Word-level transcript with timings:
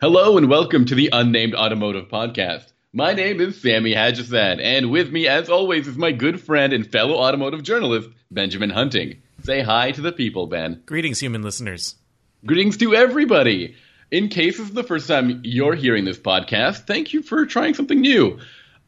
Hello 0.00 0.38
and 0.38 0.48
welcome 0.48 0.86
to 0.86 0.94
the 0.94 1.10
Unnamed 1.12 1.54
Automotive 1.54 2.08
Podcast. 2.08 2.72
My 2.90 3.12
name 3.12 3.38
is 3.38 3.60
Sammy 3.60 3.92
Haj-Assaad, 3.92 4.58
and 4.58 4.90
with 4.90 5.12
me, 5.12 5.28
as 5.28 5.50
always, 5.50 5.86
is 5.86 5.98
my 5.98 6.10
good 6.10 6.40
friend 6.40 6.72
and 6.72 6.90
fellow 6.90 7.16
automotive 7.16 7.62
journalist, 7.62 8.08
Benjamin 8.30 8.70
Hunting. 8.70 9.20
Say 9.42 9.60
hi 9.60 9.90
to 9.90 10.00
the 10.00 10.10
people, 10.10 10.46
Ben. 10.46 10.82
Greetings, 10.86 11.20
human 11.20 11.42
listeners. 11.42 11.96
Greetings 12.46 12.78
to 12.78 12.94
everybody. 12.94 13.76
In 14.10 14.30
case 14.30 14.56
this 14.56 14.68
is 14.68 14.72
the 14.72 14.84
first 14.84 15.06
time 15.06 15.42
you're 15.44 15.74
hearing 15.74 16.06
this 16.06 16.18
podcast, 16.18 16.86
thank 16.86 17.12
you 17.12 17.22
for 17.22 17.44
trying 17.44 17.74
something 17.74 18.00
new. 18.00 18.38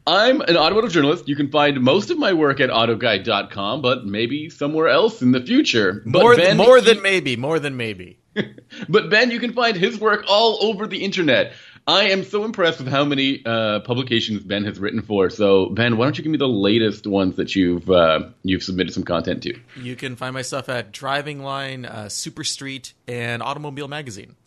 I'm 0.07 0.41
an 0.41 0.57
automotive 0.57 0.93
journalist. 0.93 1.27
You 1.27 1.35
can 1.35 1.51
find 1.51 1.79
most 1.79 2.09
of 2.09 2.17
my 2.17 2.33
work 2.33 2.59
at 2.59 2.71
autoguide.com, 2.71 3.83
but 3.83 4.07
maybe 4.07 4.49
somewhere 4.49 4.87
else 4.87 5.21
in 5.21 5.31
the 5.31 5.41
future. 5.41 6.01
But 6.07 6.23
more, 6.23 6.35
Ben, 6.35 6.57
more 6.57 6.81
than 6.81 7.03
maybe, 7.03 7.35
more 7.35 7.59
than 7.59 7.77
maybe. 7.77 8.17
but 8.89 9.09
Ben, 9.09 9.31
you 9.31 9.39
can 9.39 9.53
find 9.53 9.75
his 9.75 9.99
work 9.99 10.25
all 10.27 10.63
over 10.63 10.87
the 10.87 11.03
internet. 11.03 11.53
I 11.85 12.09
am 12.09 12.23
so 12.23 12.45
impressed 12.45 12.79
with 12.79 12.87
how 12.87 13.03
many 13.03 13.41
uh, 13.45 13.81
publications 13.81 14.43
Ben 14.43 14.63
has 14.63 14.79
written 14.79 15.01
for. 15.01 15.29
So, 15.29 15.67
Ben, 15.67 15.97
why 15.97 16.05
don't 16.05 16.17
you 16.17 16.23
give 16.23 16.31
me 16.31 16.37
the 16.37 16.47
latest 16.47 17.05
ones 17.05 17.35
that 17.35 17.55
you've 17.55 17.89
uh, 17.89 18.29
you've 18.43 18.63
submitted 18.63 18.93
some 18.93 19.03
content 19.03 19.43
to? 19.43 19.59
You 19.75 19.95
can 19.97 20.15
find 20.15 20.33
my 20.33 20.43
stuff 20.43 20.69
at 20.69 20.93
Driving 20.93 21.43
Line, 21.43 21.85
uh, 21.85 22.07
Super 22.07 22.45
Street, 22.45 22.93
and 23.07 23.43
Automobile 23.43 23.89
Magazine. 23.89 24.37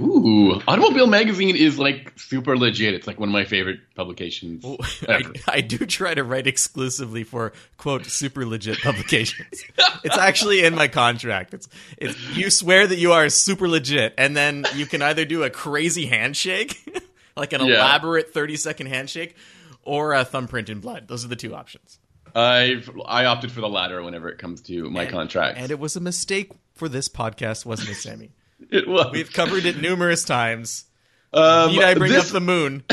Ooh, 0.00 0.54
Automobile 0.66 1.06
Magazine 1.06 1.54
is 1.56 1.78
like 1.78 2.12
super 2.16 2.56
legit. 2.56 2.94
It's 2.94 3.06
like 3.06 3.20
one 3.20 3.28
of 3.28 3.32
my 3.32 3.44
favorite 3.44 3.80
publications. 3.94 4.64
I, 5.08 5.24
I, 5.46 5.60
do 5.60 5.78
try 5.78 6.14
to 6.14 6.24
write 6.24 6.46
exclusively 6.46 7.22
for 7.22 7.52
quote 7.76 8.06
super 8.06 8.46
legit 8.46 8.78
publications. 8.82 9.62
it's 10.02 10.16
actually 10.16 10.64
in 10.64 10.74
my 10.74 10.88
contract. 10.88 11.52
It's 11.52 11.68
it's 11.98 12.18
you 12.36 12.50
swear 12.50 12.86
that 12.86 12.96
you 12.96 13.12
are 13.12 13.28
super 13.28 13.68
legit, 13.68 14.14
and 14.16 14.36
then 14.36 14.64
you 14.74 14.86
can 14.86 15.02
either 15.02 15.24
do 15.24 15.42
a 15.42 15.50
crazy 15.50 16.06
handshake, 16.06 17.02
like 17.36 17.52
an 17.52 17.60
yeah. 17.66 17.74
elaborate 17.74 18.32
thirty 18.32 18.56
second 18.56 18.86
handshake, 18.86 19.36
or 19.82 20.14
a 20.14 20.24
thumbprint 20.24 20.70
in 20.70 20.80
blood. 20.80 21.08
Those 21.08 21.24
are 21.24 21.28
the 21.28 21.36
two 21.36 21.54
options. 21.54 21.98
I 22.34 22.82
I 23.06 23.26
opted 23.26 23.52
for 23.52 23.60
the 23.60 23.68
latter 23.68 24.02
whenever 24.02 24.28
it 24.30 24.38
comes 24.38 24.62
to 24.62 24.88
my 24.88 25.02
and, 25.02 25.10
contract, 25.10 25.58
and 25.58 25.70
it 25.70 25.78
was 25.78 25.94
a 25.96 26.00
mistake 26.00 26.52
for 26.74 26.88
this 26.88 27.08
podcast, 27.08 27.66
wasn't 27.66 27.90
it, 27.90 27.96
Sammy? 27.96 28.30
It 28.70 28.86
was. 28.86 29.12
We've 29.12 29.32
covered 29.32 29.64
it 29.64 29.80
numerous 29.80 30.24
times. 30.24 30.84
Um, 31.32 31.70
Need 31.72 31.82
I 31.82 31.94
bring 31.94 32.12
this... 32.12 32.26
up 32.26 32.32
the 32.32 32.40
moon? 32.40 32.84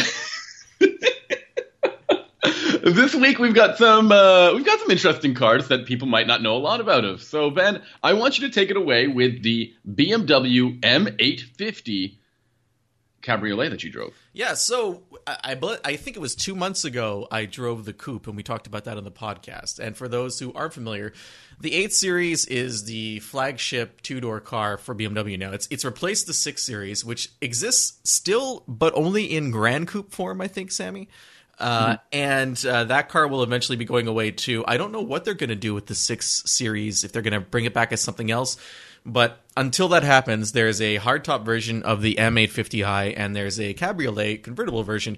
this 2.84 3.16
week 3.16 3.40
we've 3.40 3.56
got 3.56 3.78
some 3.78 4.12
uh, 4.12 4.54
we've 4.54 4.66
got 4.66 4.80
some 4.80 4.92
interesting 4.92 5.34
cars 5.34 5.68
that 5.68 5.86
people 5.86 6.08
might 6.08 6.28
not 6.28 6.42
know 6.42 6.56
a 6.56 6.60
lot 6.60 6.80
about 6.80 7.04
of. 7.04 7.22
So 7.22 7.50
Ben, 7.50 7.82
I 8.04 8.14
want 8.14 8.40
you 8.40 8.48
to 8.48 8.54
take 8.54 8.70
it 8.70 8.78
away 8.78 9.08
with 9.08 9.44
the 9.44 9.74
BMW 9.90 10.80
M850 10.82 12.18
cabriolet 13.28 13.72
that 13.72 13.84
you 13.84 13.92
drove. 13.92 14.14
Yeah, 14.32 14.54
so 14.54 15.04
I, 15.28 15.58
I, 15.62 15.78
I 15.84 15.96
think 15.98 16.16
it 16.16 16.20
was 16.20 16.34
two 16.34 16.56
months 16.56 16.86
ago 16.86 17.28
I 17.30 17.46
drove 17.46 17.84
the 17.84 17.92
coupe, 17.92 18.26
and 18.28 18.38
we 18.38 18.44
talked 18.44 18.68
about 18.68 18.86
that 18.86 18.96
on 18.96 19.04
the 19.04 19.12
podcast. 19.12 19.80
And 19.80 19.98
for 19.98 20.08
those 20.08 20.40
who 20.40 20.54
aren't 20.54 20.74
familiar, 20.74 21.12
the 21.60 21.74
8 21.74 21.92
Series 21.92 22.46
is 22.46 22.86
the 22.86 23.20
flagship 23.20 24.02
two 24.02 24.22
door 24.22 24.40
car 24.40 24.78
for 24.78 24.96
BMW 24.96 25.38
now. 25.38 25.52
It's 25.52 25.68
it's 25.70 25.84
replaced 25.84 26.28
the 26.28 26.34
6 26.34 26.64
Series, 26.64 27.04
which 27.04 27.30
exists 27.42 28.00
still, 28.10 28.64
but 28.66 28.94
only 28.96 29.26
in 29.26 29.52
Grand 29.52 29.90
Coupe 29.90 30.14
form, 30.14 30.40
I 30.40 30.48
think, 30.48 30.72
Sammy. 30.72 31.10
Uh, 31.60 31.88
mm-hmm. 31.88 31.96
And 32.14 32.66
uh, 32.66 32.86
that 32.86 33.10
car 33.10 33.28
will 33.28 33.44
eventually 33.44 33.78
be 33.78 33.86
going 33.86 34.08
away 34.08 34.32
too. 34.32 34.64
I 34.68 34.78
don't 34.78 34.92
know 34.92 35.02
what 35.02 35.26
they're 35.26 35.34
going 35.34 35.50
to 35.50 35.56
do 35.56 35.74
with 35.74 35.88
the 35.88 35.96
6 35.96 36.44
Series, 36.46 37.04
if 37.04 37.12
they're 37.12 37.22
going 37.22 37.34
to 37.34 37.42
bring 37.42 37.66
it 37.66 37.74
back 37.74 37.92
as 37.92 38.00
something 38.00 38.32
else. 38.32 38.58
But 39.08 39.42
until 39.56 39.88
that 39.90 40.04
happens, 40.04 40.52
there's 40.52 40.82
a 40.82 40.98
hardtop 40.98 41.46
version 41.46 41.82
of 41.84 42.02
the 42.02 42.16
M850i 42.16 43.14
and 43.16 43.34
there's 43.36 43.60
a 43.60 43.74
cabriolet 43.74 44.44
convertible 44.44 44.84
version. 44.84 45.18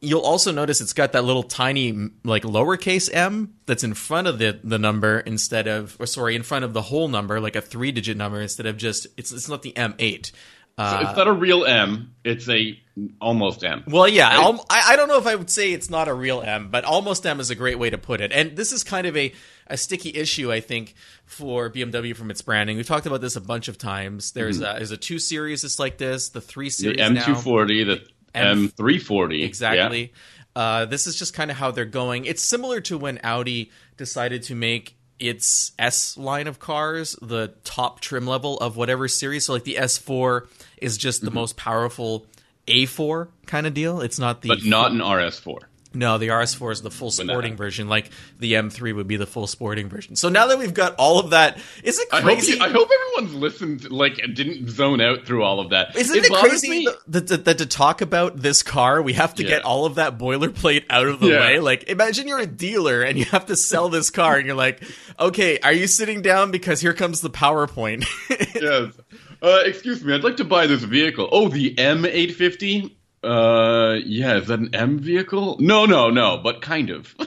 You'll 0.00 0.22
also 0.22 0.50
notice 0.50 0.80
it's 0.80 0.94
got 0.94 1.12
that 1.12 1.24
little 1.24 1.44
tiny 1.44 2.10
like 2.24 2.42
lowercase 2.42 3.08
m 3.12 3.54
that's 3.66 3.84
in 3.84 3.94
front 3.94 4.26
of 4.26 4.38
the 4.38 4.58
the 4.64 4.78
number 4.78 5.20
instead 5.20 5.68
of 5.68 5.96
or 6.00 6.06
sorry 6.06 6.34
in 6.34 6.42
front 6.42 6.64
of 6.64 6.72
the 6.72 6.82
whole 6.82 7.06
number 7.06 7.38
like 7.38 7.54
a 7.54 7.60
three 7.60 7.92
digit 7.92 8.16
number 8.16 8.40
instead 8.40 8.66
of 8.66 8.76
just 8.78 9.06
it's 9.16 9.30
it's 9.30 9.48
not 9.48 9.62
the 9.62 9.72
M8. 9.72 10.32
Uh, 10.78 11.02
so 11.02 11.08
it's 11.08 11.16
not 11.18 11.28
a 11.28 11.32
real 11.32 11.66
M. 11.66 12.14
It's 12.24 12.48
a 12.48 12.80
almost 13.20 13.62
M. 13.62 13.84
Well, 13.86 14.08
yeah? 14.08 14.30
I, 14.30 14.92
I 14.92 14.96
don't 14.96 15.08
know 15.08 15.18
if 15.18 15.26
I 15.26 15.34
would 15.34 15.50
say 15.50 15.72
it's 15.72 15.90
not 15.90 16.08
a 16.08 16.14
real 16.14 16.40
M, 16.40 16.70
but 16.70 16.84
almost 16.84 17.26
M 17.26 17.38
is 17.38 17.50
a 17.50 17.54
great 17.54 17.78
way 17.78 17.90
to 17.90 17.98
put 17.98 18.22
it. 18.22 18.32
And 18.32 18.56
this 18.56 18.72
is 18.72 18.82
kind 18.82 19.06
of 19.06 19.16
a 19.16 19.32
a 19.70 19.76
sticky 19.76 20.10
issue, 20.16 20.52
I 20.52 20.60
think, 20.60 20.94
for 21.24 21.70
BMW 21.70 22.14
from 22.14 22.30
its 22.30 22.42
branding. 22.42 22.76
We've 22.76 22.86
talked 22.86 23.06
about 23.06 23.20
this 23.20 23.36
a 23.36 23.40
bunch 23.40 23.68
of 23.68 23.78
times. 23.78 24.32
There's 24.32 24.60
mm-hmm. 24.60 24.76
a, 24.76 24.78
there's 24.78 24.90
a 24.90 24.96
two 24.96 25.18
series 25.18 25.62
that's 25.62 25.78
like 25.78 25.98
this, 25.98 26.30
the 26.30 26.40
three 26.40 26.70
series, 26.70 26.96
the 26.96 27.02
M240, 27.02 27.86
now, 27.86 27.94
the 27.94 28.02
M- 28.34 28.68
M340, 28.68 29.44
exactly. 29.44 30.12
Yeah. 30.56 30.62
Uh, 30.62 30.84
this 30.84 31.06
is 31.06 31.16
just 31.16 31.32
kind 31.34 31.50
of 31.50 31.56
how 31.56 31.70
they're 31.70 31.84
going. 31.84 32.24
It's 32.24 32.42
similar 32.42 32.80
to 32.82 32.98
when 32.98 33.20
Audi 33.22 33.70
decided 33.96 34.42
to 34.44 34.54
make 34.54 34.96
its 35.20 35.72
S 35.78 36.16
line 36.16 36.46
of 36.46 36.58
cars 36.58 37.14
the 37.20 37.52
top 37.62 38.00
trim 38.00 38.26
level 38.26 38.56
of 38.58 38.76
whatever 38.76 39.06
series. 39.06 39.46
So 39.46 39.52
like 39.52 39.64
the 39.64 39.76
S4 39.76 40.48
is 40.78 40.96
just 40.96 41.20
the 41.20 41.28
mm-hmm. 41.28 41.36
most 41.36 41.56
powerful 41.56 42.26
A4 42.66 43.28
kind 43.46 43.66
of 43.66 43.74
deal. 43.74 44.00
It's 44.00 44.18
not 44.18 44.42
the 44.42 44.48
but 44.48 44.64
not 44.64 44.92
an 44.92 44.98
RS4. 44.98 45.58
No, 45.92 46.18
the 46.18 46.28
RS4 46.28 46.72
is 46.72 46.82
the 46.82 46.90
full 46.90 47.10
sporting 47.10 47.56
version, 47.56 47.88
like 47.88 48.10
the 48.38 48.52
M3 48.52 48.94
would 48.94 49.08
be 49.08 49.16
the 49.16 49.26
full 49.26 49.48
sporting 49.48 49.88
version. 49.88 50.14
So 50.14 50.28
now 50.28 50.46
that 50.46 50.58
we've 50.58 50.72
got 50.72 50.94
all 50.96 51.18
of 51.18 51.30
that, 51.30 51.58
is 51.82 51.98
it 51.98 52.08
crazy? 52.10 52.60
I 52.60 52.68
hope, 52.68 52.68
I 52.68 52.78
hope 52.78 52.88
everyone's 52.92 53.34
listened, 53.34 53.90
like, 53.90 54.16
didn't 54.34 54.68
zone 54.68 55.00
out 55.00 55.26
through 55.26 55.42
all 55.42 55.58
of 55.58 55.70
that. 55.70 55.96
Isn't 55.96 56.16
it, 56.16 56.26
it 56.26 56.32
crazy 56.32 56.86
that, 57.08 57.26
that, 57.26 57.44
that, 57.44 57.58
to 57.58 57.66
talk 57.66 58.02
about 58.02 58.36
this 58.36 58.62
car, 58.62 59.02
we 59.02 59.14
have 59.14 59.34
to 59.34 59.42
yeah. 59.42 59.48
get 59.48 59.64
all 59.64 59.84
of 59.84 59.96
that 59.96 60.16
boilerplate 60.16 60.84
out 60.90 61.08
of 61.08 61.18
the 61.18 61.30
yeah. 61.30 61.40
way? 61.40 61.58
Like, 61.58 61.88
imagine 61.88 62.28
you're 62.28 62.38
a 62.38 62.46
dealer 62.46 63.02
and 63.02 63.18
you 63.18 63.24
have 63.26 63.46
to 63.46 63.56
sell 63.56 63.88
this 63.88 64.10
car, 64.10 64.36
and 64.36 64.46
you're 64.46 64.54
like, 64.54 64.82
okay, 65.18 65.58
are 65.58 65.72
you 65.72 65.88
sitting 65.88 66.22
down 66.22 66.52
because 66.52 66.80
here 66.80 66.94
comes 66.94 67.20
the 67.20 67.30
PowerPoint? 67.30 68.06
yes. 68.54 68.94
Uh, 69.42 69.62
excuse 69.64 70.04
me, 70.04 70.14
I'd 70.14 70.22
like 70.22 70.36
to 70.36 70.44
buy 70.44 70.68
this 70.68 70.84
vehicle. 70.84 71.28
Oh, 71.32 71.48
the 71.48 71.74
M850? 71.74 72.94
Uh, 73.22 73.98
yeah, 74.04 74.38
is 74.38 74.46
that 74.46 74.60
an 74.60 74.74
M 74.74 74.98
vehicle? 74.98 75.56
No, 75.60 75.84
no, 75.84 76.10
no, 76.10 76.38
but 76.38 76.62
kind 76.62 76.90
of. 76.90 77.14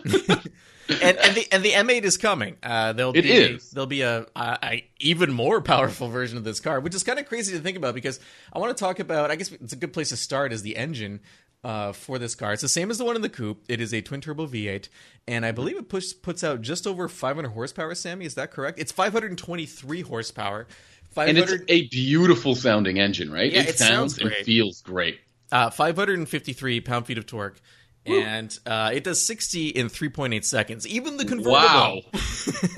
and 0.90 1.18
and 1.18 1.36
the 1.36 1.48
and 1.52 1.64
the 1.64 1.72
M8 1.72 2.04
is 2.04 2.18
coming. 2.18 2.58
Uh, 2.64 2.94
there'll 2.94 3.16
it 3.16 3.22
be 3.22 3.31
is. 3.31 3.72
there'll 3.72 3.88
be 3.88 4.02
a, 4.02 4.26
a, 4.36 4.59
a, 4.64 4.90
even 5.00 5.31
more 5.31 5.62
powerful 5.62 6.09
version 6.09 6.38
of 6.38 6.44
this 6.44 6.59
car, 6.59 6.80
which 6.80 6.96
is 6.96 7.04
kind 7.04 7.20
of 7.20 7.28
crazy 7.28 7.56
to 7.56 7.59
think 7.59 7.78
about 7.78 7.94
because 7.94 8.20
I 8.52 8.59
want 8.59 8.76
to 8.76 8.81
talk 8.81 9.00
about. 9.00 9.30
I 9.30 9.36
guess 9.36 9.52
it's 9.52 9.74
a 9.74 9.78
good 9.78 9.94
place 9.94 10.09
to 10.09 10.18
start 10.18 10.54
is 10.54 10.62
the 10.62 10.76
engine. 10.76 11.22
Uh, 11.66 11.94
for 11.94 12.20
this 12.20 12.36
car, 12.36 12.52
it's 12.52 12.62
the 12.62 12.68
same 12.68 12.92
as 12.92 12.98
the 12.98 13.06
one 13.06 13.16
in 13.16 13.22
the 13.22 13.30
coupe. 13.30 13.64
It 13.70 13.80
is 13.80 13.94
a 13.94 14.02
twin 14.02 14.20
turbo 14.20 14.48
V8, 14.48 14.90
and 15.30 15.46
I 15.46 15.54
believe 15.54 15.78
it 15.78 15.88
push, 15.88 16.12
puts 16.22 16.44
out 16.44 16.60
just 16.60 16.86
over 16.86 17.08
500 17.08 17.52
horsepower. 17.52 17.96
Sammy, 17.96 18.25
is 18.25 18.36
that 18.36 18.52
correct? 18.52 18.80
It's 18.80 18.92
523 18.92 20.02
horsepower. 20.02 20.68
And 21.16 21.38
it's 21.38 21.54
a 21.70 21.88
beautiful 21.88 22.56
sounding 22.56 23.00
engine, 23.00 23.31
right? 23.31 23.50
Yeah, 23.50 23.62
it, 23.62 23.70
it 23.70 23.78
sounds, 23.78 24.18
sounds 24.18 24.36
and 24.36 24.46
feels 24.46 24.81
great. 24.81 25.22
Uh, 25.53 25.69
553 25.69 26.81
pound 26.81 27.06
feet 27.06 27.19
of 27.19 27.28
torque. 27.28 27.62
Woo. 28.08 28.19
And 28.19 28.58
uh, 28.66 28.90
it 28.91 29.03
does 29.03 29.24
60 29.24 29.69
in 29.69 29.88
3.8 29.88 30.44
seconds. 30.44 30.88
Even 30.88 31.18
the 31.18 31.25
convertible. 31.25 31.52
Wow. 31.53 32.02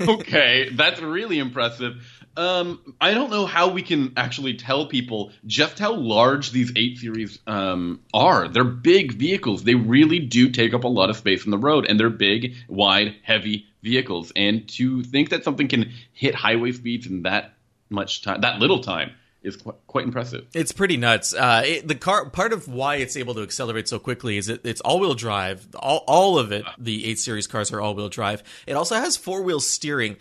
okay, 0.00 0.68
that's 0.74 1.00
really 1.00 1.38
impressive. 1.38 1.94
Um, 2.36 2.94
I 3.00 3.14
don't 3.14 3.30
know 3.30 3.46
how 3.46 3.70
we 3.70 3.80
can 3.80 4.12
actually 4.18 4.58
tell 4.58 4.88
people 4.88 5.32
just 5.46 5.78
how 5.78 5.94
large 5.94 6.50
these 6.50 6.70
8 6.76 6.98
Series 6.98 7.38
um, 7.46 8.00
are. 8.12 8.46
They're 8.46 8.62
big 8.62 9.12
vehicles. 9.14 9.64
They 9.64 9.74
really 9.74 10.18
do 10.18 10.50
take 10.50 10.74
up 10.74 10.84
a 10.84 10.88
lot 10.88 11.08
of 11.08 11.16
space 11.16 11.46
on 11.46 11.50
the 11.50 11.58
road, 11.58 11.86
and 11.88 11.98
they're 11.98 12.10
big, 12.10 12.56
wide, 12.68 13.16
heavy 13.22 13.66
vehicles. 13.82 14.32
And 14.36 14.68
to 14.70 15.02
think 15.02 15.30
that 15.30 15.44
something 15.44 15.68
can 15.68 15.92
hit 16.12 16.34
highway 16.34 16.72
speeds 16.72 17.06
in 17.06 17.22
that 17.22 17.54
much 17.88 18.20
time, 18.20 18.42
that 18.42 18.58
little 18.58 18.80
time, 18.80 19.12
is 19.46 19.56
quite, 19.56 19.76
quite 19.86 20.04
impressive. 20.04 20.46
It's 20.54 20.72
pretty 20.72 20.96
nuts. 20.96 21.32
Uh, 21.32 21.62
it, 21.64 21.88
the 21.88 21.94
car 21.94 22.28
part 22.30 22.52
of 22.52 22.68
why 22.68 22.96
it's 22.96 23.16
able 23.16 23.34
to 23.34 23.42
accelerate 23.42 23.88
so 23.88 23.98
quickly 23.98 24.36
is 24.36 24.48
it, 24.48 24.60
it's 24.64 24.80
all 24.80 25.00
wheel 25.00 25.14
drive. 25.14 25.66
All, 25.76 26.04
all 26.06 26.38
of 26.38 26.52
it, 26.52 26.64
the 26.78 27.06
eight 27.06 27.18
series 27.18 27.46
cars 27.46 27.72
are 27.72 27.80
all 27.80 27.94
wheel 27.94 28.08
drive. 28.08 28.42
It 28.66 28.74
also 28.74 28.96
has 28.96 29.16
four 29.16 29.42
wheel 29.42 29.60
steering. 29.60 30.16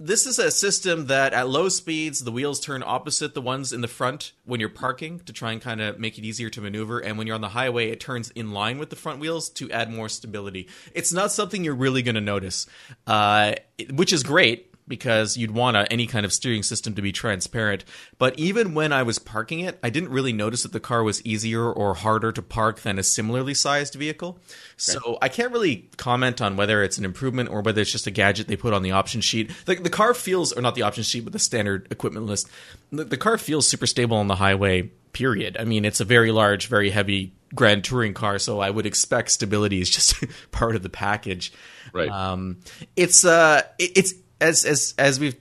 This 0.00 0.26
is 0.26 0.40
a 0.40 0.50
system 0.50 1.06
that 1.06 1.32
at 1.32 1.48
low 1.48 1.68
speeds 1.68 2.24
the 2.24 2.32
wheels 2.32 2.58
turn 2.58 2.82
opposite 2.84 3.32
the 3.32 3.40
ones 3.40 3.72
in 3.72 3.80
the 3.80 3.86
front 3.86 4.32
when 4.44 4.58
you're 4.58 4.68
parking 4.68 5.20
to 5.20 5.32
try 5.32 5.52
and 5.52 5.62
kind 5.62 5.80
of 5.80 6.00
make 6.00 6.18
it 6.18 6.24
easier 6.24 6.50
to 6.50 6.60
maneuver, 6.60 6.98
and 6.98 7.16
when 7.16 7.28
you're 7.28 7.36
on 7.36 7.40
the 7.40 7.50
highway 7.50 7.90
it 7.90 8.00
turns 8.00 8.30
in 8.32 8.50
line 8.50 8.78
with 8.78 8.90
the 8.90 8.96
front 8.96 9.20
wheels 9.20 9.48
to 9.50 9.70
add 9.70 9.92
more 9.92 10.08
stability. 10.08 10.68
It's 10.94 11.12
not 11.12 11.30
something 11.30 11.62
you're 11.62 11.76
really 11.76 12.02
going 12.02 12.16
to 12.16 12.20
notice, 12.20 12.66
uh, 13.06 13.54
which 13.92 14.12
is 14.12 14.24
great 14.24 14.73
because 14.86 15.36
you'd 15.36 15.50
want 15.50 15.76
a, 15.76 15.90
any 15.90 16.06
kind 16.06 16.26
of 16.26 16.32
steering 16.32 16.62
system 16.62 16.94
to 16.94 17.02
be 17.02 17.12
transparent. 17.12 17.84
But 18.18 18.38
even 18.38 18.74
when 18.74 18.92
I 18.92 19.02
was 19.02 19.18
parking 19.18 19.60
it, 19.60 19.78
I 19.82 19.90
didn't 19.90 20.10
really 20.10 20.32
notice 20.32 20.62
that 20.62 20.72
the 20.72 20.80
car 20.80 21.02
was 21.02 21.24
easier 21.24 21.70
or 21.70 21.94
harder 21.94 22.32
to 22.32 22.42
park 22.42 22.80
than 22.80 22.98
a 22.98 23.02
similarly 23.02 23.54
sized 23.54 23.94
vehicle. 23.94 24.38
So 24.76 25.18
I 25.22 25.28
can't 25.28 25.52
really 25.52 25.88
comment 25.96 26.42
on 26.42 26.56
whether 26.56 26.82
it's 26.82 26.98
an 26.98 27.04
improvement 27.04 27.48
or 27.48 27.62
whether 27.62 27.80
it's 27.80 27.92
just 27.92 28.06
a 28.06 28.10
gadget 28.10 28.48
they 28.48 28.56
put 28.56 28.74
on 28.74 28.82
the 28.82 28.92
option 28.92 29.20
sheet. 29.20 29.50
The, 29.64 29.76
the 29.76 29.90
car 29.90 30.14
feels, 30.14 30.52
or 30.52 30.60
not 30.60 30.74
the 30.74 30.82
option 30.82 31.04
sheet, 31.04 31.24
but 31.24 31.32
the 31.32 31.38
standard 31.38 31.88
equipment 31.90 32.26
list. 32.26 32.48
The, 32.92 33.04
the 33.04 33.16
car 33.16 33.38
feels 33.38 33.66
super 33.66 33.86
stable 33.86 34.16
on 34.16 34.28
the 34.28 34.36
highway. 34.36 34.90
Period. 35.12 35.56
I 35.60 35.64
mean, 35.64 35.84
it's 35.84 36.00
a 36.00 36.04
very 36.04 36.32
large, 36.32 36.66
very 36.66 36.90
heavy 36.90 37.32
grand 37.54 37.84
touring 37.84 38.14
car, 38.14 38.38
so 38.38 38.58
I 38.58 38.70
would 38.70 38.84
expect 38.84 39.30
stability 39.30 39.80
is 39.80 39.88
just 39.88 40.24
part 40.50 40.74
of 40.74 40.82
the 40.82 40.90
package. 40.90 41.52
Right. 41.92 42.08
Um, 42.08 42.58
it's 42.96 43.24
uh, 43.24 43.62
it, 43.78 43.92
it's 43.96 44.14
as 44.40 44.64
as 44.64 44.94
as 44.98 45.20
we've 45.20 45.36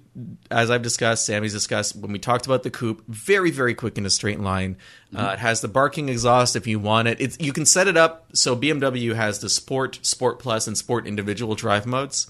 as 0.52 0.70
I've 0.70 0.82
discussed, 0.82 1.26
Sammy's 1.26 1.54
discussed 1.54 1.96
when 1.96 2.12
we 2.12 2.20
talked 2.20 2.46
about 2.46 2.64
the 2.64 2.70
coupe. 2.70 3.04
Very 3.08 3.52
very 3.52 3.74
quick 3.74 3.98
in 3.98 4.06
a 4.06 4.10
straight 4.10 4.40
line. 4.40 4.78
Uh, 5.16 5.32
it 5.34 5.40
has 5.40 5.62
the 5.62 5.68
barking 5.68 6.10
exhaust 6.10 6.56
if 6.56 6.68
you 6.68 6.80
want 6.80 7.08
it. 7.08 7.20
It's 7.20 7.38
you 7.40 7.54
can 7.54 7.66
set 7.66 7.88
it 7.88 7.98
up 7.98 8.28
so 8.34 8.56
BMW 8.56 9.16
has 9.16 9.40
the 9.40 9.50
Sport, 9.50 10.00
Sport 10.04 10.40
Plus, 10.40 10.68
and 10.68 10.78
Sport 10.78 11.08
individual 11.08 11.56
drive 11.56 11.86
modes. 11.86 12.30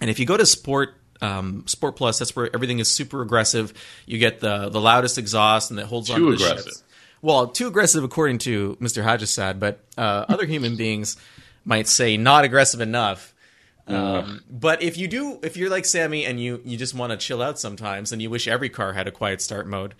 And 0.00 0.10
if 0.10 0.18
you 0.18 0.26
go 0.26 0.36
to 0.36 0.44
Sport 0.44 0.94
um, 1.20 1.64
Sport 1.66 1.96
Plus, 1.96 2.18
that's 2.18 2.36
where 2.36 2.50
everything 2.54 2.78
is 2.78 2.90
super 2.90 3.22
aggressive. 3.22 3.72
You 4.04 4.18
get 4.18 4.40
the 4.40 4.68
the 4.68 4.80
loudest 4.80 5.18
exhaust 5.18 5.70
and 5.70 5.80
it 5.80 5.86
holds 5.86 6.10
on 6.10 6.18
Too 6.18 6.32
to 6.32 6.36
the 6.36 6.44
aggressive. 6.44 6.72
Well, 7.22 7.48
too 7.48 7.66
aggressive 7.66 8.04
according 8.04 8.38
to 8.38 8.76
Mr. 8.80 9.02
Haj-Assaad, 9.02 9.58
but 9.58 9.80
uh, 9.96 10.26
other 10.28 10.44
human 10.44 10.76
beings 10.76 11.16
might 11.64 11.88
say 11.88 12.16
not 12.16 12.44
aggressive 12.44 12.80
enough. 12.80 13.34
Um, 13.88 14.42
but 14.50 14.82
if 14.82 14.96
you 14.96 15.06
do, 15.06 15.38
if 15.42 15.56
you're 15.56 15.70
like 15.70 15.84
Sammy 15.84 16.24
and 16.24 16.40
you 16.40 16.60
you 16.64 16.76
just 16.76 16.94
want 16.94 17.12
to 17.12 17.16
chill 17.16 17.40
out 17.40 17.58
sometimes, 17.58 18.12
and 18.12 18.20
you 18.20 18.30
wish 18.30 18.48
every 18.48 18.68
car 18.68 18.92
had 18.92 19.06
a 19.06 19.12
quiet 19.12 19.40
start 19.40 19.66
mode, 19.66 19.94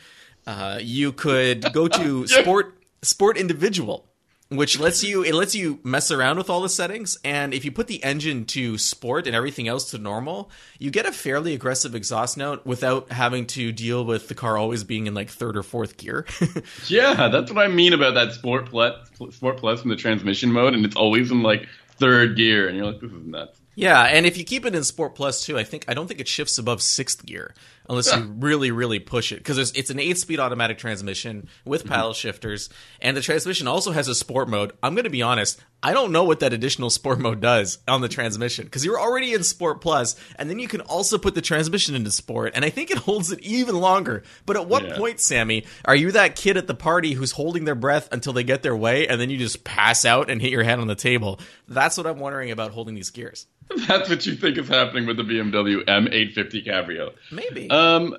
uh, 0.47 0.79
you 0.81 1.13
could 1.13 1.73
go 1.73 1.87
to 1.89 2.27
Sport 2.27 2.75
Sport 3.03 3.37
Individual, 3.37 4.09
which 4.49 4.81
lets 4.81 5.05
you 5.05 5.23
it 5.23 5.35
lets 5.35 5.55
you 5.55 5.79
mess 5.85 6.11
around 6.11 6.37
with 6.39 6.51
all 6.51 6.61
the 6.63 6.69
settings. 6.69 7.17
And 7.25 7.55
if 7.55 7.65
you 7.65 7.71
put 7.71 7.87
the 7.87 8.03
engine 8.03 8.45
to 8.47 8.77
Sport 8.77 9.29
and 9.29 9.37
everything 9.37 9.69
else 9.69 9.91
to 9.93 9.99
normal, 9.99 10.51
you 10.81 10.91
get 10.91 11.07
a 11.07 11.13
fairly 11.13 11.55
aggressive 11.55 11.95
exhaust 11.95 12.37
note 12.37 12.67
without 12.67 13.13
having 13.13 13.47
to 13.49 13.71
deal 13.71 14.05
with 14.05 14.27
the 14.27 14.35
car 14.35 14.57
always 14.59 14.83
being 14.83 15.07
in 15.07 15.15
like 15.15 15.31
third 15.31 15.57
or 15.57 15.63
fourth 15.63 15.97
gear. 15.97 16.27
Yeah, 16.89 17.29
that's 17.29 17.53
what 17.53 17.65
I 17.65 17.69
mean 17.69 17.93
about 17.93 18.15
that 18.15 18.33
Sport 18.33 18.67
Plus, 18.67 19.09
Sport 19.31 19.59
Plus 19.59 19.83
in 19.85 19.91
the 19.91 19.97
transmission 19.97 20.51
mode, 20.53 20.75
and 20.75 20.85
it's 20.85 20.97
always 20.97 21.31
in 21.31 21.43
like 21.43 21.69
third 21.99 22.37
gear, 22.37 22.69
and 22.69 22.77
you're 22.77 22.87
like, 22.87 23.01
this 23.01 23.11
is 23.13 23.27
nuts. 23.27 23.61
Yeah, 23.77 24.03
and 24.03 24.25
if 24.25 24.39
you 24.39 24.45
keep 24.45 24.65
it 24.65 24.75
in 24.75 24.83
Sport 24.83 25.15
Plus 25.15 25.45
too, 25.45 25.59
I 25.59 25.63
think 25.63 25.85
I 25.87 25.95
don't 25.95 26.09
think 26.09 26.19
it 26.19 26.27
shifts 26.27 26.57
above 26.57 26.81
sixth 26.83 27.25
gear 27.25 27.55
unless 27.89 28.15
you 28.15 28.23
really, 28.39 28.71
really 28.71 28.99
push 28.99 29.33
it 29.33 29.39
because 29.39 29.59
it's 29.59 29.91
an 29.91 29.99
eight-speed 29.99 30.41
automatic 30.41 30.79
transmission 30.79 31.49
with 31.65 31.83
mm-hmm. 31.85 31.95
paddle 31.95 32.13
shifters, 32.13 32.69
and 33.01 33.17
the 33.17 33.21
transmission 33.21 33.67
also 33.67 33.93
has 33.93 34.09
a 34.09 34.15
sport 34.15 34.49
mode. 34.49 34.73
I'm 34.83 34.95
going 34.95 35.05
to 35.05 35.11
be 35.11 35.23
honest, 35.23 35.61
I 35.83 35.93
don't 35.93 36.11
know 36.11 36.25
what 36.25 36.41
that 36.41 36.53
additional 36.53 36.91
sport 36.91 37.21
mode 37.21 37.41
does 37.41 37.79
on 37.87 38.01
the 38.01 38.09
transmission 38.09 38.65
because 38.65 38.85
you're 38.85 38.99
already 38.99 39.35
in 39.35 39.45
Sport 39.45 39.81
Plus, 39.81 40.17
and 40.37 40.49
then 40.49 40.59
you 40.59 40.69
can 40.69 40.81
also 40.81 41.19
put 41.19 41.35
the 41.35 41.43
transmission 41.43 41.95
into 41.95 42.11
Sport, 42.11 42.53
and 42.55 42.65
I 42.65 42.71
think 42.71 42.91
it 42.91 42.99
holds 42.99 43.31
it 43.31 43.41
even 43.41 43.77
longer. 43.77 44.23
But 44.47 44.57
at 44.57 44.67
what 44.67 44.85
Yeah. 44.85 44.97
point, 44.97 45.21
Sammy, 45.21 45.65
are 45.85 45.95
you 45.95 46.13
that 46.13 46.35
kid 46.35 46.57
at 46.57 46.67
the 46.67 46.75
party 46.75 47.13
who's 47.13 47.33
holding 47.33 47.67
their 47.67 47.75
breath 47.75 48.09
until 48.11 48.33
they 48.33 48.43
get 48.43 48.63
their 48.63 48.77
way, 48.77 49.07
and 49.07 49.21
then 49.21 49.31
you 49.31 49.37
just 49.37 49.65
pass 49.65 50.05
out 50.05 50.31
and 50.31 50.41
hit 50.41 50.51
your 50.51 50.65
head 50.65 50.81
on 50.81 50.87
the 50.87 50.95
table? 50.95 51.39
That's 51.69 51.97
what 51.97 52.07
I'm 52.07 52.19
wondering 52.19 52.51
about 52.51 52.73
holding 52.73 52.95
these 52.95 53.11
gears. 53.11 53.47
That's 53.89 54.09
what 54.09 54.25
you 54.27 54.35
think 54.35 54.59
is 54.59 54.69
happening 54.69 55.07
with 55.07 55.17
the 55.17 55.25
BMW 55.25 55.85
M850 55.85 56.65
Cabrio. 56.67 57.13
Maybe. 57.33 57.69
Um, 57.77 58.17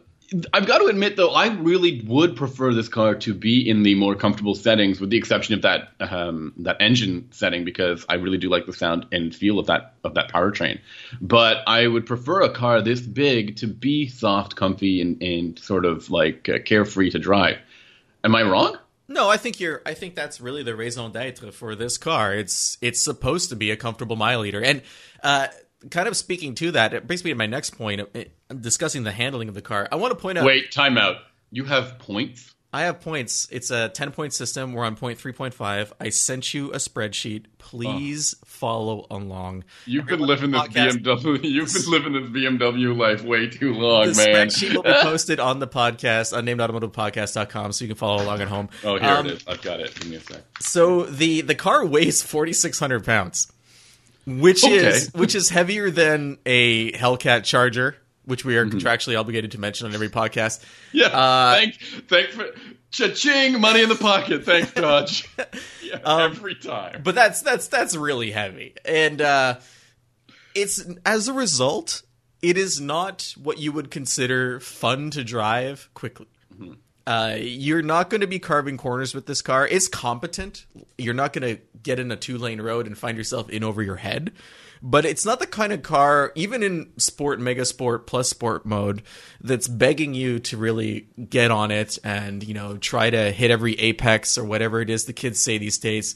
I've 0.54 0.68
got 0.68 0.80
to 0.80 0.88
admit, 0.88 1.16
though, 1.16 1.30
I 1.30 1.48
really 1.48 2.02
would 2.06 2.36
prefer 2.36 2.74
this 2.74 2.90
car 2.90 3.16
to 3.16 3.34
be 3.34 3.70
in 3.70 3.84
the 3.84 3.96
more 3.96 4.14
comfortable 4.14 4.56
settings, 4.56 5.00
with 5.00 5.10
the 5.10 5.18
exception 5.18 5.54
of 5.54 5.62
that 5.62 5.94
um, 6.02 6.54
that 6.58 6.78
engine 6.82 7.30
setting, 7.32 7.64
because 7.64 8.06
I 8.10 8.16
really 8.16 8.38
do 8.38 8.50
like 8.50 8.66
the 8.66 8.74
sound 8.74 9.06
and 9.14 9.34
feel 9.34 9.58
of 9.58 9.68
that 9.68 9.94
of 10.04 10.16
that 10.16 10.30
powertrain. 10.30 10.80
But 11.22 11.64
I 11.66 11.88
would 11.88 12.06
prefer 12.06 12.42
a 12.42 12.50
car 12.50 12.82
this 12.82 13.00
big 13.00 13.56
to 13.58 13.68
be 13.68 14.10
soft, 14.10 14.58
comfy, 14.58 15.02
and, 15.02 15.22
and 15.24 15.58
sort 15.60 15.86
of 15.86 16.10
like 16.12 16.50
uh, 16.50 16.60
carefree 16.60 17.12
to 17.12 17.20
drive. 17.20 17.58
Am 18.26 18.36
I 18.36 18.44
wrong? 18.44 18.78
No, 19.08 19.30
I 19.30 19.38
think 19.38 19.62
you're. 19.62 19.82
I 19.86 19.94
think 19.94 20.16
that's 20.16 20.42
really 20.42 20.64
the 20.64 20.76
raison 20.76 21.12
d'être 21.14 21.54
for 21.54 21.74
this 21.74 21.98
car. 21.98 22.36
It's 22.36 22.78
it's 22.82 23.02
supposed 23.02 23.50
to 23.50 23.56
be 23.56 23.72
a 23.72 23.78
comfortable 23.78 24.18
mile 24.18 24.46
eater, 24.46 24.62
and 24.62 24.82
uh, 25.24 25.48
kind 25.92 26.08
of 26.08 26.18
speaking 26.18 26.56
to 26.56 26.72
that, 26.72 26.94
it 26.94 27.08
brings 27.08 27.24
me 27.24 27.32
to 27.32 27.36
my 27.36 27.46
next 27.48 27.72
point. 27.78 28.02
uh, 28.02 28.24
Discussing 28.54 29.04
the 29.04 29.12
handling 29.12 29.50
of 29.50 29.56
the 29.56 29.62
car, 29.62 29.88
I 29.92 29.96
want 29.98 30.12
to 30.12 30.16
point 30.16 30.38
out. 30.38 30.46
Wait, 30.46 30.72
time 30.72 30.98
out. 30.98 31.18
You 31.52 31.66
have 31.66 32.00
points. 32.00 32.54
I 32.74 32.82
have 32.84 33.00
points. 33.00 33.48
It's 33.50 33.72
a 33.72 33.88
ten 33.90 34.12
point 34.12 34.34
system. 34.34 34.74
We're 34.74 34.84
on 34.84 34.96
point 34.98 35.18
three 35.18 35.32
point 35.32 35.54
five. 35.54 35.94
I 36.02 36.10
sent 36.10 36.54
you 36.54 36.72
a 36.74 36.78
spreadsheet. 36.78 37.46
Please 37.60 38.36
follow 38.46 39.08
along. 39.10 39.64
You've 39.86 40.06
been 40.06 40.20
living 40.28 40.52
this 40.52 40.62
podcast- 40.64 41.04
BMW. 41.04 41.44
You've 41.44 41.74
been 41.74 41.90
living 41.92 42.14
this 42.14 42.30
BMW 42.30 42.96
life 42.96 43.24
way 43.24 43.48
too 43.48 43.74
long, 43.74 44.08
man. 44.08 44.14
The 44.14 44.26
man. 44.34 44.48
spreadsheet 44.50 44.76
will 44.76 44.84
be 44.84 44.94
posted 45.02 45.40
on 45.40 45.60
the 45.60 45.68
podcast 45.68 46.36
on 46.38 46.46
namedautomotivepodcast.com 46.46 47.72
so 47.72 47.86
you 47.86 47.90
can 47.90 47.98
follow 47.98 48.22
along 48.24 48.42
at 48.42 48.48
home. 48.50 48.70
Oh, 48.84 48.98
here 48.98 49.10
Um, 49.10 49.28
it 49.28 49.34
is. 49.34 49.48
I've 49.48 49.62
got 49.62 49.80
it. 49.80 49.96
Give 49.96 50.10
me 50.10 50.18
a 50.18 50.22
sec. 50.22 50.42
So 50.60 51.04
the 51.06 51.42
the 51.42 51.56
car 51.56 51.86
weighs 51.86 52.22
forty 52.22 52.54
six 52.54 52.80
hundred 52.80 53.06
pounds, 53.06 53.52
which 54.28 54.64
Okay. 54.64 54.76
is 54.88 55.12
which 55.14 55.34
is 55.34 55.50
heavier 55.50 55.90
than 55.90 56.38
a 56.46 56.92
Hellcat 56.92 57.44
Charger, 57.46 57.96
which 58.26 58.44
we 58.46 58.58
are 58.58 58.66
Mm-hmm. 58.66 58.78
contractually 58.78 59.18
obligated 59.20 59.52
to 59.54 59.58
mention 59.60 59.88
on 59.88 59.94
every 59.94 60.10
podcast. 60.10 60.62
Yeah. 60.92 61.08
Uh, 61.08 61.56
thanks. 61.56 61.78
Thanks 62.10 62.34
for 62.36 62.46
cha-ching. 62.92 63.60
Money 63.62 63.82
in 63.84 63.90
the 63.90 63.96
pocket. 63.96 64.44
Thanks, 64.46 64.72
Dodge. 64.74 65.28
yeah, 65.82 65.96
Um, 66.04 66.32
every 66.34 66.56
time. 66.56 67.02
But 67.04 67.16
that's 67.16 67.42
that's 67.42 67.68
that's 67.70 67.96
really 67.96 68.32
heavy, 68.32 68.76
and 68.86 69.22
uh, 69.22 69.60
it's 70.54 70.86
as 71.06 71.28
a 71.30 71.34
result, 71.34 72.02
it 72.42 72.58
is 72.58 72.82
not 72.82 73.34
what 73.42 73.58
you 73.60 73.72
would 73.72 73.90
consider 73.92 74.60
fun 74.60 75.10
to 75.12 75.24
drive 75.24 75.90
quickly. 75.94 76.28
Uh, 77.08 77.38
you're 77.40 77.82
not 77.82 78.10
going 78.10 78.20
to 78.20 78.28
be 78.28 78.38
carving 78.38 78.76
corners 78.76 79.16
with 79.16 79.28
this 79.28 79.42
car. 79.42 79.66
It's 79.66 79.88
competent. 79.88 80.66
You're 80.98 81.14
not 81.14 81.32
going 81.32 81.56
to 81.56 81.62
get 81.82 82.00
in 82.00 82.12
a 82.12 82.18
two 82.18 82.38
lane 82.38 82.60
road 82.60 82.86
and 82.86 82.98
find 82.98 83.18
yourself 83.18 83.50
in 83.50 83.64
over 83.64 83.82
your 83.82 83.96
head. 83.96 84.34
But 84.82 85.06
it's 85.06 85.26
not 85.26 85.40
the 85.40 85.48
kind 85.48 85.72
of 85.72 85.82
car, 85.82 86.34
even 86.36 86.62
in 86.62 86.92
sport, 86.98 87.40
mega 87.40 87.64
sport, 87.64 88.08
plus 88.08 88.30
sport 88.30 88.66
mode, 88.66 89.04
that's 89.40 89.70
begging 89.70 90.14
you 90.14 90.40
to 90.40 90.58
really 90.58 91.08
get 91.30 91.50
on 91.50 91.72
it 91.72 91.98
and, 92.04 92.44
you 92.44 92.54
know, 92.54 92.76
try 92.76 93.10
to 93.10 93.32
hit 93.32 93.52
every 93.52 93.74
apex 93.76 94.38
or 94.38 94.44
whatever 94.44 94.82
it 94.82 94.90
is 94.90 95.06
the 95.06 95.14
kids 95.14 95.40
say 95.40 95.58
these 95.58 95.78
days. 95.78 96.14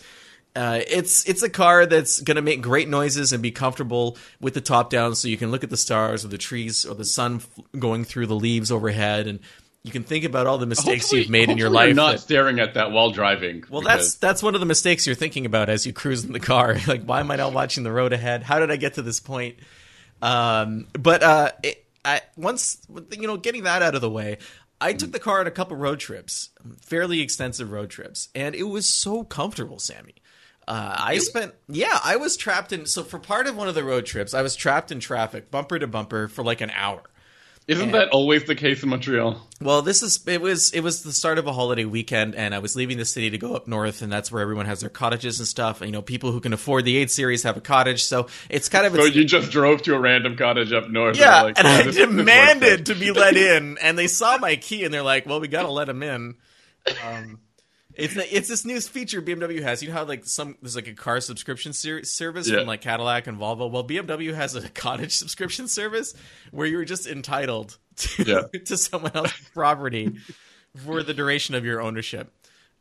Uh, 0.53 0.81
it's 0.85 1.27
it's 1.29 1.41
a 1.41 1.49
car 1.49 1.85
that's 1.85 2.19
going 2.19 2.35
to 2.35 2.41
make 2.41 2.61
great 2.61 2.89
noises 2.89 3.31
and 3.31 3.41
be 3.41 3.51
comfortable 3.51 4.17
with 4.41 4.53
the 4.53 4.59
top 4.59 4.89
down, 4.89 5.15
so 5.15 5.29
you 5.29 5.37
can 5.37 5.49
look 5.49 5.63
at 5.63 5.69
the 5.69 5.77
stars 5.77 6.25
or 6.25 6.27
the 6.27 6.37
trees 6.37 6.85
or 6.85 6.93
the 6.93 7.05
sun 7.05 7.35
f- 7.37 7.79
going 7.79 8.03
through 8.03 8.27
the 8.27 8.35
leaves 8.35 8.69
overhead, 8.69 9.27
and 9.27 9.39
you 9.83 9.91
can 9.91 10.03
think 10.03 10.25
about 10.25 10.45
all 10.47 10.57
the 10.57 10.65
mistakes 10.65 11.03
Hopefully- 11.05 11.21
you've 11.21 11.29
made 11.31 11.49
in 11.49 11.57
your 11.57 11.69
life. 11.69 11.87
You're 11.87 11.95
not 11.95 12.11
that- 12.13 12.19
staring 12.19 12.59
at 12.59 12.75
that 12.75 12.91
while 12.91 13.11
driving. 13.11 13.63
well, 13.69 13.81
because- 13.81 13.97
that's 13.97 14.15
that's 14.15 14.43
one 14.43 14.53
of 14.53 14.59
the 14.59 14.67
mistakes 14.67 15.07
you're 15.07 15.15
thinking 15.15 15.45
about 15.45 15.69
as 15.69 15.85
you 15.85 15.93
cruise 15.93 16.23
in 16.23 16.33
the 16.33 16.39
car. 16.39 16.77
like, 16.87 17.03
why 17.03 17.19
am 17.19 17.31
I 17.31 17.35
not 17.37 17.53
watching 17.53 17.83
the 17.83 17.91
road 17.91 18.13
ahead? 18.13 18.43
How 18.43 18.59
did 18.59 18.69
I 18.71 18.75
get 18.75 18.95
to 18.95 19.01
this 19.01 19.19
point? 19.19 19.55
Um, 20.21 20.87
but 20.93 21.23
uh, 21.23 21.51
it, 21.63 21.85
I, 22.05 22.21
once 22.37 22.77
you 23.11 23.27
know, 23.27 23.37
getting 23.37 23.63
that 23.63 23.81
out 23.81 23.95
of 23.95 24.01
the 24.01 24.09
way, 24.09 24.37
I 24.79 24.93
took 24.93 25.11
the 25.11 25.19
car 25.19 25.39
on 25.39 25.47
a 25.47 25.51
couple 25.51 25.77
road 25.77 25.99
trips, 25.99 26.49
fairly 26.81 27.21
extensive 27.21 27.71
road 27.71 27.89
trips, 27.89 28.29
and 28.33 28.55
it 28.55 28.63
was 28.63 28.87
so 28.87 29.23
comfortable, 29.23 29.79
Sammy. 29.79 30.15
Uh, 30.67 30.95
I 30.97 31.17
spent, 31.17 31.53
yeah, 31.67 31.99
I 32.03 32.15
was 32.17 32.37
trapped 32.37 32.71
in. 32.71 32.85
So 32.85 33.03
for 33.03 33.19
part 33.19 33.47
of 33.47 33.57
one 33.57 33.67
of 33.67 33.75
the 33.75 33.83
road 33.83 34.05
trips, 34.05 34.33
I 34.33 34.41
was 34.41 34.55
trapped 34.55 34.91
in 34.91 34.99
traffic, 34.99 35.51
bumper 35.51 35.77
to 35.79 35.87
bumper, 35.87 36.27
for 36.27 36.43
like 36.43 36.61
an 36.61 36.71
hour. 36.71 37.01
Isn't 37.71 37.91
that 37.91 38.09
always 38.09 38.43
the 38.43 38.55
case 38.55 38.83
in 38.83 38.89
Montreal? 38.89 39.41
Well, 39.59 39.81
this 39.81 40.01
is 40.03 40.19
it 40.27 40.41
was 40.41 40.71
it 40.71 40.81
was 40.81 41.03
the 41.03 41.11
start 41.13 41.37
of 41.37 41.47
a 41.47 41.53
holiday 41.53 41.85
weekend, 41.85 42.35
and 42.35 42.53
I 42.53 42.59
was 42.59 42.75
leaving 42.75 42.97
the 42.97 43.05
city 43.05 43.29
to 43.29 43.37
go 43.37 43.55
up 43.55 43.67
north, 43.67 44.01
and 44.01 44.11
that's 44.11 44.31
where 44.31 44.41
everyone 44.41 44.65
has 44.65 44.81
their 44.81 44.89
cottages 44.89 45.39
and 45.39 45.47
stuff. 45.47 45.81
And, 45.81 45.87
you 45.89 45.91
know, 45.93 46.01
people 46.01 46.31
who 46.31 46.39
can 46.39 46.53
afford 46.53 46.85
the 46.85 46.97
eight 46.97 47.11
series 47.11 47.43
have 47.43 47.57
a 47.57 47.61
cottage, 47.61 48.03
so 48.03 48.27
it's 48.49 48.69
kind 48.69 48.85
of 48.85 48.93
a 48.95 48.97
So 48.97 49.05
you 49.05 49.23
just 49.25 49.51
drove 49.51 49.81
to 49.83 49.95
a 49.95 49.99
random 49.99 50.35
cottage 50.37 50.73
up 50.73 50.89
north. 50.89 51.17
yeah. 51.17 51.41
like, 51.43 51.57
and 51.59 51.67
"Yeah, 51.67 51.73
I 51.75 51.83
this- 51.83 51.95
this 51.95 52.07
demanded 52.07 52.79
out." 52.81 52.85
to 52.87 52.95
be 52.95 53.11
let 53.11 53.37
in, 53.37 53.77
and 53.81 53.97
they 53.97 54.07
saw 54.07 54.37
my 54.37 54.55
key, 54.55 54.83
and 54.83 54.93
they're 54.93 55.03
like, 55.03 55.25
"Well, 55.25 55.39
we 55.39 55.47
got 55.47 55.63
to 55.63 55.71
let 55.71 55.87
him 55.89 56.01
in." 56.03 56.35
Um, 57.05 57.39
it's 57.95 58.15
it's 58.15 58.47
this 58.47 58.65
new 58.65 58.79
feature 58.81 59.21
BMW 59.21 59.61
has. 59.61 59.81
You 59.81 59.89
know 59.89 59.95
how 59.95 60.03
like 60.05 60.25
some 60.25 60.57
there's 60.61 60.75
like 60.75 60.87
a 60.87 60.93
car 60.93 61.19
subscription 61.19 61.73
ser- 61.73 62.03
service 62.03 62.49
Yeah. 62.49 62.59
from 62.59 62.67
like 62.67 62.81
Cadillac 62.81 63.27
and 63.27 63.37
Volvo. 63.37 63.69
Well, 63.69 63.83
BMW 63.83 64.33
has 64.33 64.55
a 64.55 64.67
cottage 64.69 65.15
subscription 65.15 65.67
service 65.67 66.13
where 66.51 66.67
you're 66.67 66.85
just 66.85 67.07
entitled 67.07 67.77
to 67.97 68.23
Yeah. 68.23 68.59
to 68.65 68.77
someone 68.77 69.11
else's 69.13 69.49
property 69.53 70.13
for 70.85 71.03
the 71.03 71.13
duration 71.13 71.55
of 71.55 71.65
your 71.65 71.81
ownership. 71.81 72.33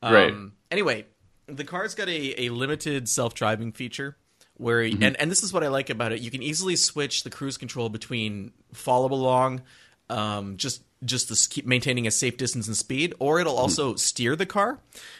Right. 0.03 0.31
Um, 0.33 0.53
anyway, 0.71 1.07
the 1.47 1.65
car's 1.65 1.95
got 1.95 2.09
a, 2.09 2.45
a 2.45 2.49
limited 2.51 3.09
self 3.09 3.35
driving 3.35 3.73
feature 3.73 4.17
where 4.57 4.81
and 4.83 5.17
and 5.21 5.31
this 5.31 5.43
is 5.43 5.53
what 5.53 5.65
I 5.65 5.69
like 5.69 5.91
about 5.91 6.13
it. 6.13 6.21
You 6.21 6.31
can 6.31 6.43
easily 6.43 6.77
switch 6.77 7.23
the 7.25 7.31
cruise 7.31 7.57
control 7.57 7.89
between 7.89 8.53
follow 8.73 9.13
along, 9.13 9.63
um, 10.09 10.57
just 10.59 10.83
just 11.05 11.29
to 11.29 11.49
keep 11.49 11.67
maintaining 11.67 12.07
a 12.07 12.11
safe 12.11 12.37
distance 12.37 12.67
and 12.67 12.77
speed, 12.77 13.15
or 13.19 13.41
it'll 13.41 13.57
also 13.57 13.95
steer 13.95 14.37
the 14.37 14.47
car, 14.47 14.79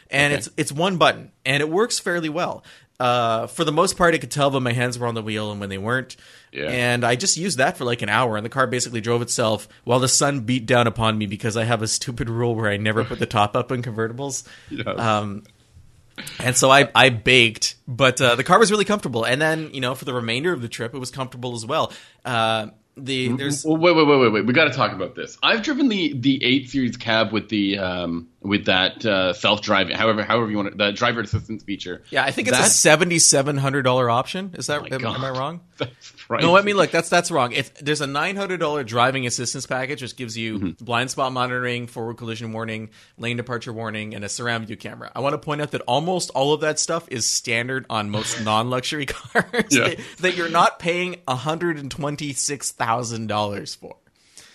and 0.09 0.31
Okay. 0.33 0.37
it's 0.39 0.49
it's 0.57 0.71
one 0.71 0.97
button 0.97 1.31
and 1.45 1.61
it 1.61 1.69
works 1.69 1.99
fairly 1.99 2.29
well. 2.29 2.63
Uh, 2.99 3.47
for 3.47 3.63
the 3.63 3.71
most 3.71 3.97
part, 3.97 4.13
I 4.13 4.19
could 4.19 4.29
tell 4.29 4.51
when 4.51 4.61
my 4.61 4.73
hands 4.73 4.99
were 4.99 5.07
on 5.07 5.15
the 5.15 5.23
wheel 5.23 5.49
and 5.51 5.59
when 5.59 5.69
they 5.69 5.79
weren't. 5.79 6.15
Yeah. 6.51 6.65
And 6.69 7.03
I 7.03 7.15
just 7.15 7.35
used 7.35 7.57
that 7.57 7.75
for 7.75 7.83
like 7.83 8.03
an 8.03 8.09
hour, 8.09 8.37
and 8.37 8.45
the 8.45 8.49
car 8.49 8.67
basically 8.67 9.01
drove 9.01 9.23
itself 9.23 9.67
while 9.85 9.97
the 9.99 10.07
sun 10.07 10.41
beat 10.41 10.67
down 10.67 10.85
upon 10.85 11.17
me 11.17 11.25
because 11.25 11.57
I 11.57 11.63
have 11.63 11.81
a 11.81 11.87
stupid 11.87 12.29
rule 12.29 12.53
where 12.53 12.69
I 12.69 12.77
never 12.77 13.03
put 13.03 13.17
the 13.17 13.25
top 13.39 13.55
up 13.55 13.71
in 13.71 13.81
convertibles. 13.81 14.43
Yes. 14.69 14.85
Um, 14.99 15.45
and 16.37 16.55
so 16.55 16.69
I, 16.69 16.89
I 16.93 17.09
baked, 17.09 17.73
but 17.87 18.21
uh, 18.21 18.35
the 18.35 18.43
car 18.43 18.59
was 18.59 18.69
really 18.69 18.85
comfortable. 18.85 19.23
And 19.23 19.41
then, 19.41 19.73
you 19.73 19.81
know, 19.81 19.95
for 19.95 20.05
the 20.05 20.13
remainder 20.13 20.53
of 20.53 20.61
the 20.61 20.67
trip, 20.69 20.93
it 20.93 20.99
was 20.99 21.09
comfortable 21.09 21.55
as 21.55 21.65
well. 21.65 21.91
Uh, 22.23 22.67
the 22.97 23.29
there's 23.29 23.63
wait, 23.65 23.79
wait, 23.79 23.95
wait, 23.95 24.19
wait, 24.19 24.31
wait. 24.31 24.45
We 24.45 24.53
got 24.53 24.65
to 24.65 24.73
talk 24.73 24.91
about 24.91 25.15
this. 25.15 25.37
I've 25.41 25.61
driven 25.61 25.87
the 25.87 26.13
the 26.19 26.43
eight 26.43 26.69
series 26.69 26.97
cab 26.97 27.31
with 27.31 27.49
the 27.49 27.77
um 27.77 28.27
with 28.41 28.65
that 28.65 29.05
uh, 29.05 29.33
self 29.33 29.61
driving, 29.61 29.95
however, 29.95 30.23
however 30.23 30.49
you 30.49 30.57
want 30.57 30.69
it, 30.69 30.77
the 30.77 30.91
driver 30.91 31.21
assistance 31.21 31.63
feature. 31.63 32.01
yeah, 32.09 32.23
I 32.23 32.31
think 32.31 32.47
it's 32.47 32.57
a 32.57 32.61
That's- 32.61 32.75
seventy 32.75 33.19
seven 33.19 33.57
hundred 33.57 33.83
dollar 33.83 34.09
option. 34.09 34.55
Is 34.57 34.67
that 34.67 34.81
my 34.81 34.95
am, 34.95 35.05
am 35.05 35.23
I 35.23 35.29
wrong? 35.29 35.61
That's 35.77 36.29
right. 36.29 36.41
No, 36.41 36.55
I 36.57 36.61
mean, 36.61 36.75
look, 36.75 36.91
that's 36.91 37.09
that's 37.09 37.31
wrong. 37.31 37.51
If 37.53 37.73
there's 37.75 38.01
a 38.01 38.07
nine 38.07 38.35
hundred 38.35 38.59
dollar 38.59 38.83
driving 38.83 39.25
assistance 39.27 39.65
package, 39.65 40.01
which 40.01 40.15
gives 40.15 40.37
you 40.37 40.59
Mm-hmm. 40.59 40.83
blind 40.85 41.09
spot 41.11 41.31
monitoring, 41.33 41.87
forward 41.87 42.17
collision 42.17 42.51
warning, 42.53 42.89
lane 43.17 43.37
departure 43.37 43.73
warning, 43.73 44.13
and 44.15 44.23
a 44.23 44.29
surround 44.29 44.67
view 44.67 44.75
camera. 44.77 45.11
I 45.15 45.19
want 45.21 45.33
to 45.33 45.37
point 45.39 45.61
out 45.61 45.71
that 45.71 45.81
almost 45.81 46.29
all 46.31 46.53
of 46.53 46.61
that 46.61 46.77
stuff 46.79 47.07
is 47.09 47.25
standard 47.27 47.85
on 47.89 48.09
most 48.09 48.41
non 48.43 48.69
luxury 48.69 49.05
cars 49.07 49.45
Yeah. 49.69 49.87
that, 49.89 49.99
that 50.19 50.35
you're 50.35 50.49
not 50.49 50.77
paying 50.79 51.17
hundred 51.27 51.77
and 51.77 51.89
twenty 51.91 52.33
six 52.33 52.71
thousand 52.71 53.27
dollars 53.27 53.73
for. 53.75 53.95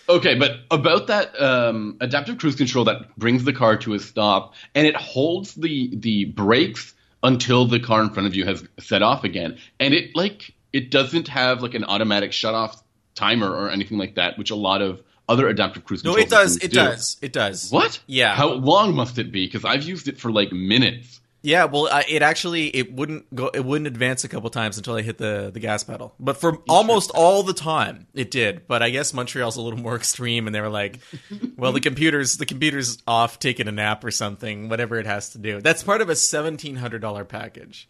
Okay, 0.09 0.37
but 0.37 0.61
about 0.71 1.09
that 1.09 1.41
um, 1.41 1.97
adaptive 2.01 2.39
cruise 2.39 2.55
control 2.55 2.85
that 2.85 3.17
brings 3.17 3.45
the 3.45 3.53
car 3.53 3.77
to 3.79 3.95
a 3.95 3.99
stop 3.99 4.55
and 4.75 4.87
it 4.87 4.97
holds 4.97 5.55
the 5.55 5.95
the 5.97 6.27
brakes 6.27 6.95
until 7.23 7.67
the 7.67 7.81
car 7.81 8.03
in 8.03 8.11
front 8.11 8.27
of 8.27 8.35
you 8.35 8.45
has 8.45 8.65
set 8.79 9.03
off 9.03 9.25
again, 9.25 9.59
and 9.81 9.95
it 9.95 10.15
like 10.15 10.55
it 10.73 10.91
doesn't 10.91 11.29
have 11.29 11.63
like 11.63 11.75
an 11.75 11.85
automatic 11.85 12.33
shut 12.33 12.55
off 12.55 12.83
timer 13.15 13.51
or 13.51 13.71
anything 13.71 13.99
like 13.99 14.15
that, 14.15 14.39
which 14.39 14.51
a 14.51 14.57
lot 14.57 14.83
of 14.83 15.03
other 15.29 15.49
adaptive 15.49 15.85
cruise 15.85 16.03
control. 16.03 16.19
No, 16.19 16.23
it 16.23 16.31
does. 16.31 16.57
It 16.57 16.71
do. 16.71 16.77
does. 16.77 17.17
It 17.21 17.33
does. 17.33 17.71
What? 17.71 18.01
Yeah. 18.07 18.35
How 18.35 18.49
long 18.51 18.95
must 18.95 19.19
it 19.19 19.33
be? 19.33 19.47
Because 19.47 19.65
I've 19.65 19.83
used 19.83 20.09
it 20.09 20.21
for 20.21 20.31
like 20.31 20.53
minutes. 20.53 21.21
Yeah, 21.47 21.67
well, 21.67 21.87
uh, 21.87 22.03
it 22.09 22.23
actually 22.23 22.75
it 22.75 22.93
wouldn't 22.93 23.33
go. 23.33 23.47
It 23.55 23.65
wouldn't 23.65 23.87
advance 23.87 24.25
a 24.25 24.29
couple 24.29 24.51
times 24.51 24.79
until 24.79 24.97
I 24.97 25.03
hit 25.03 25.17
the 25.17 25.53
the 25.55 25.61
gas 25.61 25.85
pedal. 25.85 26.13
But 26.19 26.39
for 26.39 26.59
almost 26.69 27.13
all 27.15 27.45
the 27.45 27.53
time, 27.53 28.09
it 28.15 28.33
did. 28.33 28.67
But 28.67 28.83
I 28.83 28.91
guess 28.91 29.15
Montreal's 29.15 29.55
a 29.55 29.63
little 29.63 29.79
more 29.79 29.95
extreme, 30.03 30.49
and 30.49 30.55
they 30.55 30.61
were 30.61 30.69
like, 30.69 30.99
"Well, 31.57 31.71
the 31.71 31.81
computer's 31.81 32.37
the 32.37 32.47
computer's 32.47 32.99
off, 33.07 33.39
taking 33.39 33.69
a 33.69 33.73
nap 33.73 34.03
or 34.03 34.11
something, 34.11 34.69
whatever 34.69 34.99
it 34.99 35.07
has 35.07 35.31
to 35.31 35.39
do." 35.39 35.61
That's 35.61 35.85
part 35.85 36.01
of 36.01 36.09
a 36.09 36.17
seventeen 36.17 36.75
hundred 36.75 36.99
dollar 36.99 37.25
package. 37.25 37.87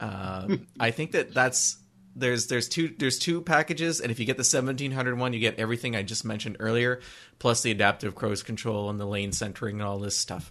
Um, 0.00 0.66
I 0.80 0.90
think 0.90 1.12
that 1.12 1.34
that's 1.34 1.76
there's 2.16 2.46
there's 2.46 2.70
two 2.70 2.94
there's 2.96 3.18
two 3.18 3.42
packages, 3.42 4.00
and 4.00 4.10
if 4.12 4.18
you 4.18 4.24
get 4.24 4.38
the 4.38 4.44
seventeen 4.44 4.92
hundred 4.92 5.18
one, 5.18 5.34
you 5.34 5.40
get 5.40 5.58
everything 5.58 5.94
I 5.94 6.04
just 6.04 6.24
mentioned 6.24 6.56
earlier, 6.58 7.02
plus 7.38 7.60
the 7.60 7.70
adaptive 7.70 8.14
cruise 8.14 8.42
control 8.42 8.88
and 8.88 8.98
the 8.98 9.04
lane 9.06 9.32
centering 9.32 9.76
and 9.80 9.86
all 9.86 9.98
this 9.98 10.16
stuff. 10.16 10.50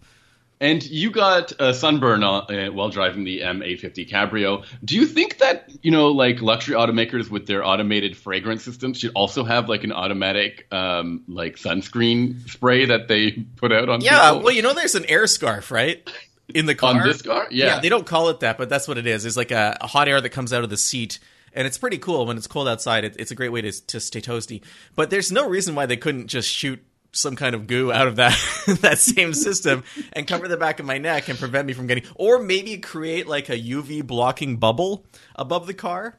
And 0.63 0.81
you 0.81 1.11
got 1.11 1.51
a 1.59 1.73
sunburn 1.73 2.23
uh, 2.23 2.37
uh, 2.37 2.67
while 2.67 2.87
driving 2.87 3.25
the 3.25 3.41
M850 3.41 4.09
Cabrio. 4.09 4.65
Do 4.85 4.95
you 4.95 5.05
think 5.05 5.39
that 5.39 5.69
you 5.81 5.91
know, 5.91 6.07
like 6.07 6.41
luxury 6.41 6.73
automakers 6.75 7.29
with 7.29 7.47
their 7.47 7.65
automated 7.65 8.15
fragrance 8.15 8.63
systems, 8.63 8.99
should 8.99 9.11
also 9.13 9.43
have 9.43 9.67
like 9.67 9.83
an 9.83 9.91
automatic, 9.91 10.65
um, 10.71 11.25
like 11.27 11.57
sunscreen 11.57 12.49
spray 12.49 12.85
that 12.85 13.09
they 13.09 13.31
put 13.57 13.73
out 13.73 13.89
on? 13.89 13.99
Yeah, 13.99 14.29
people? 14.29 14.43
well, 14.45 14.53
you 14.53 14.61
know, 14.61 14.73
there's 14.73 14.95
an 14.95 15.03
air 15.09 15.27
scarf, 15.27 15.69
right? 15.69 16.09
In 16.55 16.65
the 16.65 16.75
car. 16.75 16.91
on 16.91 17.05
this 17.05 17.21
car, 17.21 17.45
yeah. 17.51 17.81
they 17.81 17.89
don't 17.89 18.07
call 18.07 18.29
it 18.29 18.39
that, 18.39 18.57
but 18.57 18.69
that's 18.69 18.87
what 18.87 18.97
it 18.97 19.05
is. 19.05 19.25
It's 19.25 19.35
like 19.35 19.51
a, 19.51 19.77
a 19.81 19.87
hot 19.87 20.07
air 20.07 20.21
that 20.21 20.29
comes 20.29 20.53
out 20.53 20.63
of 20.63 20.69
the 20.69 20.77
seat, 20.77 21.19
and 21.51 21.67
it's 21.67 21.77
pretty 21.77 21.97
cool 21.97 22.25
when 22.25 22.37
it's 22.37 22.47
cold 22.47 22.69
outside. 22.69 23.03
It, 23.03 23.17
it's 23.19 23.31
a 23.31 23.35
great 23.35 23.51
way 23.51 23.59
to 23.59 23.85
to 23.87 23.99
stay 23.99 24.21
toasty. 24.21 24.63
But 24.95 25.09
there's 25.09 25.29
no 25.29 25.45
reason 25.45 25.75
why 25.75 25.87
they 25.87 25.97
couldn't 25.97 26.27
just 26.27 26.47
shoot 26.47 26.81
some 27.13 27.35
kind 27.35 27.55
of 27.55 27.67
goo 27.67 27.91
out 27.91 28.07
of 28.07 28.17
that 28.17 28.37
that 28.81 28.97
same 28.99 29.33
system 29.33 29.83
and 30.13 30.27
cover 30.27 30.47
the 30.47 30.57
back 30.57 30.79
of 30.79 30.85
my 30.85 30.97
neck 30.97 31.29
and 31.29 31.39
prevent 31.39 31.65
me 31.67 31.73
from 31.73 31.87
getting, 31.87 32.03
or 32.15 32.39
maybe 32.39 32.77
create 32.79 33.27
like 33.27 33.49
a 33.49 33.57
UV 33.57 34.05
blocking 34.05 34.57
bubble 34.57 35.05
above 35.35 35.67
the 35.67 35.73
car. 35.73 36.17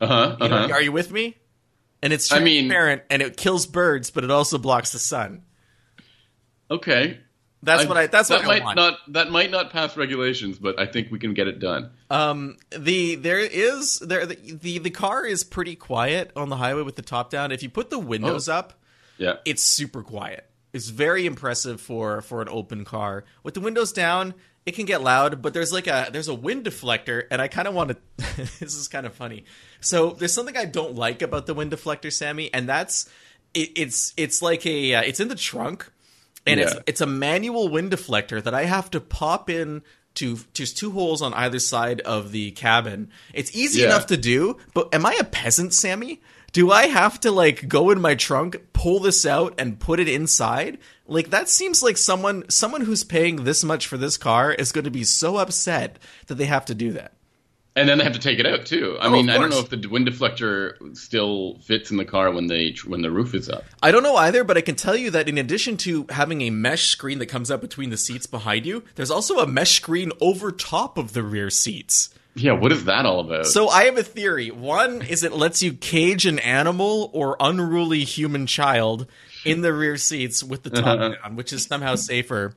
uh-huh, 0.00 0.36
You 0.40 0.48
know, 0.48 0.56
uh-huh. 0.56 0.72
Are 0.72 0.80
you 0.82 0.92
with 0.92 1.10
me? 1.12 1.36
And 2.00 2.12
it's 2.12 2.32
I 2.32 2.38
mean- 2.38 2.68
transparent 2.68 3.02
and 3.10 3.20
it 3.20 3.36
kills 3.36 3.66
birds, 3.66 4.10
but 4.10 4.22
it 4.24 4.30
also 4.30 4.56
blocks 4.58 4.92
the 4.92 4.98
sun. 5.00 5.42
Okay, 6.70 7.18
That's 7.62 7.86
what 7.86 7.96
I. 7.96 8.06
That's 8.08 8.28
that 8.28 8.40
what 8.40 8.46
might 8.46 8.62
I 8.62 8.64
want. 8.66 8.76
not 8.76 8.98
that 9.08 9.30
might 9.30 9.50
not 9.50 9.70
pass 9.70 9.96
regulations, 9.96 10.58
but 10.58 10.78
I 10.78 10.84
think 10.86 11.10
we 11.10 11.18
can 11.18 11.32
get 11.34 11.48
it 11.48 11.58
done. 11.58 11.90
Um, 12.10 12.58
the 12.76 13.14
there 13.16 13.38
is 13.40 13.98
there 14.00 14.26
the, 14.26 14.36
the 14.36 14.78
the 14.78 14.90
car 14.90 15.24
is 15.24 15.44
pretty 15.44 15.74
quiet 15.76 16.30
on 16.36 16.50
the 16.50 16.56
highway 16.56 16.82
with 16.82 16.96
the 16.96 17.02
top 17.02 17.30
down. 17.30 17.50
If 17.50 17.62
you 17.62 17.70
put 17.70 17.88
the 17.90 17.98
windows 17.98 18.48
up, 18.50 18.74
Yeah, 19.18 19.34
it's 19.44 19.62
super 19.62 20.02
quiet. 20.02 20.44
It's 20.72 20.88
very 20.88 21.26
impressive 21.26 21.80
for 21.80 22.20
for 22.22 22.40
an 22.42 22.48
open 22.50 22.84
car. 22.84 23.24
With 23.42 23.54
the 23.54 23.60
windows 23.60 23.92
down, 23.92 24.34
it 24.66 24.74
can 24.74 24.84
get 24.84 25.02
loud, 25.02 25.40
but 25.42 25.54
there's 25.54 25.72
like 25.72 25.86
a 25.86 26.08
there's 26.12 26.28
a 26.28 26.34
wind 26.34 26.64
deflector, 26.64 27.24
and 27.30 27.40
I 27.42 27.48
kind 27.48 27.66
of 27.68 27.74
want 27.74 27.90
to. 27.90 27.96
this 28.60 28.74
is 28.74 28.86
kind 28.88 29.06
of 29.06 29.14
funny. 29.14 29.44
So 29.80 30.10
there's 30.10 30.32
something 30.32 30.56
I 30.56 30.64
don't 30.66 30.94
like 30.94 31.22
about 31.22 31.46
the 31.46 31.54
wind 31.54 31.72
deflector, 31.72 32.12
Sammy, 32.12 32.52
and 32.52 32.68
that's 32.68 33.08
it, 33.54 33.70
it's 33.76 34.12
it's 34.16 34.42
like 34.42 34.66
a 34.66 34.94
uh, 34.94 35.02
it's 35.02 35.20
in 35.20 35.28
the 35.28 35.34
trunk, 35.34 35.90
and 36.46 36.60
it's 36.60 36.74
it's 36.86 37.00
a 37.00 37.06
manual 37.06 37.68
wind 37.68 37.90
deflector 37.92 38.42
that 38.42 38.54
I 38.54 38.64
have 38.64 38.90
to 38.92 39.00
pop 39.00 39.48
in. 39.50 39.82
To 40.16 40.36
there's 40.54 40.74
two 40.74 40.90
holes 40.90 41.22
on 41.22 41.32
either 41.34 41.60
side 41.60 42.00
of 42.00 42.32
the 42.32 42.50
cabin. 42.50 43.10
It's 43.32 43.54
easy 43.56 43.80
Yeah. 43.80 43.86
enough 43.86 44.06
to 44.08 44.16
do, 44.16 44.56
but 44.74 44.92
am 44.92 45.06
I 45.06 45.16
a 45.20 45.22
peasant, 45.24 45.72
Sammy? 45.72 46.20
Do 46.52 46.70
I 46.70 46.86
have 46.86 47.20
to 47.20 47.30
like 47.30 47.68
go 47.68 47.90
in 47.90 48.00
my 48.00 48.14
trunk, 48.14 48.56
pull 48.72 49.00
this 49.00 49.26
out, 49.26 49.54
and 49.58 49.78
put 49.78 50.00
it 50.00 50.08
inside? 50.08 50.78
Like 51.06 51.30
that 51.30 51.48
seems 51.48 51.82
like 51.82 51.96
someone 51.96 52.48
someone 52.48 52.80
who's 52.82 53.04
paying 53.04 53.44
this 53.44 53.62
much 53.64 53.86
for 53.86 53.96
this 53.98 54.16
car 54.16 54.52
is 54.52 54.72
going 54.72 54.84
to 54.84 54.90
be 54.90 55.04
so 55.04 55.36
upset 55.36 55.98
that 56.26 56.36
they 56.36 56.46
have 56.46 56.64
to 56.66 56.74
do 56.74 56.92
that. 56.92 57.12
and 57.76 57.88
then 57.88 57.98
they 57.98 58.04
have 58.04 58.14
to 58.14 58.18
take 58.18 58.40
it 58.40 58.46
out 58.46 58.66
too. 58.66 58.96
I 58.98 59.06
Oh, 59.06 59.10
mean, 59.10 59.30
I 59.30 59.38
don't 59.38 59.50
know 59.50 59.60
if 59.60 59.68
the 59.70 59.86
wind 59.88 60.08
deflector 60.08 60.96
still 60.96 61.58
fits 61.62 61.90
in 61.92 61.96
the 61.96 62.04
car 62.04 62.30
when 62.32 62.46
they 62.48 62.74
when 62.86 63.02
the 63.02 63.10
roof 63.10 63.34
is 63.34 63.48
up. 63.48 63.64
I 63.82 63.92
don't 63.92 64.02
know 64.02 64.16
either, 64.16 64.42
but 64.42 64.56
I 64.56 64.62
can 64.62 64.74
tell 64.74 64.96
you 64.96 65.10
that 65.12 65.28
in 65.28 65.38
addition 65.38 65.76
to 65.78 66.06
having 66.10 66.40
a 66.42 66.50
mesh 66.50 66.88
screen 66.88 67.18
that 67.20 67.26
comes 67.26 67.50
up 67.50 67.60
between 67.60 67.90
the 67.90 67.96
seats 67.96 68.26
behind 68.26 68.66
you, 68.66 68.82
there's 68.96 69.10
also 69.12 69.38
a 69.38 69.46
mesh 69.46 69.76
screen 69.76 70.10
over 70.20 70.50
top 70.50 70.98
of 70.98 71.12
the 71.12 71.22
rear 71.22 71.50
seats. 71.50 72.08
Yeah, 72.38 72.52
what 72.52 72.72
is 72.72 72.84
that 72.84 73.04
all 73.06 73.20
about? 73.20 73.46
So 73.46 73.68
I 73.68 73.84
have 73.84 73.98
a 73.98 74.02
theory. 74.02 74.50
One 74.50 75.02
is 75.02 75.22
it 75.22 75.32
lets 75.32 75.62
you 75.62 75.72
cage 75.72 76.26
an 76.26 76.38
animal 76.38 77.10
or 77.12 77.36
unruly 77.40 78.04
human 78.04 78.46
child 78.46 79.06
in 79.44 79.62
the 79.62 79.72
rear 79.72 79.96
seats 79.96 80.42
with 80.42 80.62
the 80.62 80.70
top 80.70 80.98
down, 80.98 81.36
which 81.36 81.52
is 81.52 81.64
somehow 81.64 81.94
safer. 81.94 82.54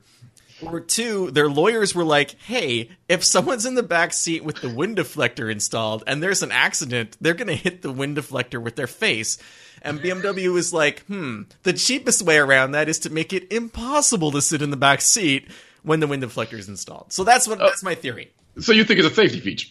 Or 0.62 0.78
two, 0.78 1.32
their 1.32 1.48
lawyers 1.48 1.92
were 1.92 2.04
like, 2.04 2.36
"Hey, 2.42 2.90
if 3.08 3.24
someone's 3.24 3.66
in 3.66 3.74
the 3.74 3.82
back 3.82 4.12
seat 4.12 4.44
with 4.44 4.60
the 4.60 4.68
wind 4.68 4.96
deflector 4.96 5.50
installed 5.50 6.04
and 6.06 6.22
there's 6.22 6.42
an 6.42 6.52
accident, 6.52 7.16
they're 7.20 7.34
going 7.34 7.48
to 7.48 7.56
hit 7.56 7.82
the 7.82 7.90
wind 7.90 8.16
deflector 8.16 8.62
with 8.62 8.76
their 8.76 8.86
face." 8.86 9.38
And 9.82 10.00
BMW 10.00 10.56
is 10.56 10.72
like, 10.72 11.04
"Hmm, 11.06 11.42
the 11.64 11.72
cheapest 11.72 12.22
way 12.22 12.38
around 12.38 12.72
that 12.72 12.88
is 12.88 13.00
to 13.00 13.10
make 13.10 13.32
it 13.32 13.52
impossible 13.52 14.30
to 14.30 14.40
sit 14.40 14.62
in 14.62 14.70
the 14.70 14.76
back 14.76 15.00
seat 15.00 15.48
when 15.82 16.00
the 16.00 16.06
wind 16.06 16.22
deflector 16.22 16.54
is 16.54 16.68
installed." 16.68 17.12
So 17.12 17.24
that's 17.24 17.46
what 17.46 17.58
that's 17.58 17.82
my 17.82 17.94
theory. 17.94 18.32
so 18.58 18.72
you 18.72 18.84
think 18.84 19.00
it's 19.00 19.08
a 19.08 19.14
safety 19.14 19.40
feature? 19.40 19.68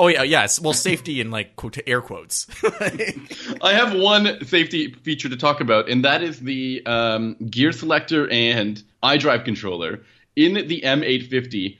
Oh 0.00 0.06
yeah, 0.06 0.22
yes. 0.22 0.58
Well, 0.58 0.72
safety 0.72 1.20
in 1.20 1.30
like 1.30 1.56
quote 1.56 1.76
air 1.86 2.00
quotes. 2.00 2.46
I 3.62 3.74
have 3.74 3.94
one 3.94 4.42
safety 4.46 4.92
feature 4.94 5.28
to 5.28 5.36
talk 5.36 5.60
about, 5.60 5.90
and 5.90 6.06
that 6.06 6.22
is 6.22 6.40
the 6.40 6.82
um, 6.86 7.36
gear 7.50 7.70
selector 7.70 8.26
and 8.30 8.82
iDrive 9.02 9.44
controller 9.44 10.00
in 10.36 10.54
the 10.54 10.80
M850. 10.80 11.76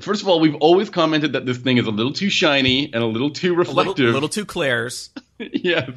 First 0.00 0.20
of 0.20 0.28
all, 0.28 0.38
we've 0.38 0.54
always 0.56 0.90
commented 0.90 1.32
that 1.32 1.46
this 1.46 1.56
thing 1.58 1.78
is 1.78 1.86
a 1.86 1.90
little 1.90 2.12
too 2.12 2.28
shiny 2.28 2.92
and 2.92 3.02
a 3.02 3.06
little 3.06 3.30
too 3.30 3.54
reflective, 3.54 3.74
a 3.74 3.76
little, 3.76 3.92
reflective. 3.92 4.14
little 4.14 4.28
too 4.28 4.44
Claire's. 4.44 5.08
yes, 5.52 5.90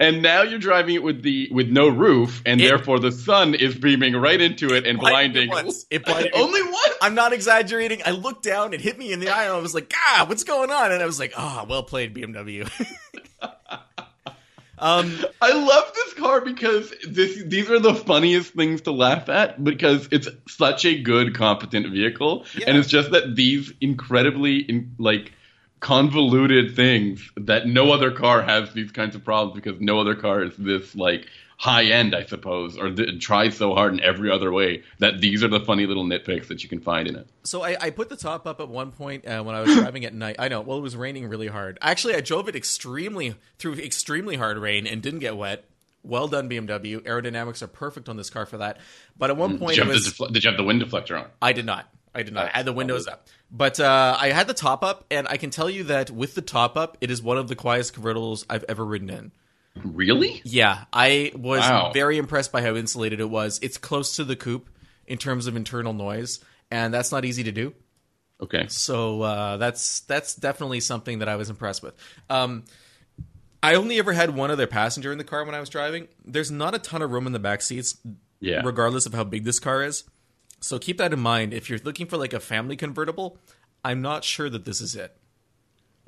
and 0.00 0.22
now 0.22 0.42
you're 0.42 0.58
driving 0.58 0.94
it 0.94 1.02
with 1.02 1.22
the 1.22 1.48
with 1.50 1.68
no 1.68 1.88
roof, 1.88 2.42
and 2.46 2.60
It- 2.60 2.68
therefore 2.68 2.98
the 2.98 3.12
sun 3.12 3.54
is 3.54 3.74
beaming 3.74 4.14
right 4.16 4.40
into 4.40 4.74
it 4.74 4.86
and 4.86 4.98
blinding. 4.98 5.48
once. 5.50 5.86
It 5.90 6.04
blinded. 6.04 6.32
Only 6.34 6.62
one. 6.62 6.90
I'm 7.02 7.14
not 7.14 7.32
exaggerating. 7.32 8.02
I 8.04 8.10
looked 8.10 8.42
down, 8.42 8.72
it 8.74 8.80
hit 8.80 8.98
me 8.98 9.12
in 9.12 9.20
the 9.20 9.28
eye, 9.30 9.44
and 9.44 9.52
I 9.52 9.58
was 9.58 9.74
like, 9.74 9.92
"Ah, 9.96 10.24
what's 10.28 10.44
going 10.44 10.70
on?" 10.70 10.92
And 10.92 11.02
I 11.02 11.06
was 11.06 11.18
like, 11.18 11.32
"Ah, 11.36 11.64
well 11.68 11.82
played, 11.82 12.14
BMW." 12.14 12.68
um, 14.78 15.12
I 15.42 15.52
love 15.52 15.92
this 15.94 16.14
car 16.14 16.40
because 16.40 16.92
this 17.06 17.42
these 17.44 17.68
are 17.70 17.80
the 17.80 17.94
funniest 17.94 18.52
things 18.54 18.82
to 18.82 18.92
laugh 18.92 19.28
at 19.28 19.62
because 19.62 20.08
it's 20.12 20.28
such 20.48 20.84
a 20.84 21.00
good, 21.00 21.34
competent 21.34 21.88
vehicle, 21.92 22.44
Yeah. 22.56 22.66
and 22.68 22.78
it's 22.78 22.88
just 22.88 23.10
that 23.10 23.34
these 23.34 23.72
incredibly 23.80 24.58
in, 24.58 24.94
like 24.98 25.32
convoluted 25.80 26.74
things 26.74 27.30
that 27.36 27.66
no 27.66 27.92
other 27.92 28.10
car 28.10 28.42
has 28.42 28.72
these 28.72 28.90
kinds 28.90 29.14
of 29.14 29.24
problems 29.24 29.54
because 29.60 29.80
no 29.80 30.00
other 30.00 30.14
car 30.14 30.42
is 30.42 30.56
this 30.56 30.94
like 30.94 31.26
high 31.58 31.84
end, 31.84 32.14
I 32.14 32.24
suppose, 32.24 32.78
or 32.78 32.90
th- 32.90 33.20
tries 33.20 33.56
so 33.56 33.74
hard 33.74 33.92
in 33.92 34.00
every 34.00 34.30
other 34.30 34.52
way 34.52 34.84
that 35.00 35.20
these 35.20 35.42
are 35.42 35.48
the 35.48 35.60
funny 35.60 35.86
little 35.86 36.04
nitpicks 36.04 36.46
that 36.48 36.62
you 36.62 36.68
can 36.68 36.80
find 36.80 37.08
in 37.08 37.16
it. 37.16 37.26
So 37.42 37.62
I, 37.62 37.76
I 37.80 37.90
put 37.90 38.08
the 38.08 38.16
top 38.16 38.46
up 38.46 38.60
at 38.60 38.68
one 38.68 38.92
point 38.92 39.26
uh, 39.26 39.42
when 39.42 39.56
I 39.56 39.60
was 39.60 39.74
driving 39.74 40.04
at 40.04 40.14
night. 40.14 40.36
I 40.38 40.48
know, 40.48 40.60
well, 40.60 40.78
it 40.78 40.82
was 40.82 40.96
raining 40.96 41.28
really 41.28 41.48
hard. 41.48 41.78
Actually, 41.82 42.14
I 42.14 42.20
drove 42.20 42.48
it 42.48 42.54
extremely 42.54 43.34
through 43.58 43.74
extremely 43.74 44.36
hard 44.36 44.56
rain 44.58 44.86
and 44.86 45.02
didn't 45.02 45.20
get 45.20 45.36
wet. 45.36 45.64
Well 46.04 46.28
done, 46.28 46.48
BMW. 46.48 47.00
Aerodynamics 47.00 47.60
are 47.60 47.66
perfect 47.66 48.08
on 48.08 48.16
this 48.16 48.30
car 48.30 48.46
for 48.46 48.58
that. 48.58 48.78
But 49.18 49.30
at 49.30 49.36
one 49.36 49.58
point, 49.58 49.74
Did 49.76 49.84
you, 49.84 49.90
was, 49.90 50.04
the 50.04 50.10
defle- 50.10 50.32
did 50.32 50.44
you 50.44 50.50
have 50.50 50.56
the 50.56 50.64
wind 50.64 50.80
deflector 50.80 51.20
on? 51.20 51.26
I 51.42 51.52
did 51.52 51.66
not. 51.66 51.88
I 52.14 52.22
did 52.22 52.34
not. 52.34 52.46
I 52.46 52.56
had 52.58 52.66
the 52.66 52.72
windows 52.72 53.08
up. 53.08 53.26
But 53.50 53.80
uh, 53.80 54.16
I 54.20 54.28
had 54.30 54.46
the 54.46 54.54
top 54.54 54.84
up, 54.84 55.06
and 55.10 55.26
I 55.26 55.38
can 55.38 55.48
tell 55.50 55.70
you 55.70 55.84
that 55.84 56.10
with 56.10 56.34
the 56.34 56.42
top 56.42 56.76
up, 56.76 56.98
it 57.00 57.10
is 57.10 57.22
one 57.22 57.38
of 57.38 57.48
the 57.48 57.56
quietest 57.56 57.94
convertibles 57.94 58.44
I've 58.50 58.64
ever 58.68 58.84
ridden 58.84 59.08
in. 59.08 59.32
Really? 59.82 60.42
Yeah, 60.44 60.84
I 60.92 61.32
was 61.34 61.60
Wow. 61.60 61.92
very 61.94 62.18
impressed 62.18 62.52
by 62.52 62.62
how 62.62 62.74
insulated 62.74 63.20
it 63.20 63.30
was. 63.30 63.58
It's 63.62 63.78
close 63.78 64.16
to 64.16 64.24
the 64.24 64.36
coupe 64.36 64.68
in 65.06 65.16
terms 65.18 65.46
of 65.46 65.56
internal 65.56 65.94
noise, 65.94 66.40
and 66.70 66.92
that's 66.92 67.10
not 67.12 67.24
easy 67.24 67.44
to 67.44 67.52
do. 67.52 67.72
Okay. 68.40 68.66
So 68.68 69.22
uh, 69.22 69.56
that's 69.56 70.00
that's 70.00 70.34
definitely 70.34 70.80
something 70.80 71.20
that 71.20 71.28
I 71.28 71.36
was 71.36 71.48
impressed 71.48 71.82
with. 71.82 71.94
Um, 72.28 72.64
I 73.62 73.74
only 73.74 73.98
ever 73.98 74.12
had 74.12 74.34
one 74.36 74.50
other 74.50 74.66
passenger 74.66 75.10
in 75.10 75.18
the 75.18 75.24
car 75.24 75.44
when 75.44 75.54
I 75.54 75.60
was 75.60 75.68
driving. 75.68 76.06
There's 76.24 76.50
not 76.50 76.74
a 76.74 76.78
ton 76.78 77.02
of 77.02 77.10
room 77.10 77.26
in 77.26 77.32
the 77.32 77.38
back 77.40 77.62
seats, 77.62 77.96
Yeah. 78.40 78.62
regardless 78.64 79.06
of 79.06 79.14
how 79.14 79.24
big 79.24 79.44
this 79.44 79.58
car 79.58 79.82
is. 79.82 80.04
So 80.60 80.78
keep 80.78 80.98
that 80.98 81.12
in 81.12 81.20
mind. 81.20 81.54
If 81.54 81.68
you're 81.68 81.78
looking 81.84 82.06
for 82.06 82.16
like 82.16 82.32
a 82.32 82.40
family 82.40 82.76
convertible, 82.76 83.38
I'm 83.84 84.02
not 84.02 84.24
sure 84.24 84.50
that 84.50 84.64
this 84.64 84.80
is 84.80 84.96
it. 84.96 85.16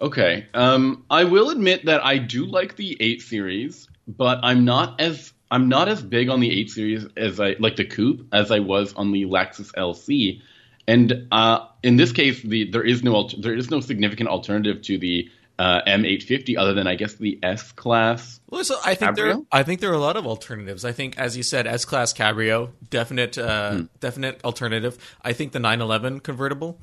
Okay. 0.00 0.46
Um, 0.54 1.04
I 1.10 1.24
will 1.24 1.50
admit 1.50 1.84
that 1.84 2.04
I 2.04 2.18
do 2.18 2.46
like 2.46 2.76
the 2.76 2.96
eight 3.00 3.22
series, 3.22 3.88
but 4.08 4.40
I'm 4.42 4.64
not 4.64 5.00
as 5.00 5.32
I'm 5.50 5.68
not 5.68 5.88
as 5.88 6.02
big 6.02 6.28
on 6.28 6.40
the 6.40 6.50
eight 6.50 6.70
series 6.70 7.06
as 7.16 7.40
I 7.40 7.56
like 7.58 7.76
the 7.76 7.84
coupe 7.84 8.26
as 8.32 8.50
I 8.50 8.60
was 8.60 8.94
on 8.94 9.12
the 9.12 9.24
Lexus 9.26 9.72
LC. 9.74 10.40
And 10.86 11.26
uh, 11.32 11.66
in 11.82 11.96
this 11.96 12.12
case, 12.12 12.42
the 12.42 12.70
there 12.70 12.84
is 12.84 13.02
no 13.02 13.14
alter- 13.14 13.40
there 13.40 13.54
is 13.54 13.70
no 13.70 13.80
significant 13.80 14.28
alternative 14.28 14.80
to 14.82 14.98
the 14.98 15.28
uh, 15.60 15.82
M850 15.86 16.56
other 16.56 16.72
than 16.72 16.86
I 16.86 16.94
guess 16.94 17.14
the 17.16 17.38
S 17.42 17.70
class. 17.72 18.40
Well, 18.48 18.64
so 18.64 18.76
I 18.82 18.94
think 18.94 19.14
there, 19.14 19.34
Cabrio? 19.34 19.46
I 19.52 19.62
think 19.62 19.80
there 19.80 19.90
are 19.90 19.94
a 19.94 19.98
lot 19.98 20.16
of 20.16 20.26
alternatives. 20.26 20.86
I 20.86 20.92
think, 20.92 21.18
as 21.18 21.36
you 21.36 21.42
said, 21.42 21.66
S 21.66 21.84
class 21.84 22.14
Cabrio, 22.14 22.70
definite, 22.88 23.36
uh, 23.36 23.72
Hmm. 23.72 23.82
definite 24.00 24.40
alternative. 24.42 24.96
I 25.22 25.34
think 25.34 25.52
the 25.52 25.60
911 25.60 26.20
convertible 26.20 26.78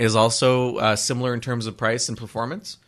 is 0.00 0.16
also 0.16 0.76
uh, 0.76 0.96
similar 0.96 1.34
in 1.34 1.40
terms 1.40 1.66
of 1.66 1.76
price 1.76 2.08
and 2.08 2.18
performance. 2.18 2.78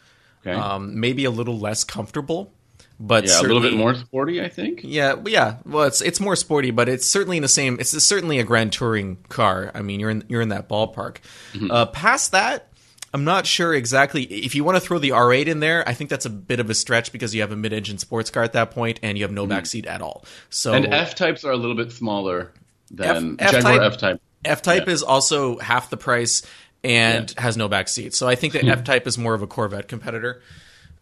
Okay. 0.45 0.59
Um, 0.59 0.99
maybe 0.99 1.25
a 1.25 1.31
little 1.31 1.59
less 1.59 1.85
comfortable, 1.85 2.53
but 2.99 3.25
yeah, 3.27 3.41
a 3.41 3.43
little 3.43 3.61
bit 3.61 3.75
more 3.75 3.95
sporty, 3.95 4.43
I 4.43 4.49
think. 4.49 4.81
Yeah, 4.83 5.15
well, 5.15 5.29
yeah. 5.33 5.57
Well, 5.65 5.85
it's 5.85 6.01
it's 6.01 6.21
more 6.21 6.37
sporty, 6.37 6.71
but 6.73 6.89
it's 6.89 7.07
certainly 7.07 7.37
in 7.37 7.43
the 7.43 7.49
same. 7.49 7.79
It's 7.81 7.91
certainly 8.05 8.39
a 8.41 8.45
grand 8.45 8.73
touring 8.73 9.19
car. 9.29 9.71
I 9.75 9.83
mean, 9.83 10.01
you're 10.01 10.11
in 10.11 10.25
you're 10.29 10.41
in 10.43 10.49
that 10.51 10.69
ballpark. 10.69 11.19
Mm-hmm. 11.55 11.71
Uh, 11.71 11.87
past 11.87 12.33
that, 12.33 12.68
I'm 13.15 13.25
not 13.25 13.47
sure 13.47 13.75
exactly. 13.75 14.25
If 14.25 14.55
you 14.55 14.65
want 14.65 14.77
to 14.77 14.81
throw 14.81 14.99
the 14.99 15.11
R8 15.11 15.47
in 15.47 15.61
there, 15.61 15.89
I 15.89 15.95
think 15.95 16.11
that's 16.11 16.27
a 16.27 16.31
bit 16.31 16.61
of 16.61 16.69
a 16.69 16.75
stretch 16.75 17.11
because 17.11 17.35
you 17.35 17.41
have 17.41 17.53
a 17.53 17.57
mid-engine 17.57 17.99
sports 17.99 18.29
car 18.31 18.43
at 18.43 18.53
that 18.53 18.71
point, 18.71 19.01
and 19.03 19.17
you 19.17 19.25
have 19.25 19.33
no 19.33 19.47
backseat 19.47 19.87
at 19.87 20.03
all. 20.03 20.25
So. 20.51 20.73
And 20.75 20.87
F 20.87 21.15
types 21.15 21.43
are 21.45 21.53
a 21.53 21.57
little 21.57 21.77
bit 21.77 21.91
smaller 21.93 22.53
than 22.91 23.37
F- 23.39 23.53
Jaguar 23.53 23.83
F-Type- 23.83 24.21
F 24.45 24.63
type. 24.63 24.87
Yeah. 24.87 24.93
is 24.93 25.03
also 25.03 25.59
half 25.59 25.89
the 25.91 25.97
price 25.97 26.43
and 26.85 27.33
has 27.39 27.57
no 27.57 27.69
backseat. 27.69 28.15
So 28.15 28.29
I 28.29 28.35
think 28.35 28.55
Hmm. 28.55 28.67
that 28.67 28.79
F-Type 28.79 29.07
is 29.07 29.17
more 29.19 29.35
of 29.35 29.43
a 29.43 29.47
Corvette 29.47 29.89
competitor. 29.89 30.43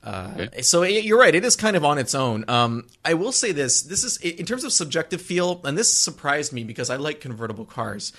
Uh, 0.02 0.46
So 0.62 0.82
it, 0.84 1.02
you're 1.04 1.18
right; 1.18 1.34
it 1.34 1.44
is 1.44 1.56
kind 1.56 1.74
of 1.76 1.84
on 1.84 1.98
its 1.98 2.14
own. 2.14 2.44
Um, 2.48 2.86
I 3.04 3.14
will 3.14 3.32
say 3.32 3.50
this: 3.50 3.82
this 3.82 4.04
is 4.04 4.16
in 4.18 4.46
terms 4.46 4.62
of 4.62 4.72
subjective 4.72 5.20
feel, 5.20 5.60
and 5.64 5.76
this 5.76 5.92
surprised 5.92 6.52
me 6.52 6.62
because 6.62 6.90
I 6.90 6.96
like 6.96 7.20
convertible 7.20 7.64
cars. 7.64 8.12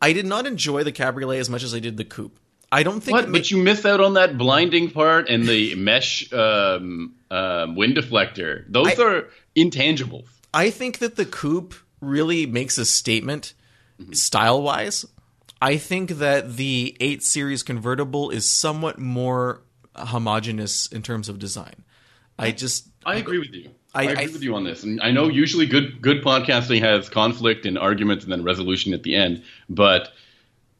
I 0.00 0.12
did 0.12 0.26
not 0.26 0.46
enjoy 0.46 0.82
the 0.82 0.90
Cabriolet 0.90 1.38
as 1.38 1.48
much 1.48 1.62
as 1.62 1.72
I 1.74 1.78
did 1.78 1.96
the 1.96 2.04
coupe. 2.04 2.36
I 2.72 2.82
don't 2.82 3.02
think. 3.02 3.14
What? 3.14 3.30
But 3.30 3.50
you 3.50 3.58
miss 3.58 3.84
out 3.84 4.00
on 4.00 4.14
that 4.14 4.38
blinding 4.38 4.90
part 4.90 5.28
and 5.28 5.46
the 5.46 5.74
mesh 5.76 6.32
um, 6.32 7.14
um, 7.30 7.76
wind 7.76 7.96
deflector. 7.96 8.64
Those 8.66 8.98
I- 8.98 9.02
are 9.02 9.28
intangibles. 9.54 10.24
I 10.54 10.70
think 10.70 10.98
that 10.98 11.16
the 11.16 11.24
coupe 11.26 11.74
really 12.00 12.46
makes 12.46 12.78
a 12.78 12.84
statement 12.84 13.54
style 14.12 14.62
wise. 14.62 15.04
I 15.60 15.76
think 15.76 16.10
that 16.12 16.56
the 16.56 16.96
8 16.98 17.22
Series 17.22 17.62
convertible 17.62 18.30
is 18.30 18.48
somewhat 18.50 18.98
more 18.98 19.62
homogenous 19.94 20.86
in 20.88 21.02
terms 21.02 21.28
of 21.28 21.38
design. 21.38 21.84
I 22.38 22.50
just 22.50 22.88
I 23.06 23.16
agree 23.16 23.38
with 23.38 23.52
you. 23.52 23.70
I- 23.94 24.08
I, 24.08 24.10
agree 24.12 24.32
with 24.32 24.42
you 24.42 24.54
on 24.54 24.64
this. 24.64 24.82
And 24.82 25.00
I 25.02 25.10
know 25.10 25.28
usually 25.28 25.66
good 25.66 26.00
good 26.00 26.24
podcasting 26.24 26.80
has 26.80 27.08
conflict 27.10 27.66
and 27.66 27.78
arguments 27.78 28.24
and 28.24 28.32
then 28.32 28.42
resolution 28.42 28.94
at 28.94 29.02
the 29.02 29.14
end, 29.14 29.42
but 29.68 30.10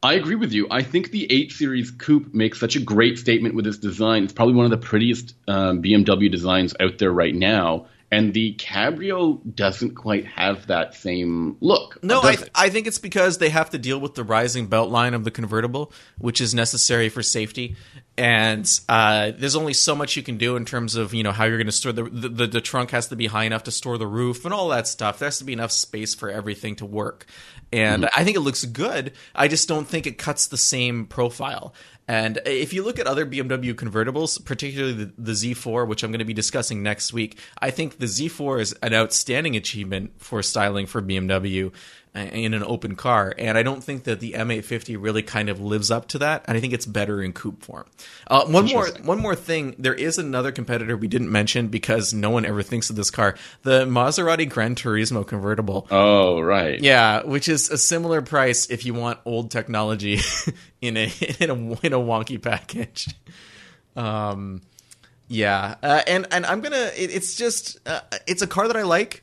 I 0.03 0.15
agree 0.15 0.35
with 0.35 0.51
you. 0.51 0.67
I 0.69 0.83
think 0.83 1.11
the 1.11 1.31
8 1.31 1.53
Series 1.53 1.89
Coupe 1.89 2.33
makes 2.33 2.59
such 2.59 2.75
a 2.75 2.81
great 2.81 3.17
statement 3.17 3.55
with 3.55 3.65
its 3.65 3.77
design. 3.77 4.25
It's 4.25 4.33
probably 4.33 4.53
one 4.53 4.65
of 4.65 4.71
the 4.71 4.77
prettiest 4.77 5.33
um, 5.47 5.81
BMW 5.81 6.29
designs 6.29 6.75
out 6.81 6.97
there 6.97 7.11
right 7.11 7.33
now. 7.33 7.85
And 8.13 8.31
the 8.31 8.53
Cabrio 8.53 9.41
doesn't 9.55 9.95
quite 9.95 10.27
have 10.27 10.67
that 10.67 10.93
same 10.93 11.57
look. 11.61 11.97
No, 12.03 12.21
I, 12.21 12.33
it? 12.33 12.49
I 12.53 12.69
think 12.69 12.85
it's 12.85 12.99
because 12.99 13.39
they 13.39 13.49
have 13.49 13.71
to 13.71 13.79
deal 13.79 13.99
with 13.99 14.13
the 14.13 14.23
rising 14.23 14.67
belt 14.67 14.91
line 14.91 15.15
of 15.15 15.23
the 15.23 15.31
convertible, 15.31 15.91
which 16.19 16.39
is 16.39 16.53
necessary 16.53 17.09
for 17.09 17.23
safety. 17.23 17.75
And 18.15 18.69
uh, 18.87 19.31
there's 19.35 19.55
only 19.55 19.73
so 19.73 19.95
much 19.95 20.15
you 20.15 20.21
can 20.21 20.37
do 20.37 20.55
in 20.55 20.63
terms 20.63 20.93
of 20.93 21.15
you 21.15 21.23
know 21.23 21.31
how 21.31 21.45
you're 21.45 21.57
going 21.57 21.65
to 21.65 21.71
store 21.71 21.91
the, 21.91 22.03
the 22.03 22.29
the 22.29 22.45
the 22.45 22.61
trunk 22.61 22.91
has 22.91 23.07
to 23.07 23.15
be 23.15 23.25
high 23.25 23.45
enough 23.45 23.63
to 23.63 23.71
store 23.71 23.97
the 23.97 24.05
roof 24.05 24.45
and 24.45 24.53
all 24.53 24.69
that 24.69 24.87
stuff. 24.87 25.17
There 25.17 25.25
has 25.25 25.39
to 25.39 25.43
be 25.43 25.53
enough 25.53 25.71
space 25.71 26.13
for 26.13 26.29
everything 26.29 26.75
to 26.75 26.85
work. 26.85 27.25
And 27.71 28.07
I 28.15 28.23
think 28.23 28.37
it 28.37 28.41
looks 28.41 28.63
good. 28.65 29.13
I 29.33 29.47
just 29.47 29.67
don't 29.67 29.87
think 29.87 30.05
it 30.05 30.19
cuts 30.19 30.45
the 30.45 30.57
same 30.57 31.07
profile. 31.07 31.73
And 32.07 32.41
if 32.45 32.73
you 32.73 32.83
look 32.83 32.99
at 32.99 33.07
other 33.07 33.25
BMW 33.25 33.73
convertibles, 33.73 34.43
particularly 34.43 34.93
the, 34.93 35.13
the 35.17 35.31
Z4, 35.31 35.87
which 35.87 36.03
I'm 36.03 36.11
going 36.11 36.19
to 36.19 36.25
be 36.25 36.33
discussing 36.33 36.83
next 36.83 37.13
week, 37.13 37.39
I 37.59 37.71
think 37.71 37.99
the 37.99 38.07
Z4 38.07 38.59
is 38.59 38.73
an 38.83 38.93
outstanding 38.93 39.55
achievement 39.55 40.11
for 40.17 40.41
styling 40.43 40.85
for 40.85 41.01
BMW 41.01 41.71
in 42.15 42.53
an 42.53 42.63
open 42.63 42.95
car. 42.95 43.33
And 43.37 43.57
I 43.57 43.63
don't 43.63 43.83
think 43.83 44.03
that 44.03 44.19
the 44.19 44.33
M850 44.33 44.97
really 44.99 45.23
kind 45.23 45.49
of 45.49 45.59
lives 45.59 45.89
up 45.89 46.07
to 46.09 46.19
that. 46.19 46.45
And 46.47 46.55
I 46.55 46.59
think 46.59 46.73
it's 46.73 46.85
better 46.85 47.21
in 47.21 47.33
coupe 47.33 47.63
form. 47.63 47.85
Uh, 48.27 48.45
one 48.45 48.65
more, 48.67 48.87
one 49.03 49.19
more 49.19 49.35
thing. 49.35 49.75
There 49.79 49.95
is 49.95 50.17
another 50.17 50.51
competitor 50.51 50.95
we 50.95 51.07
didn't 51.07 51.31
mention 51.31 51.69
because 51.69 52.13
no 52.13 52.29
one 52.29 52.45
ever 52.45 52.61
thinks 52.61 52.89
of 52.89 52.95
this 52.95 53.09
car. 53.09 53.35
The 53.63 53.85
Maserati 53.85 54.47
Gran 54.47 54.75
Turismo 54.75 55.25
convertible. 55.25 55.87
Oh, 55.89 56.39
right. 56.39 56.79
Yeah, 56.79 57.23
which 57.23 57.49
is 57.49 57.69
a 57.69 57.77
similar 57.77 58.21
price 58.21 58.69
if 58.69 58.85
you 58.85 58.93
want 58.93 59.19
old 59.25 59.49
technology 59.49 60.19
in 60.81 60.97
a 60.97 61.11
in 61.39 61.49
a 61.49 61.55
in 61.85 61.93
a 61.93 61.99
wonky 61.99 62.41
package. 62.41 63.07
Um, 63.95 64.61
yeah, 65.27 65.75
uh, 65.81 66.01
and 66.05 66.27
and 66.31 66.45
I'm 66.45 66.61
gonna. 66.61 66.91
It, 66.95 67.11
it's 67.11 67.35
just 67.35 67.77
uh, 67.87 68.01
it's 68.27 68.41
a 68.41 68.47
car 68.47 68.67
that 68.67 68.77
I 68.77 68.83
like. 68.83 69.22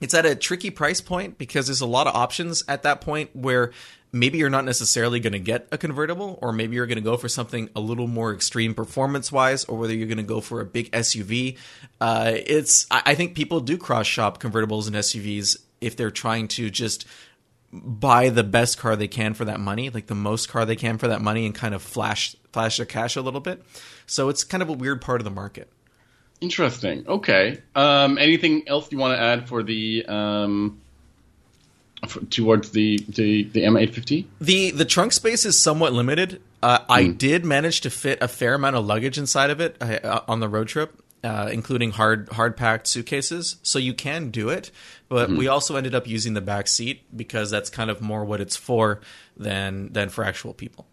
It's 0.00 0.14
at 0.14 0.26
a 0.26 0.34
tricky 0.34 0.70
price 0.70 1.00
point 1.00 1.38
because 1.38 1.66
there's 1.66 1.80
a 1.80 1.86
lot 1.86 2.06
of 2.06 2.14
options 2.14 2.64
at 2.66 2.82
that 2.84 3.00
point 3.00 3.34
where 3.34 3.72
maybe 4.12 4.38
you're 4.38 4.50
not 4.50 4.64
necessarily 4.64 5.20
going 5.20 5.32
to 5.32 5.38
get 5.38 5.68
a 5.70 5.78
convertible, 5.78 6.38
or 6.42 6.52
maybe 6.52 6.76
you're 6.76 6.86
going 6.86 6.96
to 6.96 7.02
go 7.02 7.16
for 7.16 7.28
something 7.28 7.68
a 7.76 7.80
little 7.80 8.06
more 8.06 8.32
extreme 8.32 8.74
performance 8.74 9.30
wise, 9.30 9.64
or 9.64 9.78
whether 9.78 9.94
you're 9.94 10.08
going 10.08 10.18
to 10.18 10.22
go 10.22 10.40
for 10.40 10.60
a 10.60 10.64
big 10.64 10.90
SUV. 10.92 11.56
Uh, 12.00 12.32
it's 12.34 12.86
I, 12.90 13.14
think 13.14 13.34
people 13.34 13.60
do 13.60 13.76
cross 13.76 14.06
shop 14.06 14.40
convertibles 14.40 14.86
and 14.86 14.96
SUVs 14.96 15.56
if 15.80 15.96
they're 15.96 16.10
trying 16.10 16.48
to 16.48 16.70
just 16.70 17.06
buy 17.72 18.30
the 18.30 18.42
best 18.42 18.78
car 18.78 18.96
they 18.96 19.08
can 19.08 19.34
for 19.34 19.44
that 19.44 19.60
money, 19.60 19.90
like 19.90 20.06
the 20.06 20.14
most 20.14 20.48
car 20.48 20.64
they 20.64 20.76
can 20.76 20.98
for 20.98 21.08
that 21.08 21.20
money, 21.20 21.46
and 21.46 21.54
kind 21.54 21.74
of 21.74 21.82
flash 21.82 22.34
flash 22.52 22.78
their 22.78 22.86
cash 22.86 23.16
a 23.16 23.22
little 23.22 23.40
bit. 23.40 23.62
So 24.06 24.28
it's 24.28 24.42
kind 24.44 24.62
of 24.62 24.68
a 24.68 24.72
weird 24.72 25.00
part 25.00 25.20
of 25.20 25.24
the 25.24 25.30
market. 25.30 25.70
Interesting. 26.40 27.06
Okay. 27.06 27.60
Um, 27.74 28.16
anything 28.18 28.66
else 28.66 28.90
you 28.90 28.98
want 28.98 29.16
to 29.16 29.22
add 29.22 29.48
for 29.48 29.62
the 29.62 30.06
um, 30.06 30.80
f 32.02 32.16
towards 32.30 32.70
the 32.70 32.98
the, 33.08 33.44
the 33.44 33.62
M850? 33.62 34.24
The 34.40 34.70
the 34.70 34.84
trunk 34.84 35.12
space 35.12 35.44
is 35.44 35.60
somewhat 35.60 35.92
limited. 35.92 36.40
Uh, 36.62 36.78
I 36.88 37.08
did 37.08 37.44
manage 37.44 37.82
to 37.82 37.90
fit 37.90 38.18
a 38.22 38.28
fair 38.28 38.54
amount 38.54 38.76
of 38.76 38.84
luggage 38.84 39.18
inside 39.18 39.50
of 39.50 39.60
it 39.60 39.76
uh, 39.80 40.20
on 40.28 40.40
the 40.40 40.48
road 40.48 40.68
trip, 40.68 41.02
uh, 41.22 41.50
including 41.52 41.90
hard 41.90 42.30
hard 42.30 42.56
packed 42.56 42.86
suitcases. 42.86 43.56
So 43.62 43.78
you 43.78 43.92
can 43.92 44.30
do 44.30 44.48
it, 44.48 44.70
but 45.08 45.30
we 45.30 45.46
also 45.46 45.76
ended 45.76 45.94
up 45.94 46.06
using 46.06 46.32
the 46.34 46.40
back 46.40 46.68
seat 46.68 47.02
because 47.14 47.50
that's 47.50 47.68
kind 47.68 47.90
of 47.90 48.00
more 48.00 48.24
what 48.24 48.40
it's 48.40 48.56
for 48.56 49.00
than 49.36 49.92
than 49.92 50.08
for 50.08 50.24
actual 50.24 50.54
people. 50.54 50.86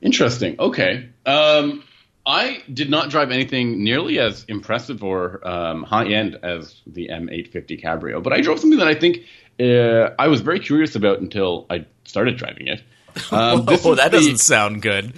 Interesting. 0.00 0.56
Okay. 0.58 1.08
Um, 1.24 1.84
I 2.24 2.62
did 2.72 2.88
not 2.88 3.10
drive 3.10 3.30
anything 3.30 3.82
nearly 3.82 4.18
as 4.18 4.44
impressive 4.46 5.02
or 5.02 5.46
um, 5.46 5.82
high 5.82 6.06
end 6.06 6.38
as 6.42 6.80
the 6.86 7.08
M850 7.08 7.82
Cabrio, 7.82 8.22
but 8.22 8.32
I 8.32 8.40
drove 8.40 8.60
something 8.60 8.78
that 8.78 8.88
I 8.88 8.94
think 8.94 9.24
uh, 9.58 10.14
I 10.18 10.28
was 10.28 10.40
very 10.40 10.60
curious 10.60 10.94
about 10.94 11.20
until 11.20 11.66
I 11.68 11.86
started 12.04 12.36
driving 12.36 12.68
it. 12.68 12.82
Um, 13.30 13.66
this 13.66 13.84
oh, 13.84 13.94
that 13.94 14.10
the- 14.10 14.16
doesn't 14.16 14.38
sound 14.38 14.80
good. 14.80 15.12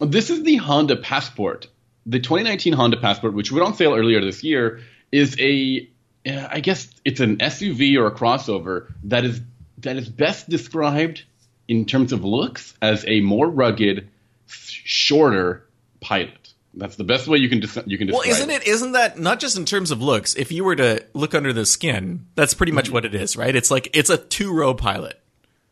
This 0.00 0.30
is 0.30 0.44
the 0.44 0.54
Honda 0.54 0.94
Passport. 0.94 1.66
The 2.06 2.20
2019 2.20 2.72
Honda 2.72 2.96
Passport, 2.96 3.34
which 3.34 3.50
went 3.50 3.66
on 3.66 3.74
sale 3.74 3.92
earlier 3.92 4.20
this 4.20 4.44
year, 4.44 4.80
is 5.10 5.36
a, 5.40 5.88
uh, 6.28 6.46
I 6.48 6.60
guess 6.60 6.88
it's 7.04 7.18
an 7.18 7.38
SUV 7.38 7.96
or 7.96 8.06
a 8.06 8.12
crossover 8.12 8.92
that 9.02 9.24
is 9.24 9.40
that 9.78 9.96
is 9.96 10.08
best 10.08 10.48
described 10.48 11.24
in 11.66 11.84
terms 11.86 12.12
of 12.12 12.24
looks 12.24 12.74
as 12.80 13.04
a 13.08 13.20
more 13.20 13.48
rugged, 13.48 14.08
shorter 14.46 15.66
pilot. 16.00 16.39
That's 16.74 16.96
the 16.96 17.04
best 17.04 17.26
way 17.26 17.38
you 17.38 17.48
can 17.48 17.58
you 17.86 17.98
can 17.98 18.06
describe. 18.06 18.12
Well, 18.12 18.22
isn't 18.22 18.50
it? 18.50 18.66
Isn't 18.66 18.92
that 18.92 19.18
not 19.18 19.40
just 19.40 19.56
in 19.56 19.64
terms 19.64 19.90
of 19.90 20.00
looks? 20.00 20.34
If 20.34 20.52
you 20.52 20.64
were 20.64 20.76
to 20.76 21.04
look 21.14 21.34
under 21.34 21.52
the 21.52 21.66
skin, 21.66 22.26
that's 22.36 22.54
pretty 22.54 22.72
much 22.72 22.86
mm-hmm. 22.86 22.94
what 22.94 23.04
it 23.04 23.14
is, 23.14 23.36
right? 23.36 23.54
It's 23.54 23.70
like 23.70 23.90
it's 23.92 24.10
a 24.10 24.16
two 24.16 24.54
row 24.54 24.74
pilot. 24.74 25.20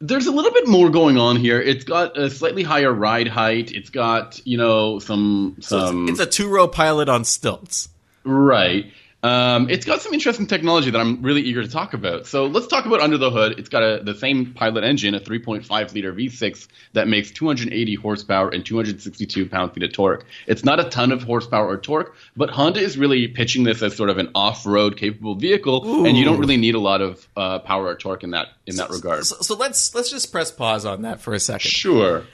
There's 0.00 0.26
a 0.26 0.32
little 0.32 0.52
bit 0.52 0.66
more 0.66 0.90
going 0.90 1.16
on 1.16 1.36
here. 1.36 1.60
It's 1.60 1.84
got 1.84 2.16
a 2.16 2.30
slightly 2.30 2.62
higher 2.62 2.92
ride 2.92 3.28
height. 3.28 3.72
It's 3.72 3.90
got 3.90 4.44
you 4.44 4.58
know 4.58 4.98
some 4.98 5.56
some. 5.60 6.08
So 6.08 6.12
it's, 6.12 6.20
it's 6.20 6.36
a 6.36 6.40
two 6.42 6.48
row 6.48 6.66
pilot 6.66 7.08
on 7.08 7.24
stilts. 7.24 7.88
Right. 8.24 8.92
Um, 9.20 9.68
it's 9.68 9.84
got 9.84 10.00
some 10.00 10.14
interesting 10.14 10.46
technology 10.46 10.90
that 10.90 11.00
I'm 11.00 11.22
really 11.22 11.42
eager 11.42 11.62
to 11.62 11.68
talk 11.68 11.92
about. 11.92 12.28
So 12.28 12.46
let's 12.46 12.68
talk 12.68 12.86
about 12.86 13.00
under 13.00 13.18
the 13.18 13.30
hood. 13.30 13.58
It's 13.58 13.68
got 13.68 13.82
a, 13.82 14.00
the 14.02 14.14
same 14.14 14.54
pilot 14.54 14.84
engine, 14.84 15.14
a 15.14 15.20
3.5 15.20 15.92
liter 15.92 16.12
V6 16.12 16.68
that 16.92 17.08
makes 17.08 17.32
280 17.32 17.96
horsepower 17.96 18.50
and 18.50 18.64
262 18.64 19.48
pound 19.48 19.72
feet 19.72 19.82
of 19.82 19.92
torque. 19.92 20.24
It's 20.46 20.64
not 20.64 20.78
a 20.78 20.88
ton 20.88 21.10
of 21.10 21.24
horsepower 21.24 21.66
or 21.66 21.78
torque, 21.78 22.14
but 22.36 22.50
Honda 22.50 22.78
is 22.78 22.96
really 22.96 23.26
pitching 23.26 23.64
this 23.64 23.82
as 23.82 23.96
sort 23.96 24.08
of 24.08 24.18
an 24.18 24.30
off-road 24.36 24.96
capable 24.96 25.34
vehicle, 25.34 25.84
Ooh. 25.84 26.06
and 26.06 26.16
you 26.16 26.24
don't 26.24 26.38
really 26.38 26.56
need 26.56 26.76
a 26.76 26.80
lot 26.80 27.00
of 27.00 27.26
uh, 27.36 27.58
power 27.58 27.86
or 27.86 27.96
torque 27.96 28.22
in 28.22 28.30
that 28.30 28.48
in 28.66 28.74
so, 28.74 28.82
that 28.82 28.90
regard. 28.90 29.26
So, 29.26 29.36
so 29.40 29.56
let's 29.56 29.96
let's 29.96 30.10
just 30.10 30.30
press 30.30 30.52
pause 30.52 30.84
on 30.84 31.02
that 31.02 31.20
for 31.20 31.34
a 31.34 31.40
second. 31.40 31.70
Sure. 31.70 32.24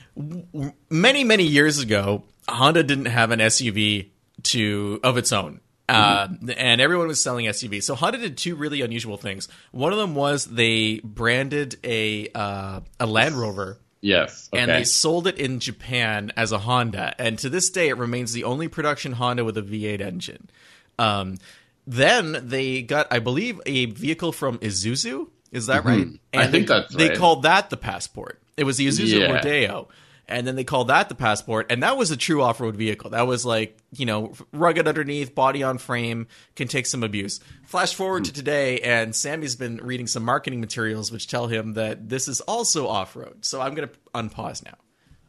Many 0.90 1.24
many 1.24 1.44
years 1.44 1.78
ago, 1.78 2.24
Honda 2.46 2.82
didn't 2.82 3.06
have 3.06 3.30
an 3.30 3.40
SUV 3.40 4.10
to 4.42 5.00
of 5.02 5.16
its 5.16 5.32
own 5.32 5.60
uh, 5.88 6.28
and 6.56 6.80
everyone 6.80 7.08
was 7.08 7.22
selling 7.22 7.46
SUVs. 7.46 7.82
So 7.82 7.94
Honda 7.94 8.18
did 8.18 8.36
two 8.36 8.56
really 8.56 8.80
unusual 8.80 9.16
things. 9.16 9.48
One 9.70 9.92
of 9.92 9.98
them 9.98 10.14
was 10.14 10.46
they 10.46 11.00
branded 11.00 11.76
a 11.84 12.28
uh, 12.34 12.80
a 12.98 13.06
Land 13.06 13.34
Rover. 13.34 13.78
Yes. 14.00 14.50
Okay. 14.52 14.62
And 14.62 14.70
they 14.70 14.84
sold 14.84 15.26
it 15.26 15.38
in 15.38 15.60
Japan 15.60 16.30
as 16.36 16.52
a 16.52 16.58
Honda. 16.58 17.14
And 17.18 17.38
to 17.38 17.48
this 17.48 17.70
day, 17.70 17.88
it 17.88 17.96
remains 17.96 18.34
the 18.34 18.44
only 18.44 18.68
production 18.68 19.12
Honda 19.12 19.44
with 19.44 19.56
a 19.56 19.62
V8 19.62 20.02
engine. 20.02 20.50
Um, 20.98 21.36
then 21.86 22.38
they 22.48 22.82
got, 22.82 23.06
I 23.10 23.18
believe, 23.18 23.62
a 23.64 23.86
vehicle 23.86 24.32
from 24.32 24.58
Isuzu. 24.58 25.28
Is 25.52 25.66
that 25.66 25.84
mm-hmm. 25.84 25.88
right? 25.88 26.06
And 26.34 26.42
I 26.42 26.46
think 26.48 26.68
they, 26.68 26.74
that's 26.74 26.94
right. 26.94 27.08
They 27.08 27.16
called 27.16 27.44
that 27.44 27.70
the 27.70 27.78
Passport. 27.78 28.42
It 28.58 28.64
was 28.64 28.76
the 28.76 28.86
Isuzu 28.88 29.20
yeah. 29.20 29.32
Rodeo 29.32 29.88
and 30.28 30.46
then 30.46 30.56
they 30.56 30.64
called 30.64 30.88
that 30.88 31.08
the 31.08 31.14
passport 31.14 31.66
and 31.70 31.82
that 31.82 31.96
was 31.96 32.10
a 32.10 32.16
true 32.16 32.42
off-road 32.42 32.76
vehicle 32.76 33.10
that 33.10 33.26
was 33.26 33.44
like 33.44 33.78
you 33.92 34.06
know 34.06 34.32
rugged 34.52 34.88
underneath 34.88 35.34
body 35.34 35.62
on 35.62 35.78
frame 35.78 36.26
can 36.56 36.68
take 36.68 36.86
some 36.86 37.02
abuse 37.02 37.40
flash 37.64 37.94
forward 37.94 38.24
to 38.24 38.32
today 38.32 38.80
and 38.80 39.14
sammy's 39.14 39.56
been 39.56 39.76
reading 39.78 40.06
some 40.06 40.24
marketing 40.24 40.60
materials 40.60 41.10
which 41.12 41.26
tell 41.26 41.46
him 41.46 41.74
that 41.74 42.08
this 42.08 42.28
is 42.28 42.40
also 42.42 42.86
off-road 42.88 43.44
so 43.44 43.60
i'm 43.60 43.74
going 43.74 43.88
to 43.88 43.94
unpause 44.14 44.64
now 44.64 44.74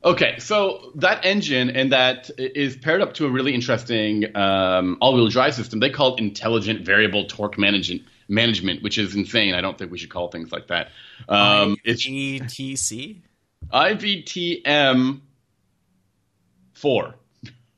Okay, 0.06 0.38
so 0.38 0.92
that 0.96 1.26
engine 1.26 1.72
and 1.72 1.92
that 1.92 2.30
is 2.38 2.78
paired 2.78 3.02
up 3.02 3.16
to 3.16 3.26
a 3.26 3.30
really 3.32 3.56
interesting 3.56 4.26
um, 4.38 5.00
all-wheel 5.02 5.30
drive 5.30 5.56
system. 5.56 5.80
They 5.80 5.90
call 5.90 6.14
it 6.14 6.20
intelligent 6.20 6.86
variable 6.86 7.26
torque 7.26 7.58
management, 7.58 8.04
management, 8.28 8.84
which 8.84 9.00
is 9.00 9.16
insane. 9.16 9.56
I 9.56 9.62
don't 9.62 9.80
think 9.80 9.92
we 9.92 9.98
should 9.98 10.12
call 10.12 10.28
things 10.30 10.52
like 10.52 10.68
that. 10.68 10.90
Um, 11.28 11.78
it's 11.84 12.08
ETC. 12.08 13.24
IVTM 13.72 15.22
four. 16.74 17.16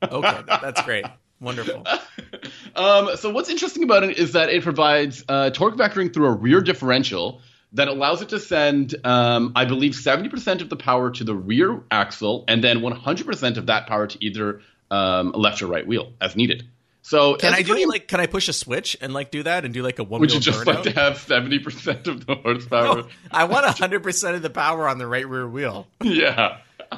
okay, 0.03 0.41
that's 0.47 0.81
great. 0.81 1.05
Wonderful. 1.39 1.85
um, 2.75 3.15
so 3.15 3.29
what's 3.29 3.49
interesting 3.49 3.83
about 3.83 4.03
it 4.03 4.17
is 4.17 4.33
that 4.33 4.49
it 4.49 4.63
provides 4.63 5.23
uh, 5.29 5.49
torque 5.51 5.75
vectoring 5.75 6.13
through 6.13 6.27
a 6.27 6.31
rear 6.31 6.61
differential 6.61 7.41
that 7.73 7.87
allows 7.87 8.21
it 8.21 8.29
to 8.29 8.39
send, 8.39 8.95
um, 9.03 9.51
I 9.55 9.65
believe, 9.65 9.93
70% 9.93 10.61
of 10.61 10.69
the 10.69 10.75
power 10.75 11.11
to 11.11 11.23
the 11.23 11.35
rear 11.35 11.83
axle 11.91 12.45
and 12.47 12.63
then 12.63 12.79
100% 12.79 13.57
of 13.57 13.65
that 13.67 13.87
power 13.87 14.07
to 14.07 14.25
either 14.25 14.61
um, 14.89 15.31
left 15.33 15.61
or 15.61 15.67
right 15.67 15.85
wheel 15.85 16.13
as 16.21 16.35
needed. 16.35 16.67
So 17.07 17.35
can 17.35 17.53
I 17.53 17.61
do 17.61 17.71
pretty, 17.71 17.85
like 17.85 18.09
can 18.09 18.19
I 18.19 18.25
push 18.25 18.49
a 18.49 18.53
switch 18.53 18.97
and 18.99 19.13
like 19.13 19.31
do 19.31 19.41
that 19.43 19.63
and 19.63 19.73
do 19.73 19.81
like 19.81 19.97
a 19.97 20.03
one? 20.03 20.19
Would 20.19 20.33
you 20.33 20.41
just 20.41 20.59
burnout? 20.59 20.65
like 20.65 20.83
to 20.83 20.91
have 20.91 21.17
seventy 21.17 21.57
percent 21.57 22.05
of 22.05 22.25
the 22.25 22.35
horsepower? 22.35 23.03
No, 23.03 23.07
I 23.31 23.45
want 23.45 23.65
hundred 23.65 24.03
percent 24.03 24.35
of 24.35 24.41
the 24.41 24.49
power 24.49 24.89
on 24.89 24.97
the 24.97 25.07
right 25.07 25.25
rear 25.25 25.47
wheel. 25.47 25.87
Yeah. 26.03 26.57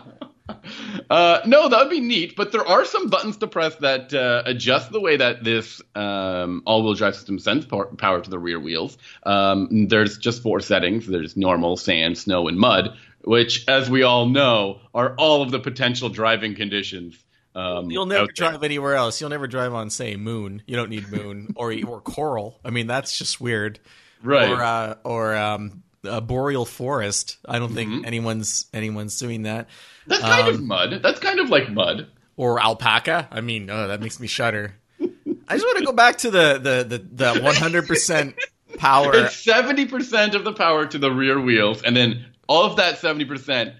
Uh, 1.11 1.41
no, 1.45 1.69
that 1.69 1.79
would 1.79 1.91
be 1.91 1.99
neat, 1.99 2.35
but 2.35 2.51
there 2.51 2.65
are 2.67 2.83
some 2.83 3.07
buttons 3.07 3.37
to 3.37 3.45
press 3.45 3.75
that 3.75 4.11
uh, 4.11 4.41
adjust 4.47 4.91
the 4.91 4.99
way 4.99 5.15
that 5.15 5.43
this 5.43 5.79
um, 5.93 6.63
all-wheel 6.65 6.95
drive 6.95 7.15
system 7.15 7.37
sends 7.37 7.67
power 7.67 8.19
to 8.19 8.29
the 8.29 8.39
rear 8.39 8.59
wheels. 8.59 8.97
Um, 9.23 9.87
there's 9.89 10.17
just 10.17 10.41
four 10.41 10.59
settings. 10.59 11.05
There's 11.05 11.37
normal, 11.37 11.77
sand, 11.77 12.17
snow, 12.17 12.47
and 12.47 12.57
mud, 12.57 12.97
which, 13.21 13.63
as 13.67 13.91
we 13.91 14.01
all 14.01 14.25
know, 14.25 14.81
are 14.93 15.13
all 15.19 15.43
of 15.43 15.51
the 15.51 15.59
potential 15.59 16.09
driving 16.09 16.55
conditions 16.55 17.15
um, 17.55 17.89
You'll 17.89 18.05
never 18.05 18.27
drive 18.27 18.63
anywhere 18.63 18.95
else. 18.95 19.19
You'll 19.19 19.29
never 19.29 19.47
drive 19.47 19.73
on, 19.73 19.89
say, 19.89 20.15
Moon. 20.15 20.61
You 20.65 20.75
don't 20.75 20.89
need 20.89 21.11
Moon 21.11 21.53
or 21.55 21.73
or 21.87 22.01
Coral. 22.01 22.59
I 22.63 22.69
mean, 22.69 22.87
that's 22.87 23.17
just 23.17 23.41
weird. 23.41 23.79
Right. 24.21 24.49
Or 24.49 24.63
uh, 24.63 24.95
or 25.03 25.35
um, 25.35 25.83
a 26.03 26.21
boreal 26.21 26.65
forest. 26.65 27.37
I 27.45 27.59
don't 27.59 27.73
think 27.73 27.89
mm-hmm. 27.89 28.05
anyone's 28.05 28.67
anyone's 28.73 29.17
doing 29.17 29.43
that. 29.43 29.67
That's 30.07 30.21
kind 30.21 30.47
um, 30.47 30.53
of 30.55 30.61
mud. 30.61 30.99
That's 31.01 31.19
kind 31.19 31.39
of 31.39 31.49
like 31.49 31.69
mud. 31.69 32.07
Or 32.37 32.61
alpaca. 32.61 33.27
I 33.31 33.41
mean, 33.41 33.69
oh, 33.69 33.87
that 33.87 33.99
makes 33.99 34.19
me 34.19 34.27
shudder. 34.27 34.75
I 35.01 35.55
just 35.55 35.65
want 35.65 35.79
to 35.79 35.85
go 35.85 35.93
back 35.93 36.19
to 36.19 36.31
the 36.31 36.59
the 36.87 36.97
the, 36.97 37.33
the 37.33 37.39
100% 37.39 38.33
power. 38.77 39.11
It's 39.15 39.45
70% 39.45 40.35
of 40.35 40.43
the 40.43 40.53
power 40.53 40.85
to 40.85 40.97
the 40.97 41.11
rear 41.11 41.39
wheels, 41.39 41.81
and 41.81 41.95
then 41.95 42.25
all 42.47 42.65
of 42.65 42.77
that 42.77 42.99
70% 42.99 43.73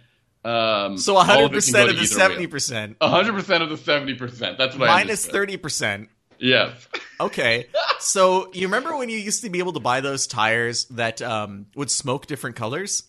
um, 0.44 0.98
so 0.98 1.16
100 1.16 1.52
percent 1.52 1.90
of 1.90 1.98
the 1.98 2.06
70 2.06 2.48
percent. 2.48 2.96
100 3.00 3.34
percent 3.34 3.64
of 3.64 3.70
the 3.70 3.78
70 3.78 4.16
percent. 4.16 4.58
That's 4.58 4.76
what 4.76 4.88
minus 4.88 5.26
30 5.26 5.58
percent. 5.58 6.10
Yes. 6.40 6.88
okay. 7.20 7.68
So 8.00 8.52
you 8.54 8.68
remember 8.68 8.96
when 8.96 9.10
you 9.10 9.18
used 9.18 9.44
to 9.44 9.50
be 9.50 9.60
able 9.60 9.74
to 9.74 9.80
buy 9.80 10.02
those 10.02 10.28
tires 10.28 10.86
that 10.86 11.22
um, 11.22 11.68
would 11.76 11.92
smoke 11.92 12.28
different 12.28 12.56
colors? 12.56 13.04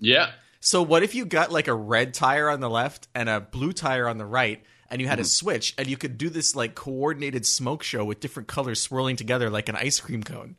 Yeah. 0.00 0.32
So 0.60 0.82
what 0.82 1.02
if 1.02 1.14
you 1.14 1.24
got 1.24 1.52
like 1.52 1.68
a 1.68 1.74
red 1.74 2.14
tire 2.14 2.48
on 2.48 2.60
the 2.60 2.70
left 2.70 3.08
and 3.14 3.28
a 3.28 3.40
blue 3.40 3.72
tire 3.72 4.08
on 4.08 4.18
the 4.18 4.26
right, 4.26 4.62
and 4.90 5.00
you 5.00 5.08
had 5.08 5.18
mm. 5.18 5.22
a 5.22 5.24
switch, 5.24 5.74
and 5.78 5.88
you 5.88 5.96
could 5.96 6.18
do 6.18 6.28
this 6.28 6.54
like 6.54 6.74
coordinated 6.74 7.46
smoke 7.46 7.82
show 7.82 8.04
with 8.04 8.20
different 8.20 8.48
colors 8.48 8.80
swirling 8.80 9.16
together 9.16 9.48
like 9.48 9.68
an 9.68 9.76
ice 9.76 10.00
cream 10.00 10.22
cone? 10.22 10.56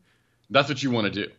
That's 0.49 0.69
what 0.69 0.81
you 0.81 0.91
want 0.91 1.13
to 1.13 1.25
do. 1.25 1.31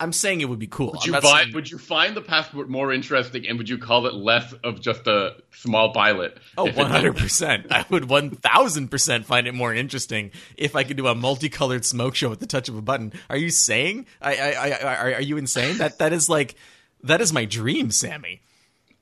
I'm 0.00 0.12
saying 0.12 0.40
it 0.40 0.48
would 0.48 0.60
be 0.60 0.68
cool. 0.68 0.92
Would 0.92 1.06
you, 1.06 1.20
saying... 1.20 1.52
would 1.54 1.70
you 1.70 1.78
find 1.78 2.16
the 2.16 2.20
passport 2.20 2.68
more 2.68 2.92
interesting 2.92 3.48
and 3.48 3.58
would 3.58 3.68
you 3.68 3.78
call 3.78 4.06
it 4.06 4.14
less 4.14 4.52
of 4.64 4.80
just 4.80 5.06
a 5.08 5.36
small 5.50 5.92
pilot? 5.92 6.38
Oh, 6.56 6.66
100%. 6.66 7.72
I 7.72 7.84
would 7.90 8.04
1000% 8.04 9.24
find 9.24 9.46
it 9.48 9.54
more 9.54 9.74
interesting 9.74 10.30
if 10.56 10.76
I 10.76 10.84
could 10.84 10.96
do 10.96 11.08
a 11.08 11.14
multicolored 11.14 11.84
smoke 11.84 12.14
show 12.14 12.28
with 12.28 12.38
the 12.38 12.46
touch 12.46 12.68
of 12.68 12.76
a 12.76 12.82
button. 12.82 13.12
Are 13.28 13.36
you 13.36 13.50
saying? 13.50 14.06
I, 14.22 14.36
I, 14.36 14.70
I, 14.70 15.12
are 15.14 15.20
you 15.20 15.36
insane? 15.36 15.78
That 15.78 15.98
That 15.98 16.12
is 16.12 16.28
like, 16.28 16.54
that 17.02 17.20
is 17.20 17.32
my 17.32 17.44
dream, 17.44 17.90
Sammy. 17.90 18.42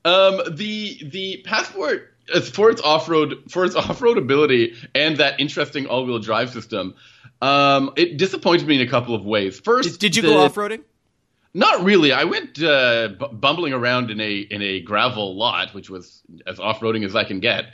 Um, 0.07 0.41
the, 0.51 0.99
the 1.05 1.43
passport 1.45 2.15
for 2.53 2.71
its 2.71 2.81
off-road 2.81 3.45
for 3.51 3.65
its 3.65 3.75
off-road 3.77 4.19
ability 4.19 4.75
and 4.95 5.19
that 5.19 5.41
interesting 5.41 5.87
all-wheel 5.87 6.19
drive 6.21 6.51
system 6.51 6.95
um, 7.43 7.93
it 7.97 8.17
disappointed 8.17 8.67
me 8.67 8.77
in 8.81 8.87
a 8.87 8.91
couple 8.91 9.15
of 9.15 9.25
ways. 9.25 9.61
First, 9.61 10.01
did, 10.01 10.17
you 10.17 10.23
the, 10.23 10.29
go 10.29 10.39
off-roading? 10.39 10.83
Not 11.55 11.85
really. 11.85 12.13
I 12.13 12.25
went 12.25 12.63
uh, 12.63 13.09
b- 13.09 13.27
bumbling 13.33 13.73
around 13.73 14.11
in 14.11 14.21
a 14.21 14.37
in 14.39 14.63
a 14.63 14.81
gravel 14.81 15.37
lot, 15.37 15.75
which 15.75 15.89
was 15.89 16.23
as 16.47 16.61
off-roading 16.61 17.05
as 17.05 17.17
I 17.17 17.25
can 17.25 17.41
get. 17.41 17.67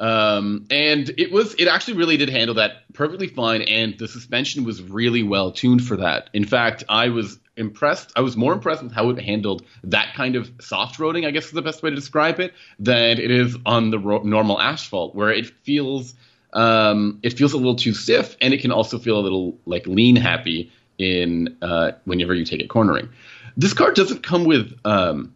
Um, 0.00 0.66
and 0.70 1.08
it 1.16 1.30
was 1.30 1.54
it 1.54 1.68
actually 1.68 1.98
really 1.98 2.16
did 2.16 2.28
handle 2.28 2.56
that 2.56 2.92
perfectly 2.92 3.28
fine, 3.28 3.62
and 3.62 3.96
the 3.98 4.08
suspension 4.08 4.64
was 4.64 4.82
really 4.82 5.22
well 5.22 5.52
tuned 5.52 5.84
for 5.84 5.96
that. 5.98 6.30
In 6.32 6.44
fact, 6.44 6.82
I 6.88 7.10
was 7.10 7.38
impressed. 7.56 8.12
I 8.16 8.22
was 8.22 8.36
more 8.36 8.52
impressed 8.52 8.82
with 8.82 8.92
how 8.92 9.10
it 9.10 9.20
handled 9.20 9.64
that 9.84 10.14
kind 10.14 10.34
of 10.34 10.50
soft 10.60 10.98
roading. 10.98 11.24
I 11.24 11.30
guess 11.30 11.46
is 11.46 11.52
the 11.52 11.62
best 11.62 11.82
way 11.82 11.90
to 11.90 11.96
describe 11.96 12.40
it 12.40 12.52
than 12.80 13.18
it 13.18 13.30
is 13.30 13.56
on 13.64 13.90
the 13.90 13.98
ro- 13.98 14.22
normal 14.22 14.60
asphalt, 14.60 15.14
where 15.14 15.30
it 15.30 15.46
feels 15.46 16.14
um, 16.52 17.20
it 17.22 17.34
feels 17.34 17.52
a 17.52 17.56
little 17.56 17.76
too 17.76 17.94
stiff, 17.94 18.36
and 18.40 18.52
it 18.52 18.60
can 18.60 18.72
also 18.72 18.98
feel 18.98 19.18
a 19.18 19.22
little 19.22 19.58
like 19.64 19.86
lean 19.86 20.16
happy 20.16 20.72
in 20.98 21.56
uh, 21.62 21.92
whenever 22.04 22.34
you 22.34 22.44
take 22.44 22.60
it 22.60 22.68
cornering. 22.68 23.08
This 23.56 23.74
car 23.74 23.92
doesn't 23.92 24.22
come 24.22 24.44
with 24.44 24.78
um, 24.84 25.34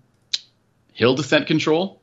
hill 0.92 1.14
descent 1.14 1.46
control, 1.46 2.00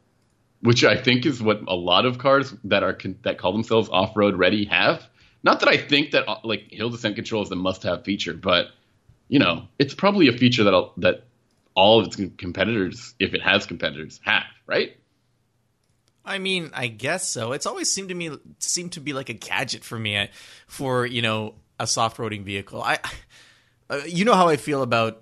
which 0.61 0.83
I 0.83 0.97
think 0.97 1.25
is 1.25 1.41
what 1.41 1.61
a 1.67 1.75
lot 1.75 2.05
of 2.05 2.17
cars 2.17 2.53
that 2.65 2.83
are 2.83 2.97
that 3.23 3.37
call 3.37 3.51
themselves 3.51 3.89
off 3.89 4.15
road 4.15 4.35
ready 4.35 4.65
have. 4.65 5.07
Not 5.43 5.59
that 5.59 5.69
I 5.69 5.77
think 5.77 6.11
that 6.11 6.27
uh, 6.27 6.37
like 6.43 6.71
hill 6.71 6.89
descent 6.89 7.15
control 7.15 7.43
is 7.43 7.51
a 7.51 7.55
must 7.55 7.83
have 7.83 8.03
feature, 8.03 8.33
but 8.33 8.67
you 9.27 9.39
know 9.39 9.67
it's 9.77 9.93
probably 9.93 10.27
a 10.27 10.33
feature 10.33 10.63
that 10.63 10.89
that 10.97 11.23
all 11.75 11.99
of 11.99 12.07
its 12.07 12.15
competitors, 12.37 13.15
if 13.19 13.33
it 13.33 13.41
has 13.41 13.65
competitors, 13.65 14.19
have 14.23 14.43
right. 14.67 14.95
I 16.25 16.37
mean, 16.37 16.71
I 16.73 16.87
guess 16.87 17.29
so. 17.29 17.51
It's 17.51 17.65
always 17.65 17.91
seemed 17.91 18.09
to 18.09 18.15
me 18.15 18.31
seemed 18.59 18.93
to 18.93 19.01
be 19.01 19.13
like 19.13 19.29
a 19.29 19.33
gadget 19.33 19.83
for 19.83 19.99
me 19.99 20.29
for 20.67 21.05
you 21.05 21.21
know 21.21 21.55
a 21.79 21.87
soft 21.87 22.17
roading 22.17 22.43
vehicle. 22.43 22.81
I, 22.81 22.99
uh, 23.89 24.01
you 24.05 24.25
know 24.25 24.33
how 24.33 24.47
I 24.47 24.55
feel 24.57 24.81
about 24.81 25.21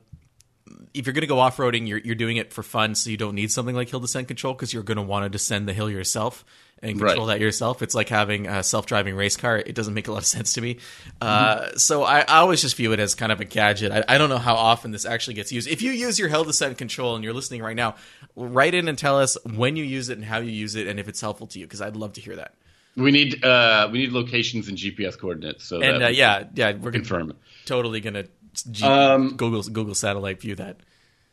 if 0.94 1.06
you're 1.06 1.14
going 1.14 1.22
to 1.22 1.28
go 1.28 1.40
off 1.40 1.58
roading, 1.58 1.88
you're 1.88 2.00
you're 2.00 2.16
doing 2.16 2.38
it 2.38 2.54
for 2.54 2.64
fun, 2.64 2.96
so 2.96 3.10
you 3.10 3.18
don't 3.18 3.36
need 3.36 3.52
something 3.52 3.76
like 3.76 3.90
hill 3.90 4.00
descent 4.00 4.28
control 4.28 4.54
because 4.54 4.74
you're 4.74 4.84
going 4.84 4.98
to 4.98 5.04
want 5.04 5.24
to 5.26 5.30
descend 5.30 5.68
the 5.68 5.74
hill 5.74 5.90
yourself 5.90 6.46
and 6.82 6.98
control 6.98 7.28
right. 7.28 7.34
that 7.34 7.42
yourself. 7.42 7.82
It's 7.82 7.94
like 7.94 8.10
having 8.10 8.48
a 8.48 8.64
self 8.64 8.86
driving 8.86 9.16
race 9.16 9.38
car. 9.38 9.58
It 9.58 9.76
doesn't 9.76 9.94
make 9.94 10.08
a 10.08 10.12
lot 10.12 10.20
of 10.20 10.26
sense 10.26 10.54
to 10.54 10.62
me. 10.62 10.78
Uh, 11.20 11.58
mm-hmm. 11.58 11.78
so 11.78 12.04
I, 12.04 12.22
I, 12.22 12.38
always 12.38 12.62
just 12.62 12.76
view 12.76 12.92
it 12.94 13.00
as 13.00 13.16
kind 13.16 13.32
of 13.32 13.40
a 13.40 13.46
gadget. 13.46 13.92
I, 13.92 14.04
I, 14.08 14.18
don't 14.18 14.30
know 14.30 14.38
how 14.38 14.56
often 14.56 14.92
this 14.92 15.06
actually 15.06 15.36
gets 15.36 15.52
used. 15.52 15.68
If 15.68 15.82
you 15.82 15.92
use 15.92 16.18
your 16.18 16.30
hill 16.30 16.44
descent 16.44 16.78
control 16.78 17.16
and 17.16 17.24
you're 17.24 17.34
listening 17.34 17.62
right 17.62 17.76
now, 17.76 17.96
write 18.36 18.74
in 18.74 18.88
and 18.88 18.98
tell 18.98 19.20
us 19.20 19.38
when 19.46 19.76
you 19.76 19.84
use 19.84 20.10
it 20.10 20.18
and 20.18 20.26
how 20.26 20.40
you 20.40 20.52
use 20.52 20.76
it 20.76 20.88
and 20.88 21.00
if 21.00 21.08
it's 21.08 21.22
helpful 21.22 21.48
to 21.48 21.60
you 21.60 21.66
because 21.66 21.82
I'd 21.82 21.96
love 21.96 22.14
to 22.14 22.22
hear 22.22 22.36
that. 22.36 22.56
We 22.98 23.12
need 23.12 23.44
uh, 23.44 23.88
we 23.92 24.00
need 24.00 24.12
locations 24.12 24.68
and 24.68 24.78
GPS 24.78 25.18
coordinates. 25.18 25.64
So 25.64 25.82
and 25.82 26.04
uh, 26.04 26.08
yeah, 26.08 26.46
yeah, 26.54 26.74
we're 26.74 26.92
confirm. 26.92 27.34
Totally 27.66 28.02
gonna 28.02 28.26
G- 28.70 28.86
um, 28.86 29.38
Google 29.38 29.64
Google 29.64 29.96
Satellite 29.96 30.42
view 30.42 30.56
that. 30.56 30.78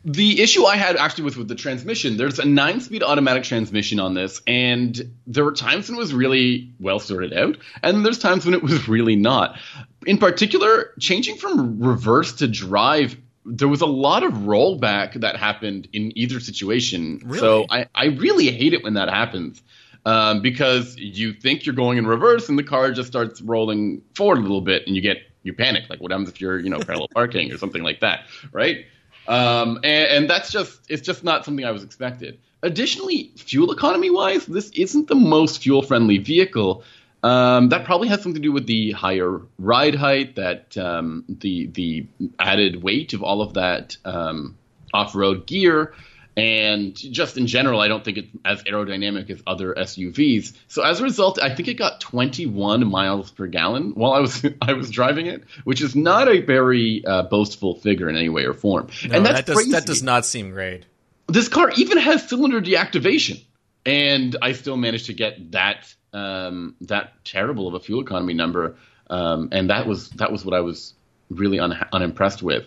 The 0.04 0.40
issue 0.40 0.64
I 0.64 0.76
had 0.76 0.96
actually 0.96 1.24
was 1.24 1.37
with 1.37 1.48
the 1.48 1.56
transmission. 1.56 2.16
There's 2.16 2.38
a 2.38 2.44
nine 2.44 2.80
speed 2.80 3.02
automatic 3.02 3.42
transmission 3.42 3.98
on 3.98 4.14
this, 4.14 4.40
and 4.46 5.16
there 5.26 5.44
were 5.44 5.52
times 5.52 5.88
when 5.88 5.98
it 5.98 6.00
was 6.00 6.14
really 6.14 6.72
well 6.78 7.00
sorted 7.00 7.32
out, 7.32 7.56
and 7.82 8.06
there's 8.06 8.18
times 8.18 8.44
when 8.44 8.54
it 8.54 8.62
was 8.62 8.88
really 8.88 9.16
not. 9.16 9.58
In 10.06 10.18
particular, 10.18 10.92
changing 11.00 11.37
from 11.37 11.80
reverse 11.80 12.34
to 12.37 12.46
drive, 12.46 13.16
there 13.44 13.66
was 13.66 13.80
a 13.80 13.87
lot 13.87 14.22
of 14.22 14.32
rollback 14.32 15.14
that 15.20 15.37
happened 15.37 15.88
in 15.92 16.16
either 16.16 16.38
situation. 16.38 17.20
Really? 17.24 17.38
So 17.40 17.66
I, 17.68 17.87
I 17.94 18.06
really 18.06 18.50
hate 18.52 18.74
it 18.74 18.84
when 18.84 18.94
that 18.94 19.08
happens. 19.08 19.61
Um, 20.06 20.40
because 20.40 20.96
you 20.96 21.34
think 21.34 21.66
you're 21.66 21.74
going 21.74 21.98
in 21.98 22.06
reverse 22.06 22.48
and 22.48 22.58
the 22.58 22.62
car 22.62 22.92
just 22.92 23.08
starts 23.08 23.42
rolling 23.42 24.02
forward 24.14 24.38
a 24.38 24.42
little 24.42 24.62
bit 24.62 24.87
and 24.87 24.94
you 24.94 25.02
get 25.02 25.18
you 25.42 25.52
panic 25.52 25.84
like 25.90 26.00
what 26.00 26.12
happens 26.12 26.28
if 26.28 26.40
you're 26.40 26.58
you 26.58 26.70
know 26.70 26.78
parallel 26.78 27.08
parking 27.14 27.52
or 27.52 27.58
something 27.58 27.82
like 27.82 28.00
that 28.00 28.20
right 28.52 28.87
um, 29.28 29.76
and, 29.84 30.08
and, 30.08 30.30
that's 30.30 30.50
just 30.50 30.80
it's 30.88 31.02
just 31.02 31.22
not 31.22 31.44
something 31.44 31.64
I 31.64 31.70
was 31.70 31.84
expected. 31.84 32.38
Additionally, 32.62 33.30
fuel 33.36 33.70
economy 33.72 34.10
wise, 34.10 34.46
this 34.46 34.70
isn't 34.70 35.08
the 35.08 35.14
most 35.14 35.62
fuel 35.62 35.82
friendly 35.82 36.18
vehicle. 36.18 36.82
Um, 37.22 37.68
that 37.68 37.84
probably 37.84 38.08
has 38.08 38.22
something 38.22 38.40
to 38.40 38.46
do 38.48 38.52
with 38.52 38.66
the 38.66 38.92
higher 38.92 39.40
ride 39.58 39.94
height, 39.94 40.36
that 40.36 40.76
um, 40.78 41.24
the 41.28 41.66
the 41.66 42.06
added 42.38 42.82
weight 42.82 43.12
of 43.12 43.22
all 43.22 43.42
of 43.42 43.54
that 43.54 43.96
um, 44.04 44.56
off 44.94 45.14
road 45.14 45.46
gear, 45.46 45.94
and 46.38 46.94
just 46.94 47.37
in 47.37 47.48
general, 47.48 47.81
I 47.81 47.88
don't 47.88 48.05
think 48.05 48.16
it's 48.16 48.29
as 48.44 48.62
aerodynamic 48.62 49.29
as 49.29 49.42
other 49.44 49.74
SUVs. 49.74 50.53
So 50.68 50.85
as 50.85 51.01
a 51.01 51.03
result, 51.03 51.40
I 51.42 51.53
think 51.53 51.66
it 51.66 51.74
got 51.74 52.01
21 52.01 52.87
miles 52.87 53.33
per 53.33 53.48
gallon 53.48 53.90
while 53.96 54.12
I 54.12 54.20
was 54.20 54.46
I 54.62 54.74
was 54.74 54.88
driving 54.88 55.27
it, 55.27 55.42
which 55.64 55.83
is 55.83 55.96
not 55.96 56.29
a 56.29 56.40
very 56.40 57.05
uh, 57.05 57.24
boastful 57.24 57.74
figure 57.74 58.09
in 58.09 58.16
any 58.16 58.29
way 58.29 58.44
or 58.44 58.55
form. 58.55 58.87
No, 59.09 59.16
and 59.16 59.27
that 59.27 59.46
does, 59.46 59.68
that 59.72 59.85
does 59.85 60.05
not 60.05 60.24
seem 60.24 60.51
great. 60.51 60.87
This 61.27 61.48
car 61.48 61.72
even 61.77 61.98
has 61.98 62.29
cylinder 62.29 62.61
deactivation, 62.61 63.42
and 63.85 64.37
I 64.40 64.53
still 64.53 64.77
managed 64.77 65.07
to 65.07 65.14
get 65.14 65.51
that 65.51 65.92
um, 66.12 66.77
that 66.83 67.24
terrible 67.24 67.66
of 67.66 67.74
a 67.74 67.81
fuel 67.81 68.01
economy 68.01 68.35
number, 68.35 68.77
um, 69.11 69.48
and 69.51 69.70
that 69.70 69.88
was 69.88 70.11
that 70.11 70.31
was 70.31 70.44
what 70.44 70.55
I 70.55 70.61
was 70.61 70.94
really 71.31 71.59
un- 71.59 71.85
unimpressed 71.92 72.44
with 72.44 72.64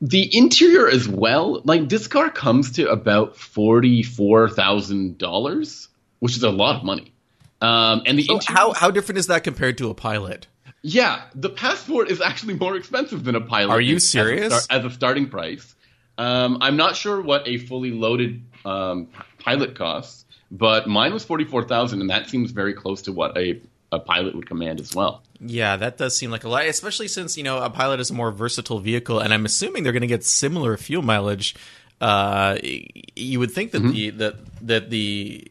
the 0.00 0.28
interior 0.36 0.88
as 0.88 1.08
well, 1.08 1.60
like 1.64 1.88
this 1.88 2.06
car 2.06 2.30
comes 2.30 2.72
to 2.72 2.90
about 2.90 3.36
forty 3.36 4.02
four 4.02 4.48
thousand 4.48 5.18
dollars, 5.18 5.88
which 6.18 6.36
is 6.36 6.42
a 6.42 6.50
lot 6.50 6.76
of 6.76 6.84
money. 6.84 7.12
Um, 7.60 8.02
and 8.06 8.18
the 8.18 8.24
so 8.24 8.40
how 8.46 8.72
how 8.72 8.90
different 8.90 9.18
is 9.18 9.28
that 9.28 9.44
compared 9.44 9.78
to 9.78 9.90
a 9.90 9.94
pilot? 9.94 10.46
Yeah, 10.82 11.22
the 11.34 11.50
Passport 11.50 12.10
is 12.10 12.20
actually 12.20 12.54
more 12.54 12.76
expensive 12.76 13.24
than 13.24 13.34
a 13.34 13.40
pilot. 13.40 13.72
Are 13.72 13.80
you 13.80 13.98
serious? 13.98 14.52
As 14.52 14.66
a, 14.66 14.72
as 14.72 14.84
a 14.84 14.90
starting 14.90 15.28
price, 15.28 15.74
um, 16.18 16.58
I'm 16.60 16.76
not 16.76 16.96
sure 16.96 17.20
what 17.20 17.48
a 17.48 17.58
fully 17.58 17.90
loaded 17.90 18.42
um, 18.64 19.08
pilot 19.38 19.74
costs, 19.76 20.26
but 20.50 20.86
mine 20.86 21.12
was 21.12 21.24
forty 21.24 21.44
four 21.44 21.64
thousand, 21.64 22.02
and 22.02 22.10
that 22.10 22.28
seems 22.28 22.50
very 22.50 22.74
close 22.74 23.02
to 23.02 23.12
what 23.12 23.36
a 23.36 23.60
a 23.90 23.98
pilot 23.98 24.34
would 24.34 24.46
command 24.46 24.80
as 24.80 24.94
well. 24.94 25.22
Yeah, 25.40 25.76
that 25.76 25.98
does 25.98 26.16
seem 26.16 26.30
like 26.30 26.44
a 26.44 26.48
lot, 26.48 26.66
especially 26.66 27.08
since 27.08 27.36
you 27.36 27.44
know 27.44 27.58
a 27.58 27.70
pilot 27.70 28.00
is 28.00 28.10
a 28.10 28.14
more 28.14 28.30
versatile 28.30 28.78
vehicle, 28.78 29.20
and 29.20 29.32
I'm 29.34 29.44
assuming 29.44 29.82
they're 29.82 29.92
going 29.92 30.00
to 30.00 30.06
get 30.06 30.24
similar 30.24 30.76
fuel 30.76 31.02
mileage. 31.02 31.54
Uh, 32.00 32.58
you 32.62 33.38
would 33.38 33.50
think 33.50 33.72
that 33.72 33.82
mm-hmm. 33.82 33.90
the 33.92 34.10
that 34.10 34.34
that 34.62 34.90
the, 34.90 35.50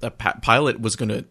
the 0.00 0.10
pilot 0.10 0.80
was 0.80 0.96
going 0.96 1.08
to 1.08 1.24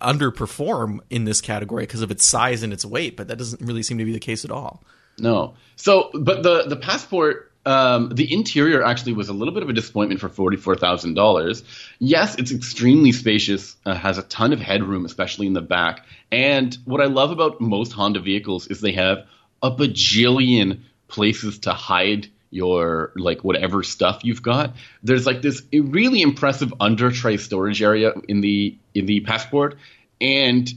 underperform 0.00 1.00
in 1.10 1.24
this 1.24 1.40
category 1.40 1.82
because 1.84 2.02
of 2.02 2.10
its 2.10 2.26
size 2.26 2.62
and 2.62 2.72
its 2.72 2.84
weight, 2.84 3.16
but 3.16 3.28
that 3.28 3.38
doesn't 3.38 3.62
really 3.62 3.82
seem 3.82 3.98
to 3.98 4.04
be 4.04 4.12
the 4.12 4.20
case 4.20 4.44
at 4.44 4.50
all. 4.50 4.82
No. 5.18 5.54
So, 5.76 6.10
but 6.14 6.42
the 6.42 6.64
the 6.64 6.76
passport 6.76 7.52
um, 7.66 8.10
the 8.10 8.32
interior 8.32 8.84
actually 8.84 9.14
was 9.14 9.28
a 9.28 9.32
little 9.32 9.54
bit 9.54 9.62
of 9.62 9.68
a 9.68 9.72
disappointment 9.72 10.20
for 10.20 10.28
forty-four 10.28 10.76
thousand 10.76 11.14
dollars. 11.14 11.64
Yes, 11.98 12.34
it's 12.36 12.52
extremely 12.52 13.12
spacious, 13.12 13.76
uh, 13.86 13.94
has 13.94 14.18
a 14.18 14.22
ton 14.22 14.52
of 14.52 14.60
headroom, 14.60 15.04
especially 15.04 15.46
in 15.46 15.54
the 15.54 15.62
back. 15.62 16.06
And 16.30 16.76
what 16.84 17.00
I 17.00 17.06
love 17.06 17.30
about 17.30 17.60
most 17.60 17.92
Honda 17.92 18.20
vehicles 18.20 18.66
is 18.66 18.80
they 18.80 18.92
have 18.92 19.26
a 19.62 19.70
bajillion 19.70 20.80
places 21.08 21.60
to 21.60 21.72
hide 21.72 22.28
your 22.50 23.12
like 23.16 23.42
whatever 23.42 23.82
stuff 23.82 24.20
you've 24.24 24.42
got. 24.42 24.74
There's 25.02 25.26
like 25.26 25.42
this 25.42 25.62
really 25.72 26.22
impressive 26.22 26.72
under 26.78 27.10
tray 27.10 27.36
storage 27.36 27.82
area 27.82 28.12
in 28.28 28.40
the 28.42 28.76
in 28.94 29.06
the 29.06 29.20
passport, 29.20 29.76
and 30.20 30.70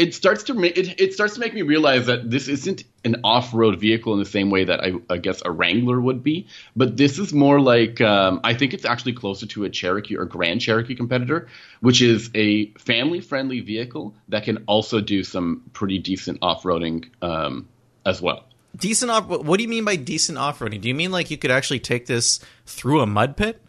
it 0.00 0.14
starts 0.14 0.44
to 0.44 0.54
make 0.54 0.78
it, 0.78 0.98
it 0.98 1.12
starts 1.12 1.34
to 1.34 1.40
make 1.40 1.52
me 1.52 1.60
realize 1.60 2.06
that 2.06 2.30
this 2.30 2.48
isn't 2.48 2.84
an 3.04 3.20
off-road 3.22 3.78
vehicle 3.78 4.14
in 4.14 4.18
the 4.18 4.24
same 4.24 4.50
way 4.50 4.64
that 4.64 4.80
I, 4.80 4.92
I 5.10 5.18
guess 5.18 5.42
a 5.44 5.50
Wrangler 5.50 6.00
would 6.00 6.22
be, 6.22 6.46
but 6.74 6.96
this 6.96 7.18
is 7.18 7.34
more 7.34 7.60
like 7.60 8.00
um, 8.00 8.40
I 8.42 8.54
think 8.54 8.72
it's 8.72 8.86
actually 8.86 9.12
closer 9.12 9.46
to 9.46 9.64
a 9.64 9.70
Cherokee 9.70 10.16
or 10.16 10.24
Grand 10.24 10.62
Cherokee 10.62 10.94
competitor, 10.94 11.48
which 11.80 12.00
is 12.00 12.30
a 12.34 12.70
family-friendly 12.72 13.60
vehicle 13.60 14.14
that 14.28 14.44
can 14.44 14.64
also 14.66 15.00
do 15.00 15.22
some 15.22 15.62
pretty 15.74 15.98
decent 15.98 16.38
off-roading 16.40 17.10
um, 17.22 17.68
as 18.06 18.22
well. 18.22 18.46
Decent 18.76 19.10
off. 19.10 19.26
What 19.26 19.58
do 19.58 19.62
you 19.62 19.68
mean 19.68 19.84
by 19.84 19.96
decent 19.96 20.38
off-roading? 20.38 20.80
Do 20.80 20.88
you 20.88 20.94
mean 20.94 21.12
like 21.12 21.30
you 21.30 21.36
could 21.36 21.50
actually 21.50 21.80
take 21.80 22.06
this 22.06 22.40
through 22.64 23.00
a 23.00 23.06
mud 23.06 23.36
pit? 23.36 23.60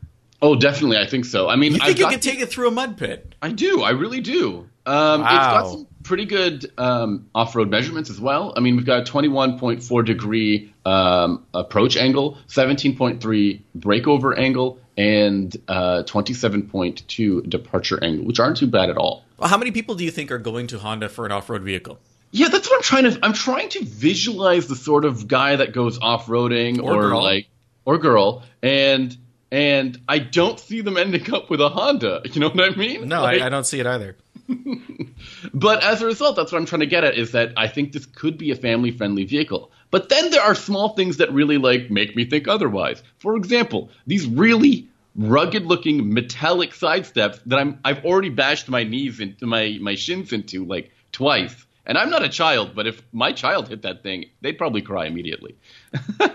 Oh, 0.42 0.56
definitely. 0.56 0.98
I 0.98 1.06
think 1.06 1.26
so. 1.26 1.50
I 1.50 1.56
mean, 1.56 1.74
you 1.74 1.80
think 1.80 1.92
I've 1.92 2.00
you 2.00 2.08
could 2.08 2.22
take 2.22 2.40
it 2.40 2.50
through 2.50 2.70
a 2.70 2.72
mud 2.72 2.98
pit? 2.98 3.36
I 3.42 3.52
do. 3.52 3.82
I 3.82 3.92
really 3.92 4.22
do. 4.22 4.70
Um, 4.86 5.22
wow. 5.22 5.28
It's 5.36 5.46
got 5.46 5.68
some 5.68 5.88
pretty 6.04 6.26
good 6.26 6.72
um, 6.78 7.28
off-road 7.34 7.70
measurements 7.70 8.10
as 8.10 8.20
well. 8.20 8.54
I 8.56 8.60
mean, 8.60 8.76
we've 8.76 8.86
got 8.86 9.08
a 9.08 9.12
21.4 9.12 10.06
degree 10.06 10.74
um, 10.86 11.46
approach 11.54 11.98
angle, 11.98 12.38
17.3 12.48 13.62
breakover 13.78 14.38
angle, 14.38 14.80
and 14.98 15.56
uh, 15.68 16.04
27.2 16.06 17.50
departure 17.50 18.04
angle, 18.04 18.26
which 18.26 18.40
aren't 18.40 18.58
too 18.58 18.68
bad 18.68 18.90
at 18.90 18.98
all. 18.98 19.24
Well, 19.38 19.50
how 19.50 19.58
many 19.58 19.72
people 19.72 19.96
do 19.96 20.04
you 20.04 20.12
think 20.12 20.32
are 20.32 20.38
going 20.38 20.68
to 20.68 20.80
Honda 20.80 21.10
for 21.10 21.26
an 21.26 21.32
off-road 21.32 21.64
vehicle? 21.64 22.00
Yeah, 22.32 22.48
that's 22.48 22.70
what 22.70 22.78
I'm 22.78 22.84
trying 22.84 23.04
to. 23.12 23.20
I'm 23.24 23.34
trying 23.34 23.70
to 23.70 23.84
visualize 23.84 24.68
the 24.68 24.76
sort 24.76 25.04
of 25.04 25.28
guy 25.28 25.58
that 25.58 25.74
goes 25.74 26.00
off-roading 26.00 26.82
or, 26.82 27.12
or 27.12 27.22
like 27.22 27.48
or 27.84 27.98
girl, 27.98 28.44
and 28.62 29.16
and 29.52 30.00
I 30.08 30.20
don't 30.20 30.58
see 30.58 30.80
them 30.82 30.96
ending 30.96 31.34
up 31.34 31.50
with 31.50 31.60
a 31.60 31.70
Honda. 31.70 32.22
You 32.32 32.40
know 32.40 32.50
what 32.50 32.72
I 32.72 32.76
mean? 32.76 33.10
No, 33.10 33.22
like, 33.22 33.42
I, 33.42 33.48
I 33.48 33.50
don't 33.50 33.66
see 33.66 33.82
it 33.82 33.86
either. 33.86 34.16
but 35.54 35.84
as 35.84 36.02
a 36.02 36.06
result, 36.06 36.36
that's 36.36 36.52
what 36.52 36.60
I'm 36.60 36.66
trying 36.66 36.82
to 36.82 36.86
get 36.88 37.04
at 37.04 37.18
is 37.18 37.32
that 37.32 37.54
I 37.58 37.68
think 37.68 37.92
this 37.92 38.06
could 38.06 38.38
be 38.38 38.52
a 38.52 38.56
family 38.56 38.92
friendly 38.92 39.26
vehicle. 39.26 39.72
But 39.90 40.10
then 40.10 40.32
there 40.32 40.42
are 40.42 40.56
small 40.56 40.90
things 40.90 41.18
that 41.18 41.32
really 41.34 41.58
like 41.58 41.92
make 41.92 42.16
me 42.16 42.26
think 42.26 42.48
otherwise. 42.48 43.04
For 43.20 43.36
example, 43.36 43.90
these 44.08 44.26
really 44.26 44.88
rugged 45.16 45.66
looking 45.66 46.14
metallic 46.14 46.74
side 46.74 47.06
steps 47.06 47.40
that 47.46 47.60
I'm 47.60 47.80
I've 47.84 48.06
already 48.06 48.30
bashed 48.30 48.70
my 48.70 48.84
knees 48.84 49.20
into 49.20 49.46
my 49.46 49.78
my 49.82 49.96
shins 49.96 50.34
into 50.34 50.66
like 50.66 50.92
twice. 51.12 51.56
And 51.86 51.98
I'm 51.98 52.10
not 52.10 52.24
a 52.24 52.30
child, 52.30 52.74
but 52.76 52.88
if 52.88 53.02
my 53.12 53.34
child 53.34 53.68
hit 53.68 53.82
that 53.82 54.04
thing, 54.04 54.26
they'd 54.42 54.58
probably 54.58 54.82
cry 54.82 55.08
immediately. 55.08 55.56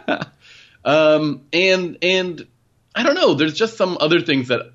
um, 0.84 1.42
and 1.52 1.98
and 2.02 2.46
I 2.94 3.02
don't 3.02 3.14
know. 3.14 3.34
There's 3.34 3.54
just 3.54 3.76
some 3.76 3.96
other 4.00 4.20
things 4.20 4.48
that 4.48 4.72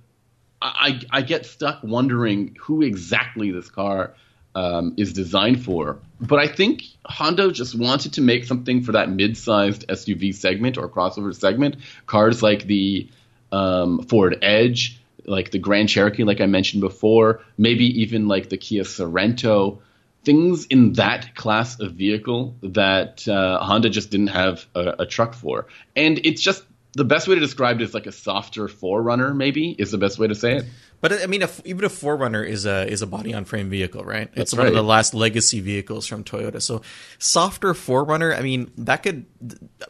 I, 0.62 1.02
I 1.10 1.22
get 1.22 1.46
stuck 1.46 1.84
wondering 1.84 2.56
who 2.60 2.82
exactly 2.84 3.52
this 3.52 3.70
car 3.70 4.14
um, 4.54 4.96
is 4.98 5.14
designed 5.14 5.64
for. 5.64 6.00
But 6.20 6.40
I 6.40 6.48
think 6.48 6.84
Honda 7.06 7.52
just 7.52 7.78
wanted 7.78 8.14
to 8.14 8.22
make 8.22 8.46
something 8.46 8.84
for 8.84 8.94
that 8.94 9.10
mid-sized 9.10 9.88
SUV 9.88 10.36
segment 10.36 10.78
or 10.78 10.88
crossover 10.90 11.34
segment. 11.34 11.78
Cars 12.06 12.44
like 12.44 12.66
the 12.66 13.10
um, 13.52 14.04
Ford 14.04 14.38
Edge, 14.42 15.00
like 15.26 15.52
the 15.52 15.60
Grand 15.60 15.90
Cherokee, 15.90 16.24
like 16.24 16.42
I 16.42 16.46
mentioned 16.46 16.82
before, 16.82 17.42
maybe 17.58 18.02
even 18.02 18.28
like 18.28 18.50
the 18.50 18.58
Kia 18.58 18.84
Sorento. 18.84 19.80
Things 20.24 20.68
in 20.68 20.94
that 20.94 21.34
class 21.34 21.80
of 21.80 21.94
vehicle 21.94 22.56
that 22.62 23.28
uh, 23.28 23.60
Honda 23.60 23.90
just 23.90 24.12
didn't 24.12 24.28
have 24.28 24.64
a, 24.76 24.96
a 25.00 25.06
truck 25.08 25.34
for, 25.34 25.66
and 25.96 26.20
it's 26.24 26.44
just 26.44 26.64
the 26.94 27.06
best 27.06 27.28
way 27.28 27.36
to 27.36 27.42
describe 27.42 27.80
it 27.80 27.84
is 27.84 27.94
like 27.94 28.06
a 28.06 28.12
softer 28.12 28.68
4Runner 28.68 29.36
maybe 29.36 29.72
is 29.72 29.92
the 29.92 29.98
best 29.98 30.20
way 30.20 30.28
to 30.28 30.36
say 30.36 30.58
it 30.58 30.66
But 31.00 31.24
I 31.24 31.26
mean, 31.26 31.42
if, 31.42 31.62
even 31.66 31.84
a 31.86 31.90
4Runner 31.90 32.48
is 32.48 32.66
a 32.66 32.88
is 32.88 33.02
a 33.02 33.08
body 33.08 33.34
on 33.34 33.46
frame 33.46 33.70
vehicle, 33.70 34.04
right? 34.04 34.30
That's 34.36 34.54
it's 34.54 34.58
one 34.58 34.68
of 34.68 34.74
right. 34.74 34.80
the 34.80 34.84
last 34.84 35.14
legacy 35.14 35.60
vehicles 35.60 36.06
from 36.06 36.24
Toyota. 36.24 36.62
So 36.62 36.82
softer 37.18 37.74
4Runner. 37.74 38.38
I 38.38 38.42
mean, 38.42 38.72
that 38.78 39.04
could 39.04 39.26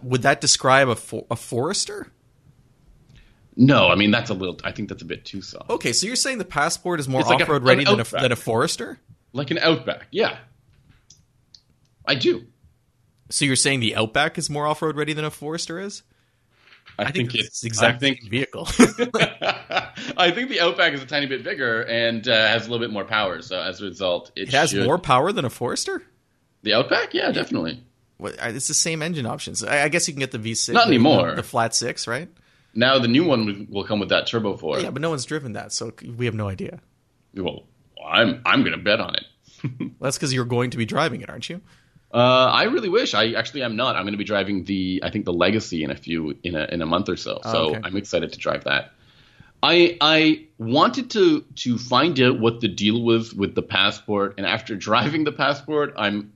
would 0.01 0.21
that 0.21 0.39
describe 0.39 0.87
a 0.87 0.95
for, 0.95 1.25
a 1.29 1.35
Forester? 1.35 2.07
No, 3.57 3.89
I 3.89 3.95
mean 3.95 4.11
that's 4.11 4.29
a 4.29 4.33
little. 4.33 4.57
I 4.63 4.71
think 4.71 4.89
that's 4.89 5.01
a 5.01 5.05
bit 5.05 5.25
too 5.25 5.41
soft. 5.41 5.69
Okay, 5.69 5.91
so 5.91 6.07
you're 6.07 6.15
saying 6.15 6.37
the 6.37 6.45
Passport 6.45 6.99
is 6.99 7.09
more 7.09 7.21
like 7.21 7.41
off 7.41 7.49
road 7.49 7.63
ready 7.63 7.83
than 7.83 7.99
a, 7.99 8.03
than 8.05 8.31
a 8.31 8.37
Forester? 8.37 8.99
Like 9.33 9.51
an 9.51 9.57
Outback, 9.57 10.07
yeah. 10.11 10.37
I 12.05 12.15
do. 12.15 12.45
So 13.29 13.45
you're 13.45 13.55
saying 13.55 13.81
the 13.81 13.95
Outback 13.95 14.37
is 14.37 14.49
more 14.49 14.65
off 14.65 14.81
road 14.81 14.95
ready 14.95 15.13
than 15.13 15.25
a 15.25 15.31
Forester 15.31 15.79
is? 15.79 16.03
I, 16.99 17.11
think, 17.11 17.33
it's 17.35 17.61
the 17.61 17.71
I 17.85 17.93
think 17.93 18.29
vehicle. 18.29 18.67
I 20.17 20.31
think 20.31 20.49
the 20.49 20.59
Outback 20.61 20.93
is 20.93 21.01
a 21.01 21.05
tiny 21.05 21.25
bit 21.25 21.43
bigger 21.43 21.81
and 21.83 22.27
uh, 22.27 22.47
has 22.47 22.67
a 22.67 22.69
little 22.71 22.85
bit 22.85 22.91
more 22.93 23.05
power. 23.05 23.41
So 23.41 23.59
as 23.59 23.81
a 23.81 23.85
result, 23.85 24.31
it, 24.35 24.49
it 24.49 24.53
has 24.53 24.71
should- 24.71 24.85
more 24.85 24.97
power 24.97 25.31
than 25.31 25.45
a 25.45 25.49
Forester. 25.49 26.03
The 26.63 26.73
Outback, 26.73 27.13
yeah, 27.13 27.31
definitely. 27.31 27.83
What, 28.17 28.35
it's 28.39 28.67
the 28.67 28.75
same 28.75 29.01
engine 29.01 29.25
options. 29.25 29.63
I, 29.63 29.83
I 29.85 29.89
guess 29.89 30.07
you 30.07 30.13
can 30.13 30.19
get 30.19 30.31
the 30.31 30.37
V6. 30.37 30.73
Not 30.73 30.87
anymore. 30.87 31.31
The, 31.31 31.37
the 31.37 31.43
flat 31.43 31.73
six, 31.73 32.07
right? 32.07 32.29
Now 32.75 32.99
the 32.99 33.07
new 33.07 33.25
one 33.25 33.67
will- 33.69 33.83
come 33.83 33.99
with 33.99 34.09
that 34.09 34.27
turbo 34.27 34.57
four. 34.57 34.79
Yeah, 34.79 34.91
but 34.91 35.01
no 35.01 35.09
one's 35.09 35.25
driven 35.25 35.53
that, 35.53 35.71
so 35.73 35.91
we 36.17 36.25
have 36.25 36.35
no 36.35 36.47
idea. 36.47 36.79
Well, 37.35 37.63
I'm 38.05 38.41
I'm 38.45 38.63
gonna 38.63 38.77
bet 38.77 38.99
on 38.99 39.15
it. 39.15 39.25
Well, 39.79 39.89
that's 40.07 40.17
because 40.17 40.33
you're 40.33 40.45
going 40.45 40.71
to 40.71 40.77
be 40.77 40.85
driving 40.85 41.21
it, 41.21 41.29
aren't 41.29 41.47
you? 41.49 41.61
Uh, 42.13 42.17
I 42.17 42.63
really 42.63 42.89
wish. 42.89 43.13
I 43.13 43.33
actually 43.33 43.63
am 43.63 43.75
not. 43.75 43.95
I'm 43.95 44.03
going 44.03 44.13
to 44.13 44.17
be 44.17 44.23
driving 44.23 44.65
the 44.65 45.01
I 45.03 45.09
think 45.09 45.25
the 45.25 45.33
Legacy 45.33 45.83
in 45.83 45.91
a 45.91 45.95
few 45.95 46.37
in 46.43 46.55
a 46.55 46.65
in 46.65 46.81
a 46.81 46.85
month 46.85 47.09
or 47.09 47.15
so. 47.15 47.39
So 47.43 47.49
Oh, 47.51 47.69
okay. 47.75 47.79
I'm 47.83 47.95
excited 47.95 48.33
to 48.33 48.39
drive 48.39 48.65
that. 48.65 48.91
I 49.63 49.97
I 50.01 50.45
wanted 50.57 51.11
to 51.11 51.41
to 51.55 51.77
find 51.77 52.19
out 52.19 52.39
what 52.39 52.61
the 52.61 52.67
deal 52.67 53.01
was 53.01 53.33
with 53.33 53.55
the 53.55 53.61
passport, 53.61 54.35
and 54.37 54.45
after 54.45 54.75
driving 54.89 55.23
the 55.23 55.31
passport, 55.31 55.93
I'm 55.97 56.33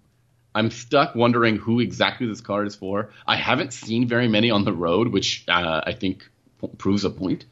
I'm 0.54 0.72
stuck 0.72 1.16
wondering 1.16 1.58
who 1.58 1.82
exactly 1.82 2.28
this 2.28 2.42
car 2.42 2.64
is 2.64 2.76
for. 2.76 3.10
I 3.28 3.36
haven't 3.36 3.74
seen 3.74 4.08
very 4.08 4.30
many 4.30 4.52
on 4.52 4.64
the 4.64 4.72
road, 4.74 5.10
which 5.10 5.44
uh, 5.50 5.82
I 5.86 5.92
think 5.92 6.30
p- 6.62 6.70
proves 6.78 7.04
a 7.04 7.10
point. 7.10 7.46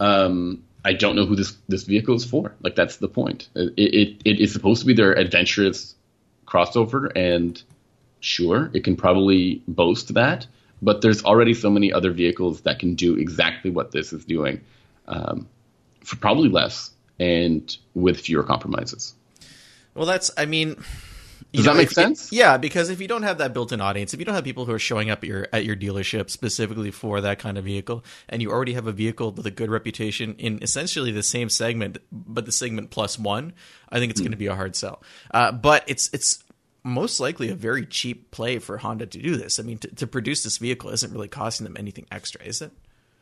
Um, 0.00 0.64
I 0.84 0.94
don't 0.94 1.14
know 1.14 1.26
who 1.26 1.36
this 1.36 1.56
this 1.68 1.84
vehicle 1.84 2.16
is 2.16 2.24
for. 2.24 2.54
Like 2.60 2.74
that's 2.74 2.96
the 2.96 3.08
point. 3.08 3.48
It 3.54 3.72
it, 3.76 4.22
it 4.24 4.40
is 4.40 4.52
supposed 4.52 4.80
to 4.80 4.86
be 4.86 4.94
their 4.94 5.12
adventurous 5.12 5.94
crossover, 6.52 7.10
and 7.16 7.62
sure, 8.20 8.70
it 8.74 8.84
can 8.84 8.96
probably 8.96 9.62
boast 9.66 10.14
that. 10.14 10.46
But 10.82 11.00
there's 11.00 11.24
already 11.24 11.54
so 11.54 11.70
many 11.70 11.92
other 11.92 12.10
vehicles 12.10 12.62
that 12.62 12.80
can 12.80 12.94
do 12.94 13.14
exactly 13.16 13.70
what 13.70 13.92
this 13.92 14.12
is 14.12 14.24
doing, 14.24 14.60
um, 15.06 15.48
for 16.00 16.16
probably 16.16 16.48
less 16.48 16.90
and 17.20 17.76
with 17.94 18.18
fewer 18.20 18.42
compromises. 18.42 19.14
Well, 19.94 20.06
that's. 20.06 20.30
I 20.36 20.46
mean, 20.46 20.82
you 21.52 21.58
Does 21.58 21.64
that 21.66 21.76
make 21.76 21.90
sense? 21.90 22.32
Yeah, 22.32 22.56
because 22.56 22.90
if 22.90 23.00
you 23.00 23.08
don't 23.08 23.22
have 23.22 23.38
that 23.38 23.52
built-in 23.52 23.80
audience, 23.80 24.14
if 24.14 24.20
you 24.20 24.24
don't 24.26 24.34
have 24.34 24.44
people 24.44 24.64
who 24.64 24.72
are 24.72 24.78
showing 24.78 25.10
up 25.10 25.22
at 25.22 25.28
your 25.28 25.48
at 25.52 25.64
your 25.64 25.76
dealership 25.76 26.30
specifically 26.30 26.90
for 26.90 27.20
that 27.20 27.38
kind 27.38 27.58
of 27.58 27.64
vehicle, 27.64 28.04
and 28.28 28.40
you 28.42 28.50
already 28.50 28.74
have 28.74 28.86
a 28.86 28.92
vehicle 28.92 29.32
with 29.32 29.46
a 29.46 29.50
good 29.50 29.70
reputation 29.70 30.34
in 30.38 30.62
essentially 30.62 31.10
the 31.12 31.22
same 31.22 31.48
segment, 31.48 31.98
but 32.12 32.46
the 32.46 32.52
segment 32.52 32.90
plus 32.90 33.18
one, 33.18 33.52
I 33.88 33.98
think 33.98 34.10
it's 34.10 34.20
Hmm. 34.20 34.24
going 34.24 34.32
to 34.32 34.38
be 34.38 34.46
a 34.46 34.54
hard 34.54 34.76
sell. 34.76 35.02
Uh, 35.32 35.52
but 35.52 35.84
it's 35.86 36.10
it's 36.12 36.42
most 36.84 37.20
likely 37.20 37.48
a 37.48 37.54
very 37.54 37.86
cheap 37.86 38.30
play 38.32 38.58
for 38.58 38.78
Honda 38.78 39.06
to 39.06 39.18
do 39.18 39.36
this. 39.36 39.60
I 39.60 39.62
mean, 39.62 39.78
to, 39.78 39.88
to 39.94 40.06
produce 40.06 40.42
this 40.42 40.58
vehicle 40.58 40.90
isn't 40.90 41.12
really 41.12 41.28
costing 41.28 41.64
them 41.64 41.76
anything 41.78 42.06
extra, 42.10 42.42
is 42.44 42.60
it? 42.60 42.72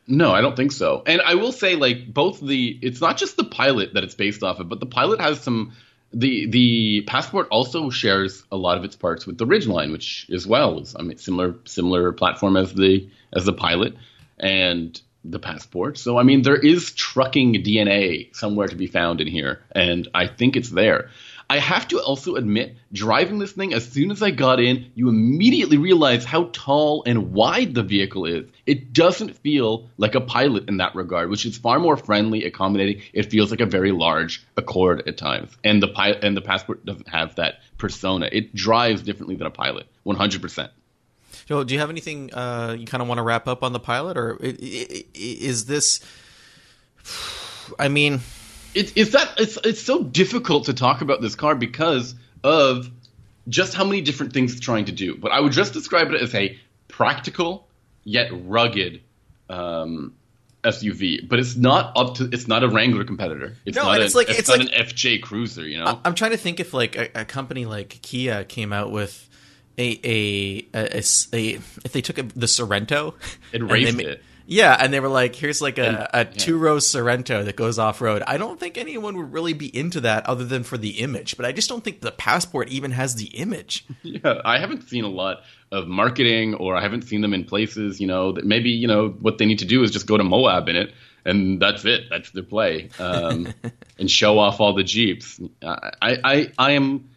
No, 0.07 0.31
I 0.31 0.41
don't 0.41 0.55
think 0.55 0.71
so. 0.71 1.03
And 1.05 1.21
I 1.21 1.35
will 1.35 1.51
say, 1.51 1.75
like, 1.75 2.11
both 2.11 2.39
the 2.41 2.79
it's 2.81 2.99
not 3.01 3.17
just 3.17 3.37
the 3.37 3.43
pilot 3.43 3.93
that 3.93 4.03
it's 4.03 4.15
based 4.15 4.41
off 4.41 4.59
of, 4.59 4.67
but 4.67 4.79
the 4.79 4.87
pilot 4.87 5.21
has 5.21 5.41
some. 5.41 5.73
The 6.13 6.45
the 6.47 7.01
passport 7.01 7.47
also 7.49 7.89
shares 7.89 8.43
a 8.51 8.57
lot 8.57 8.77
of 8.77 8.83
its 8.83 8.95
parts 8.95 9.25
with 9.25 9.37
the 9.37 9.45
Ridgeline, 9.45 9.91
which 9.91 10.27
as 10.31 10.45
well 10.45 10.79
is 10.79 10.95
I 10.97 11.03
mean 11.03 11.17
similar 11.17 11.55
similar 11.65 12.11
platform 12.11 12.57
as 12.57 12.73
the 12.73 13.09
as 13.33 13.45
the 13.45 13.53
pilot 13.53 13.95
and 14.37 14.99
the 15.23 15.39
passport. 15.39 15.97
So 15.97 16.17
I 16.17 16.23
mean 16.23 16.41
there 16.41 16.55
is 16.55 16.91
trucking 16.91 17.53
DNA 17.63 18.35
somewhere 18.35 18.67
to 18.67 18.75
be 18.75 18.87
found 18.87 19.21
in 19.21 19.27
here, 19.27 19.61
and 19.71 20.07
I 20.13 20.27
think 20.27 20.55
it's 20.57 20.69
there. 20.69 21.09
I 21.51 21.59
have 21.59 21.89
to 21.89 21.99
also 21.99 22.35
admit, 22.35 22.77
driving 22.93 23.37
this 23.37 23.51
thing, 23.51 23.73
as 23.73 23.85
soon 23.85 24.09
as 24.09 24.23
I 24.23 24.31
got 24.31 24.61
in, 24.61 24.89
you 24.95 25.09
immediately 25.09 25.77
realize 25.77 26.23
how 26.23 26.49
tall 26.53 27.03
and 27.05 27.33
wide 27.33 27.73
the 27.73 27.83
vehicle 27.83 28.23
is. 28.25 28.49
It 28.65 28.93
doesn't 28.93 29.35
feel 29.39 29.89
like 29.97 30.15
a 30.15 30.21
pilot 30.21 30.69
in 30.69 30.77
that 30.77 30.95
regard, 30.95 31.29
which 31.29 31.45
is 31.45 31.57
far 31.57 31.77
more 31.77 31.97
friendly, 31.97 32.45
accommodating. 32.45 33.01
It 33.11 33.29
feels 33.29 33.51
like 33.51 33.59
a 33.59 33.65
very 33.65 33.91
large 33.91 34.41
Accord 34.55 35.05
at 35.09 35.17
times, 35.17 35.51
and 35.61 35.83
the 35.83 35.89
pi- 35.89 36.19
and 36.23 36.37
the 36.37 36.41
Passport 36.41 36.85
doesn't 36.85 37.09
have 37.09 37.35
that 37.35 37.55
persona. 37.77 38.29
It 38.31 38.55
drives 38.55 39.01
differently 39.01 39.35
than 39.35 39.47
a 39.47 39.51
pilot, 39.51 39.87
100. 40.03 40.41
percent 40.41 40.71
Joe, 41.47 41.65
do 41.65 41.73
you 41.73 41.81
have 41.81 41.89
anything 41.89 42.33
uh, 42.33 42.77
you 42.79 42.85
kind 42.85 43.01
of 43.01 43.09
want 43.09 43.17
to 43.17 43.23
wrap 43.23 43.49
up 43.49 43.61
on 43.61 43.73
the 43.73 43.79
pilot, 43.81 44.15
or 44.17 44.37
is 44.41 45.65
this? 45.65 45.99
I 47.77 47.89
mean, 47.89 48.21
It's 48.73 48.93
it's 48.95 49.11
that 49.11 49.33
it's 49.37 49.57
it's 49.63 49.81
so 49.81 50.03
difficult 50.03 50.65
to 50.65 50.73
talk 50.73 51.01
about 51.01 51.21
this 51.21 51.35
car 51.35 51.55
because 51.55 52.15
of 52.43 52.89
just 53.47 53.73
how 53.73 53.83
many 53.83 54.01
different 54.01 54.33
things 54.33 54.51
it's 54.53 54.61
trying 54.61 54.85
to 54.85 54.91
do. 54.91 55.15
But 55.17 55.31
I 55.31 55.39
would 55.39 55.51
just 55.51 55.73
describe 55.73 56.11
it 56.11 56.21
as 56.21 56.33
a 56.35 56.57
practical 56.87 57.67
yet 58.03 58.29
rugged 58.31 59.01
um, 59.49 60.13
SUV. 60.63 61.27
But 61.27 61.39
it's 61.39 61.55
not 61.55 61.91
up 61.97 62.15
to 62.15 62.29
it's 62.31 62.47
not 62.47 62.63
a 62.63 62.69
Wrangler 62.69 63.03
competitor. 63.03 63.57
It's 63.65 63.75
No, 63.75 63.83
not 63.83 63.93
and 63.95 64.03
a, 64.03 64.05
it's 64.05 64.15
like- 64.15 64.29
it's, 64.29 64.39
it's 64.39 64.49
not 64.49 64.59
like- 64.59 64.69
an 64.73 64.85
FJ 64.85 65.21
Cruiser. 65.21 65.67
You 65.67 65.79
know. 65.79 65.99
I'm 66.05 66.15
trying 66.15 66.31
to 66.31 66.37
think 66.37 66.59
if 66.59 66.73
like 66.73 66.95
a, 66.95 67.21
a 67.21 67.25
company 67.25 67.65
like 67.65 67.99
Kia 68.01 68.43
came 68.45 68.71
out 68.71 68.91
with 68.91 69.27
a 69.77 69.99
a 70.03 70.67
if 70.73 71.91
they 71.91 72.01
took 72.01 72.17
a, 72.17 72.23
the 72.23 72.45
Sorento 72.45 73.15
It 73.51 73.61
and 73.61 73.69
they 73.69 73.73
raced 73.73 73.99
it. 73.99 74.23
Yeah, 74.51 74.75
and 74.77 74.91
they 74.91 74.99
were 74.99 75.07
like, 75.07 75.33
"Here's 75.33 75.61
like 75.61 75.77
a, 75.77 76.09
a 76.13 76.25
two 76.25 76.57
row 76.57 76.75
Sorento 76.75 77.45
that 77.45 77.55
goes 77.55 77.79
off 77.79 78.01
road." 78.01 78.21
I 78.27 78.35
don't 78.35 78.59
think 78.59 78.77
anyone 78.77 79.15
would 79.15 79.31
really 79.31 79.53
be 79.53 79.73
into 79.73 80.01
that 80.01 80.25
other 80.25 80.43
than 80.43 80.63
for 80.63 80.77
the 80.77 80.99
image. 80.99 81.37
But 81.37 81.45
I 81.45 81.53
just 81.53 81.69
don't 81.69 81.81
think 81.81 82.01
the 82.01 82.11
Passport 82.11 82.67
even 82.67 82.91
has 82.91 83.15
the 83.15 83.27
image. 83.27 83.85
Yeah, 84.03 84.41
I 84.43 84.59
haven't 84.59 84.89
seen 84.89 85.05
a 85.05 85.09
lot 85.09 85.43
of 85.71 85.87
marketing, 85.87 86.55
or 86.55 86.75
I 86.75 86.81
haven't 86.81 87.03
seen 87.03 87.21
them 87.21 87.33
in 87.33 87.45
places. 87.45 88.01
You 88.01 88.07
know, 88.07 88.33
that 88.33 88.45
maybe 88.45 88.71
you 88.71 88.87
know 88.87 89.07
what 89.07 89.37
they 89.37 89.45
need 89.45 89.59
to 89.59 89.65
do 89.65 89.83
is 89.83 89.91
just 89.91 90.05
go 90.05 90.17
to 90.17 90.23
Moab 90.23 90.67
in 90.67 90.75
it, 90.75 90.91
and 91.23 91.61
that's 91.61 91.85
it. 91.85 92.09
That's 92.09 92.29
their 92.31 92.43
play, 92.43 92.89
um, 92.99 93.53
and 93.99 94.11
show 94.11 94.37
off 94.37 94.59
all 94.59 94.73
the 94.73 94.83
jeeps. 94.83 95.39
I, 95.63 95.91
I, 96.01 96.51
I 96.57 96.71
am. 96.71 97.10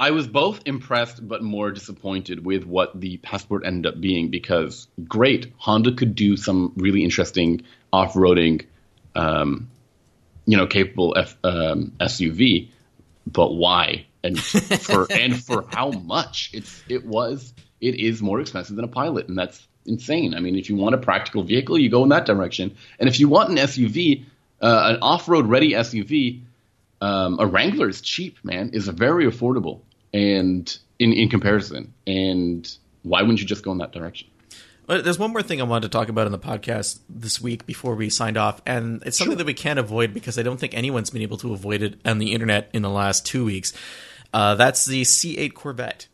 I 0.00 0.12
was 0.12 0.26
both 0.26 0.62
impressed 0.64 1.28
but 1.28 1.42
more 1.42 1.70
disappointed 1.70 2.42
with 2.42 2.64
what 2.64 2.98
the 2.98 3.18
Passport 3.18 3.66
ended 3.66 3.92
up 3.92 4.00
being 4.00 4.30
because 4.30 4.88
great, 5.06 5.52
Honda 5.58 5.92
could 5.92 6.14
do 6.14 6.38
some 6.38 6.72
really 6.76 7.04
interesting 7.04 7.64
off-roading, 7.92 8.64
um, 9.14 9.68
you 10.46 10.56
know, 10.56 10.66
capable 10.66 11.14
F, 11.18 11.36
um, 11.44 11.92
SUV, 12.00 12.70
but 13.26 13.52
why 13.52 14.06
and 14.24 14.40
for 14.40 15.06
and 15.10 15.44
for 15.44 15.66
how 15.68 15.90
much? 15.90 16.48
It's 16.54 16.82
it 16.88 17.04
was 17.04 17.52
it 17.82 17.94
is 17.94 18.22
more 18.22 18.40
expensive 18.40 18.76
than 18.76 18.86
a 18.86 18.88
Pilot, 18.88 19.28
and 19.28 19.38
that's 19.38 19.68
insane. 19.84 20.34
I 20.34 20.40
mean, 20.40 20.56
if 20.56 20.70
you 20.70 20.76
want 20.76 20.94
a 20.94 20.98
practical 20.98 21.42
vehicle, 21.42 21.78
you 21.78 21.90
go 21.90 22.04
in 22.04 22.08
that 22.08 22.24
direction, 22.24 22.74
and 22.98 23.06
if 23.06 23.20
you 23.20 23.28
want 23.28 23.50
an 23.50 23.56
SUV, 23.56 24.24
uh, 24.62 24.94
an 24.94 24.98
off-road 25.02 25.46
ready 25.46 25.72
SUV, 25.72 26.40
um, 27.02 27.38
a 27.38 27.46
Wrangler 27.46 27.90
is 27.90 28.00
cheap, 28.00 28.38
man. 28.42 28.70
is 28.72 28.88
very 28.88 29.26
affordable, 29.26 29.82
and 30.12 30.78
in 30.98 31.12
in 31.12 31.28
comparison, 31.28 31.92
and 32.06 32.70
why 33.02 33.22
wouldn't 33.22 33.40
you 33.40 33.46
just 33.46 33.62
go 33.64 33.72
in 33.72 33.78
that 33.78 33.92
direction? 33.92 34.28
There's 34.86 35.20
one 35.20 35.30
more 35.30 35.42
thing 35.42 35.60
I 35.60 35.64
wanted 35.64 35.92
to 35.92 35.96
talk 35.96 36.08
about 36.08 36.26
in 36.26 36.32
the 36.32 36.38
podcast 36.38 36.98
this 37.08 37.40
week 37.40 37.64
before 37.64 37.94
we 37.94 38.10
signed 38.10 38.36
off, 38.36 38.60
and 38.66 39.00
it's 39.06 39.16
something 39.16 39.32
Sure. 39.32 39.36
that 39.38 39.46
we 39.46 39.54
can't 39.54 39.78
avoid 39.78 40.12
because 40.12 40.36
I 40.36 40.42
don't 40.42 40.58
think 40.58 40.74
anyone's 40.74 41.10
been 41.10 41.22
able 41.22 41.36
to 41.38 41.52
avoid 41.52 41.82
it 41.82 42.00
on 42.04 42.18
the 42.18 42.32
internet 42.32 42.70
in 42.72 42.82
the 42.82 42.90
last 42.90 43.24
two 43.24 43.44
weeks. 43.44 43.72
Uh, 44.34 44.56
that's 44.56 44.86
the 44.86 45.02
C8 45.02 45.54
Corvette. 45.54 46.08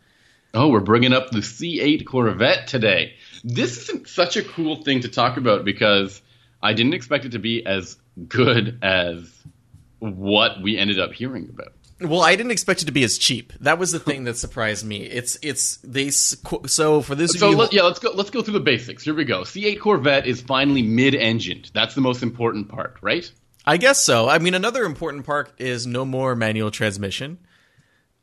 Oh, 0.52 0.68
we're 0.68 0.80
bringing 0.80 1.14
up 1.14 1.30
the 1.30 1.38
C8 1.38 2.04
Corvette 2.06 2.66
today. 2.66 3.14
This 3.42 3.78
isn't 3.88 4.08
such 4.08 4.36
a 4.36 4.42
cool 4.42 4.82
thing 4.82 5.00
to 5.00 5.08
talk 5.08 5.38
about 5.38 5.64
because 5.64 6.20
I 6.62 6.74
didn't 6.74 6.92
expect 6.94 7.24
it 7.24 7.32
to 7.32 7.38
be 7.38 7.64
as 7.64 7.96
good 8.28 8.78
as 8.82 9.42
what 10.00 10.60
we 10.62 10.76
ended 10.76 11.00
up 11.00 11.12
hearing 11.14 11.48
about. 11.48 11.72
Well, 12.00 12.20
I 12.20 12.36
didn't 12.36 12.52
expect 12.52 12.82
it 12.82 12.84
to 12.86 12.92
be 12.92 13.04
as 13.04 13.16
cheap. 13.16 13.54
That 13.60 13.78
was 13.78 13.90
the 13.90 13.98
thing 13.98 14.24
that 14.24 14.36
surprised 14.36 14.84
me. 14.84 15.04
It's 15.04 15.38
it's 15.40 15.78
they 15.78 16.10
so 16.10 17.00
for 17.00 17.14
this 17.14 17.32
So 17.32 17.50
you, 17.50 17.56
let, 17.56 17.72
yeah, 17.72 17.82
let's 17.82 17.98
go. 17.98 18.10
Let's 18.10 18.28
go 18.28 18.42
through 18.42 18.52
the 18.54 18.60
basics. 18.60 19.04
Here 19.04 19.14
we 19.14 19.24
go. 19.24 19.42
C8 19.42 19.80
Corvette 19.80 20.26
is 20.26 20.42
finally 20.42 20.82
mid-engined. 20.82 21.70
That's 21.72 21.94
the 21.94 22.02
most 22.02 22.22
important 22.22 22.68
part, 22.68 22.98
right? 23.00 23.30
I 23.64 23.78
guess 23.78 24.04
so. 24.04 24.28
I 24.28 24.38
mean, 24.38 24.54
another 24.54 24.84
important 24.84 25.24
part 25.24 25.52
is 25.58 25.86
no 25.86 26.04
more 26.04 26.36
manual 26.36 26.70
transmission. 26.70 27.38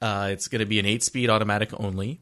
Uh, 0.01 0.29
it's 0.31 0.47
going 0.47 0.59
to 0.59 0.65
be 0.65 0.79
an 0.79 0.85
eight-speed 0.85 1.29
automatic 1.29 1.69
only. 1.79 2.21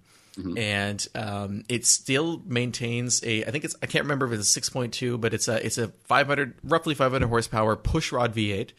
and 0.57 1.05
um, 1.13 1.63
it 1.67 1.85
still 1.85 2.41
maintains 2.45 3.21
a. 3.25 3.43
I 3.43 3.51
think 3.51 3.65
it's. 3.65 3.75
I 3.83 3.87
can't 3.87 4.05
remember 4.05 4.25
if 4.25 4.31
it's 4.31 4.43
a 4.43 4.45
six 4.49 4.69
point 4.69 4.93
two, 4.93 5.17
but 5.17 5.33
it's 5.33 5.49
a. 5.49 5.63
It's 5.65 5.77
a 5.77 5.89
five 6.05 6.27
hundred, 6.27 6.53
roughly 6.63 6.95
five 6.95 7.11
hundred 7.11 7.27
horsepower 7.27 7.75
pushrod 7.75 8.31
V 8.31 8.53
eight. 8.53 8.71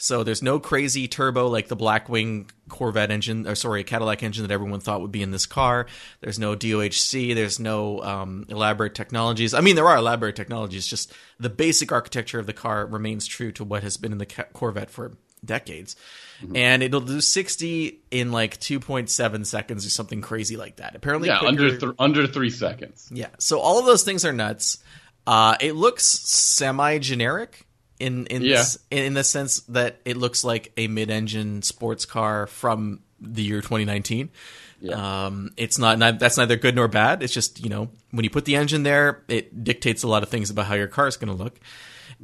So 0.00 0.24
there's 0.24 0.42
no 0.42 0.58
crazy 0.58 1.08
turbo 1.08 1.48
like 1.48 1.68
the 1.68 1.76
Blackwing 1.76 2.48
Corvette 2.70 3.10
engine, 3.10 3.46
or 3.46 3.54
sorry, 3.54 3.84
Cadillac 3.84 4.22
engine 4.22 4.46
that 4.46 4.52
everyone 4.52 4.80
thought 4.80 5.02
would 5.02 5.12
be 5.12 5.22
in 5.22 5.30
this 5.30 5.44
car. 5.44 5.86
There's 6.22 6.38
no 6.38 6.56
DOHC. 6.56 7.34
There's 7.34 7.60
no 7.60 8.02
um, 8.02 8.46
elaborate 8.48 8.94
technologies. 8.94 9.52
I 9.52 9.60
mean, 9.60 9.76
there 9.76 9.86
are 9.86 9.98
elaborate 9.98 10.36
technologies. 10.36 10.86
Just 10.86 11.12
the 11.38 11.50
basic 11.50 11.92
architecture 11.92 12.38
of 12.38 12.46
the 12.46 12.54
car 12.54 12.86
remains 12.86 13.26
true 13.26 13.52
to 13.52 13.64
what 13.64 13.82
has 13.82 13.98
been 13.98 14.12
in 14.12 14.16
the 14.16 14.26
Corvette 14.26 14.90
for 14.90 15.12
decades. 15.44 15.96
Mm-hmm. 16.42 16.56
And 16.56 16.82
it'll 16.82 17.02
do 17.02 17.20
60 17.20 18.00
in 18.10 18.32
like 18.32 18.58
2.7 18.58 19.44
seconds 19.44 19.84
or 19.84 19.90
something 19.90 20.22
crazy 20.22 20.56
like 20.56 20.76
that. 20.76 20.96
Apparently, 20.96 21.28
yeah, 21.28 21.40
quicker. 21.40 21.48
under 21.48 21.78
th- 21.78 21.94
under 21.98 22.26
three 22.26 22.50
seconds. 22.50 23.10
Yeah, 23.12 23.28
so 23.38 23.60
all 23.60 23.78
of 23.78 23.84
those 23.84 24.02
things 24.02 24.24
are 24.24 24.32
nuts. 24.32 24.78
Uh, 25.26 25.56
it 25.60 25.74
looks 25.74 26.06
semi 26.06 26.98
generic 26.98 27.66
in 28.00 28.26
in 28.26 28.42
yeah. 28.42 28.56
this, 28.56 28.78
in 28.90 29.14
the 29.14 29.24
sense 29.24 29.60
that 29.60 30.00
it 30.04 30.16
looks 30.16 30.42
like 30.44 30.72
a 30.76 30.88
mid-engine 30.88 31.62
sports 31.62 32.04
car 32.04 32.46
from 32.46 33.00
the 33.20 33.42
year 33.42 33.60
2019. 33.60 34.30
Yeah. 34.80 35.26
Um, 35.26 35.50
it's 35.58 35.78
not, 35.78 35.98
not, 35.98 36.18
that's 36.18 36.38
neither 36.38 36.56
good 36.56 36.74
nor 36.74 36.88
bad. 36.88 37.22
It's 37.22 37.34
just 37.34 37.62
you 37.62 37.68
know 37.68 37.90
when 38.10 38.24
you 38.24 38.30
put 38.30 38.44
the 38.44 38.56
engine 38.56 38.82
there, 38.82 39.22
it 39.28 39.62
dictates 39.62 40.02
a 40.02 40.08
lot 40.08 40.22
of 40.22 40.28
things 40.28 40.50
about 40.50 40.66
how 40.66 40.74
your 40.74 40.88
car 40.88 41.06
is 41.06 41.16
going 41.16 41.36
to 41.36 41.42
look. 41.42 41.60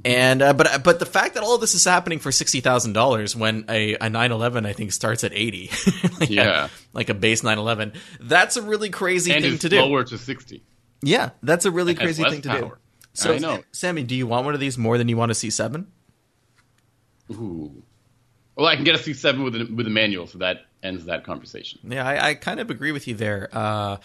And 0.05 0.43
uh, 0.43 0.53
but 0.53 0.83
but 0.85 0.99
the 0.99 1.07
fact 1.07 1.35
that 1.35 1.43
all 1.43 1.55
of 1.55 1.61
this 1.61 1.75
is 1.75 1.85
happening 1.85 2.19
for 2.19 2.31
sixty 2.31 2.61
thousand 2.61 2.93
dollars 2.93 3.35
when 3.35 3.65
a, 3.69 3.95
a 3.95 4.11
911 4.11 4.67
I 4.67 4.75
think 4.75 4.93
starts 4.93 5.25
at 5.25 5.33
eighty, 5.33 5.71
like 6.21 6.29
yeah, 6.29 6.67
a, 6.67 6.71
like 6.93 7.09
a 7.09 7.15
base 7.15 7.43
911, 7.43 7.95
that's 8.21 8.57
a 8.59 8.63
really 8.63 8.91
crazy 8.91 9.33
and 9.33 9.43
thing 9.43 9.59
to 9.59 9.69
do. 9.71 9.81
Lower 9.81 10.05
to 10.05 10.19
sixty. 10.19 10.63
Yeah, 11.03 11.31
that's 11.43 11.65
a 11.65 11.71
really 11.71 11.95
crazy 11.95 12.25
thing 12.25 12.43
to 12.43 12.49
power. 12.49 12.61
do. 12.61 12.77
So, 13.17 13.33
I 13.33 13.39
know. 13.39 13.63
Sammy, 13.73 14.03
do 14.03 14.15
you 14.15 14.27
want 14.27 14.45
one 14.45 14.55
of 14.55 14.61
these 14.61 14.77
more 14.77 14.99
than 14.99 15.09
you 15.09 15.17
want 15.17 15.31
a 15.31 15.35
C7? 15.35 15.87
Ooh. 17.33 17.83
Well, 18.57 18.67
I 18.67 18.75
can 18.75 18.85
get 18.85 18.95
a 18.95 18.99
C7 18.99 19.45
with 19.45 19.55
a, 19.55 19.75
with 19.75 19.87
a 19.87 19.91
manual, 19.91 20.27
so 20.27 20.39
that 20.39 20.67
ends 20.83 21.07
that 21.07 21.25
conversation. 21.25 21.81
Yeah, 21.85 22.07
I, 22.07 22.29
I 22.29 22.35
kind 22.35 22.61
of 22.61 22.71
agree 22.71 22.93
with 22.93 23.07
you 23.07 23.15
there. 23.15 23.51
Uh, 23.53 23.99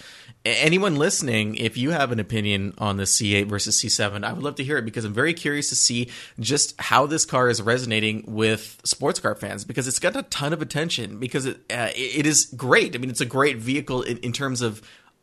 anyone 0.43 0.95
listening, 0.95 1.55
if 1.55 1.77
you 1.77 1.91
have 1.91 2.11
an 2.11 2.19
opinion 2.19 2.73
on 2.77 2.97
the 2.97 3.03
C8 3.03 3.47
versus 3.47 3.81
C7, 3.81 4.25
I 4.25 4.33
would 4.33 4.43
love 4.43 4.55
to 4.55 4.63
hear 4.63 4.77
it 4.77 4.83
because 4.83 5.05
I'm 5.05 5.13
very 5.13 5.33
curious 5.33 5.69
to 5.69 5.75
see 5.75 6.09
just 6.39 6.79
how 6.81 7.05
this 7.05 7.25
car 7.25 7.49
is 7.49 7.61
resonating 7.61 8.25
with 8.27 8.81
sports 8.83 9.19
car 9.19 9.35
fans 9.35 9.63
because 9.63 9.87
it's 9.87 9.99
got 9.99 10.15
a 10.15 10.23
ton 10.23 10.51
of 10.51 10.61
attention 10.61 11.19
because 11.19 11.45
it 11.45 11.57
uh, 11.69 11.89
it 11.95 12.25
is 12.25 12.45
great. 12.45 12.95
I 12.95 12.97
mean, 12.97 13.09
it's 13.09 13.21
a 13.21 13.25
great 13.25 13.57
vehicle 13.57 14.01
in, 14.01 14.17
in 14.17 14.33
terms 14.33 14.61
of 14.61 14.81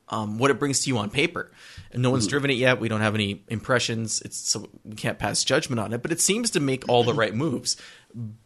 um, 0.08 0.38
what 0.38 0.50
it 0.50 0.58
brings 0.58 0.84
to 0.84 0.88
you 0.88 0.98
on 0.98 1.10
paper. 1.10 1.50
No 1.94 2.10
one's 2.10 2.26
mm. 2.26 2.30
driven 2.30 2.50
it 2.50 2.54
yet. 2.54 2.80
We 2.80 2.88
don't 2.88 3.00
have 3.00 3.14
any 3.14 3.42
impressions. 3.48 4.20
It's 4.22 4.36
so 4.36 4.68
we 4.84 4.94
can't 4.96 5.18
pass 5.18 5.44
judgment 5.44 5.80
on 5.80 5.92
it. 5.92 6.02
But 6.02 6.12
it 6.12 6.20
seems 6.20 6.50
to 6.50 6.60
make 6.60 6.88
all 6.88 7.04
the 7.04 7.14
right 7.14 7.34
moves. 7.34 7.76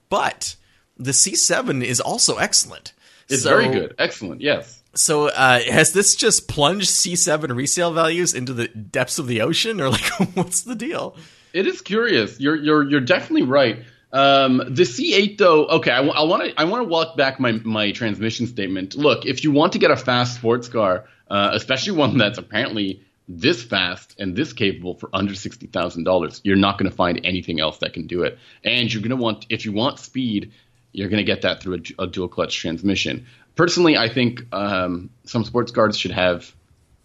But 0.09 0.57
the 0.97 1.13
C7 1.13 1.83
is 1.85 2.01
also 2.01 2.37
excellent. 2.37 2.93
It's 3.29 3.43
so, 3.43 3.51
very 3.51 3.69
good. 3.69 3.95
Excellent. 3.99 4.41
Yes. 4.41 4.83
So 4.95 5.29
uh, 5.29 5.61
has 5.61 5.93
this 5.93 6.15
just 6.15 6.49
plunged 6.49 6.91
C7 6.91 7.57
resale 7.57 7.93
values 7.93 8.35
into 8.35 8.53
the 8.53 8.69
depths 8.69 9.19
of 9.19 9.27
the 9.27 9.41
ocean, 9.41 9.81
or 9.81 9.89
like 9.89 10.05
what's 10.35 10.63
the 10.63 10.75
deal? 10.75 11.17
It 11.53 11.67
is 11.67 11.81
curious. 11.81 12.39
You're 12.41 12.57
you're 12.57 12.89
you're 12.89 13.01
definitely 13.01 13.47
right. 13.47 13.85
Um, 14.13 14.59
the 14.59 14.83
C8 14.83 15.39
though, 15.39 15.67
okay, 15.67 15.91
I 15.91 16.01
want 16.01 16.45
to 16.45 16.61
I 16.61 16.65
want 16.65 16.83
to 16.83 16.89
walk 16.89 17.17
back 17.17 17.41
my 17.41 17.53
my 17.65 17.93
transmission 17.93 18.47
statement. 18.47 18.95
Look, 18.95 19.25
if 19.25 19.43
you 19.43 19.51
want 19.51 19.73
to 19.73 19.79
get 19.79 19.91
a 19.91 19.97
fast 19.97 20.35
sports 20.35 20.69
car, 20.69 21.07
uh, 21.31 21.51
especially 21.55 21.93
one 21.93 22.19
that's 22.19 22.39
apparently 22.39 23.03
this 23.39 23.63
fast 23.63 24.17
and 24.19 24.37
this 24.37 24.53
capable 24.53 24.95
for 24.95 25.09
under 25.13 25.35
sixty 25.35 25.67
thousand 25.67 26.05
dollars, 26.05 26.41
you're 26.45 26.57
not 26.57 26.79
going 26.79 26.91
to 26.91 26.97
find 26.97 27.21
anything 27.25 27.61
else 27.61 27.79
that 27.79 27.95
can 27.95 28.07
do 28.07 28.23
it. 28.23 28.39
And 28.65 28.93
you're 28.93 29.03
going 29.03 29.11
to 29.11 29.17
want, 29.17 29.47
if 29.49 29.65
you 29.65 29.73
want 29.73 29.99
speed, 29.99 30.53
you're 30.93 31.09
going 31.09 31.19
to 31.19 31.25
get 31.25 31.43
that 31.43 31.63
through 31.63 31.83
a, 31.99 32.03
a, 32.03 32.07
dual 32.07 32.29
clutch 32.29 32.57
transmission. 32.57 33.27
Personally, 33.55 33.97
I 33.97 34.09
think 34.09 34.43
um, 34.53 35.11
some 35.25 35.45
sports 35.45 35.73
cars 35.73 35.97
should 35.97 36.11
have 36.11 36.55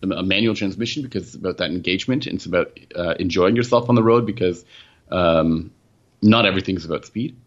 a 0.01 0.23
manual 0.23 0.53
transmission 0.53 1.01
because 1.01 1.23
it's 1.23 1.35
about 1.35 1.57
that 1.57 1.71
engagement 1.71 2.27
and 2.27 2.35
it's 2.35 2.45
about 2.45 2.77
uh, 2.95 3.15
enjoying 3.19 3.55
yourself 3.55 3.89
on 3.89 3.95
the 3.95 4.03
road 4.03 4.25
because 4.25 4.63
um, 5.09 5.71
not 6.21 6.45
everything's 6.45 6.85
about 6.85 7.05
speed. 7.05 7.37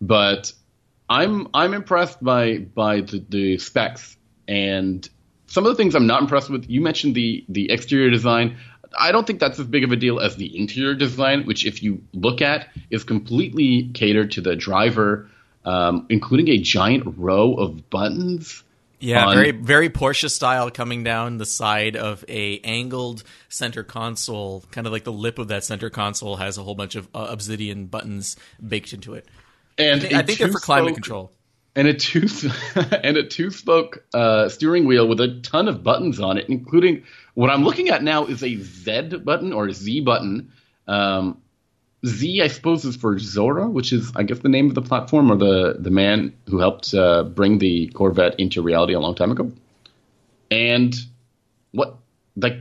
But 0.00 0.52
I'm 1.08 1.48
I'm 1.54 1.72
impressed 1.72 2.22
by 2.22 2.58
by 2.58 3.00
the, 3.00 3.24
the 3.28 3.58
specs 3.58 4.16
and 4.48 5.08
some 5.46 5.64
of 5.64 5.70
the 5.70 5.76
things 5.76 5.94
I'm 5.94 6.06
not 6.06 6.22
impressed 6.22 6.50
with, 6.50 6.68
you 6.68 6.80
mentioned 6.80 7.14
the 7.14 7.44
the 7.48 7.70
exterior 7.70 8.10
design. 8.10 8.56
I 8.98 9.12
don't 9.12 9.26
think 9.26 9.40
that's 9.40 9.58
as 9.58 9.66
big 9.66 9.84
of 9.84 9.92
a 9.92 9.96
deal 9.96 10.20
as 10.20 10.36
the 10.36 10.56
interior 10.58 10.94
design, 10.94 11.44
which, 11.44 11.66
if 11.66 11.82
you 11.82 12.02
look 12.12 12.40
at, 12.40 12.68
is 12.90 13.04
completely 13.04 13.90
catered 13.92 14.30
to 14.32 14.40
the 14.40 14.56
driver, 14.56 15.28
um, 15.64 16.06
including 16.08 16.48
a 16.48 16.58
giant 16.58 17.18
row 17.18 17.54
of 17.54 17.90
buttons. 17.90 18.62
Yeah, 18.98 19.26
on... 19.26 19.34
very 19.34 19.50
very 19.50 19.90
Porsche 19.90 20.30
style, 20.30 20.70
coming 20.70 21.04
down 21.04 21.38
the 21.38 21.46
side 21.46 21.96
of 21.96 22.24
a 22.28 22.58
angled 22.60 23.22
center 23.48 23.82
console, 23.82 24.64
kind 24.70 24.86
of 24.86 24.92
like 24.92 25.04
the 25.04 25.12
lip 25.12 25.38
of 25.38 25.48
that 25.48 25.64
center 25.64 25.90
console 25.90 26.36
has 26.36 26.56
a 26.58 26.62
whole 26.62 26.74
bunch 26.74 26.94
of 26.94 27.08
uh, 27.14 27.26
obsidian 27.28 27.86
buttons 27.86 28.36
baked 28.66 28.92
into 28.92 29.14
it. 29.14 29.26
And 29.78 30.00
I 30.00 30.00
think, 30.00 30.14
I 30.14 30.22
think 30.22 30.38
they're 30.38 30.52
for 30.52 30.58
climate 30.58 30.94
control 30.94 31.32
and 31.76 31.86
a 31.86 31.94
two 31.94 32.26
and 32.74 33.16
a 33.16 33.22
two 33.22 33.50
spoke 33.50 34.04
uh, 34.12 34.48
steering 34.48 34.86
wheel 34.86 35.06
with 35.06 35.20
a 35.20 35.38
ton 35.42 35.68
of 35.68 35.84
buttons 35.84 36.18
on 36.18 36.38
it, 36.38 36.48
including 36.48 37.04
what 37.34 37.50
I'm 37.50 37.62
looking 37.62 37.90
at 37.90 38.02
now 38.02 38.24
is 38.24 38.42
a 38.42 38.56
Z 38.56 39.18
button 39.18 39.52
or 39.52 39.68
a 39.68 39.72
Z 39.72 40.00
button. 40.00 40.50
Um, 40.88 41.40
Z, 42.04 42.42
I 42.42 42.48
suppose, 42.48 42.84
is 42.84 42.96
for 42.96 43.18
Zora, 43.18 43.68
which 43.68 43.92
is, 43.92 44.12
I 44.16 44.22
guess, 44.22 44.38
the 44.38 44.48
name 44.48 44.68
of 44.68 44.74
the 44.74 44.82
platform 44.82 45.30
or 45.30 45.36
the 45.36 45.76
the 45.78 45.90
man 45.90 46.34
who 46.48 46.58
helped 46.58 46.94
uh, 46.94 47.24
bring 47.24 47.58
the 47.58 47.88
Corvette 47.88 48.40
into 48.40 48.62
reality 48.62 48.94
a 48.94 49.00
long 49.00 49.14
time 49.14 49.30
ago. 49.30 49.52
And 50.50 50.94
what, 51.72 51.96
like, 52.36 52.58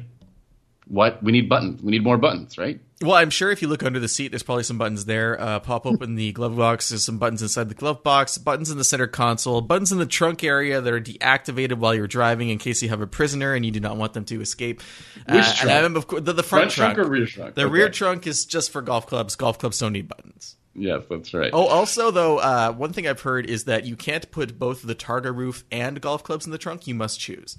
what 0.87 1.23
we 1.23 1.31
need 1.31 1.47
buttons. 1.47 1.81
We 1.81 1.91
need 1.91 2.03
more 2.03 2.17
buttons, 2.17 2.57
right? 2.57 2.79
Well, 3.01 3.15
I'm 3.15 3.29
sure 3.29 3.51
if 3.51 3.61
you 3.61 3.67
look 3.67 3.83
under 3.83 3.99
the 3.99 4.07
seat, 4.07 4.29
there's 4.29 4.43
probably 4.43 4.63
some 4.63 4.77
buttons 4.77 5.03
there. 5.03 5.39
Uh, 5.39 5.59
pop 5.59 5.85
open 5.85 6.15
the 6.15 6.31
glove 6.31 6.55
box. 6.55 6.89
There's 6.89 7.03
some 7.03 7.17
buttons 7.17 7.41
inside 7.41 7.67
the 7.67 7.75
glove 7.75 8.03
box. 8.03 8.37
Buttons 8.37 8.71
in 8.71 8.77
the 8.77 8.85
center 8.85 9.07
console. 9.07 9.59
Buttons 9.59 9.91
in 9.91 9.97
the 9.97 10.05
trunk 10.05 10.45
area 10.45 10.79
that 10.79 10.93
are 10.93 11.01
deactivated 11.01 11.73
while 11.73 11.93
you're 11.93 12.07
driving 12.07 12.49
in 12.49 12.57
case 12.57 12.81
you 12.81 12.87
have 12.87 13.01
a 13.01 13.07
prisoner 13.07 13.53
and 13.53 13.65
you 13.65 13.71
do 13.71 13.81
not 13.81 13.97
want 13.97 14.13
them 14.13 14.23
to 14.25 14.39
escape. 14.39 14.81
Which 15.27 15.43
uh, 15.43 15.53
trunk? 15.55 15.71
And 15.71 15.97
of 15.97 16.07
course, 16.07 16.23
the, 16.23 16.31
the 16.31 16.41
front, 16.41 16.71
front 16.71 16.95
trunk. 16.95 17.05
or 17.05 17.11
rear 17.11 17.25
trunk? 17.25 17.55
The 17.55 17.63
okay. 17.63 17.71
rear 17.71 17.89
trunk 17.89 18.27
is 18.27 18.45
just 18.45 18.71
for 18.71 18.81
golf 18.81 19.07
clubs. 19.07 19.35
Golf 19.35 19.59
clubs 19.59 19.77
don't 19.77 19.91
need 19.91 20.07
buttons. 20.07 20.55
Yes, 20.73 21.03
that's 21.09 21.33
right. 21.33 21.51
Oh, 21.53 21.67
also 21.67 22.11
though, 22.11 22.37
uh, 22.37 22.71
one 22.71 22.93
thing 22.93 23.07
I've 23.07 23.21
heard 23.21 23.49
is 23.49 23.65
that 23.65 23.85
you 23.85 23.97
can't 23.97 24.29
put 24.31 24.57
both 24.57 24.81
the 24.81 24.95
Targa 24.95 25.35
roof 25.35 25.65
and 25.69 25.99
golf 25.99 26.23
clubs 26.23 26.45
in 26.45 26.53
the 26.53 26.57
trunk. 26.57 26.87
You 26.87 26.95
must 26.95 27.19
choose. 27.19 27.57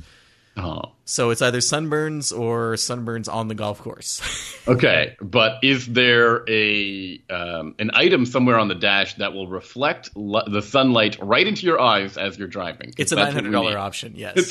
Oh. 0.57 0.93
So 1.05 1.31
it's 1.31 1.43
either 1.43 1.59
sunburns 1.59 2.37
or 2.37 2.75
sunburns 2.75 3.33
on 3.33 3.49
the 3.49 3.55
golf 3.55 3.81
course. 3.81 4.21
okay, 4.69 5.17
but 5.21 5.63
is 5.63 5.87
there 5.87 6.43
a 6.49 7.21
um, 7.31 7.75
an 7.79 7.91
item 7.93 8.25
somewhere 8.27 8.59
on 8.59 8.69
the 8.69 8.75
dash 8.75 9.15
that 9.17 9.33
will 9.35 9.49
reflect 9.49 10.11
the 10.15 10.63
sunlight 10.63 11.19
right 11.21 11.47
into 11.47 11.67
your 11.67 11.81
eyes 11.81 12.17
as 12.17 12.39
you're 12.39 12.49
driving? 12.49 12.95
It's 12.97 13.13
a 13.13 13.17
nine 13.17 13.33
hundred 13.33 13.53
dollar 13.53 13.77
option. 13.79 14.15
Yes. 14.17 14.51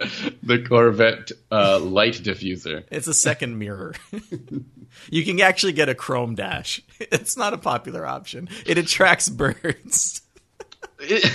the 0.42 0.64
Corvette 0.66 1.32
uh, 1.50 1.78
light 1.78 2.14
diffuser. 2.14 2.84
It's 2.90 3.06
a 3.06 3.14
second 3.14 3.58
mirror. 3.58 3.94
you 5.10 5.24
can 5.24 5.40
actually 5.40 5.72
get 5.72 5.88
a 5.88 5.94
chrome 5.94 6.34
dash. 6.34 6.82
It's 6.98 7.36
not 7.36 7.54
a 7.54 7.58
popular 7.58 8.06
option. 8.06 8.48
It 8.66 8.78
attracts 8.78 9.28
birds. 9.28 10.22
It, 11.00 11.32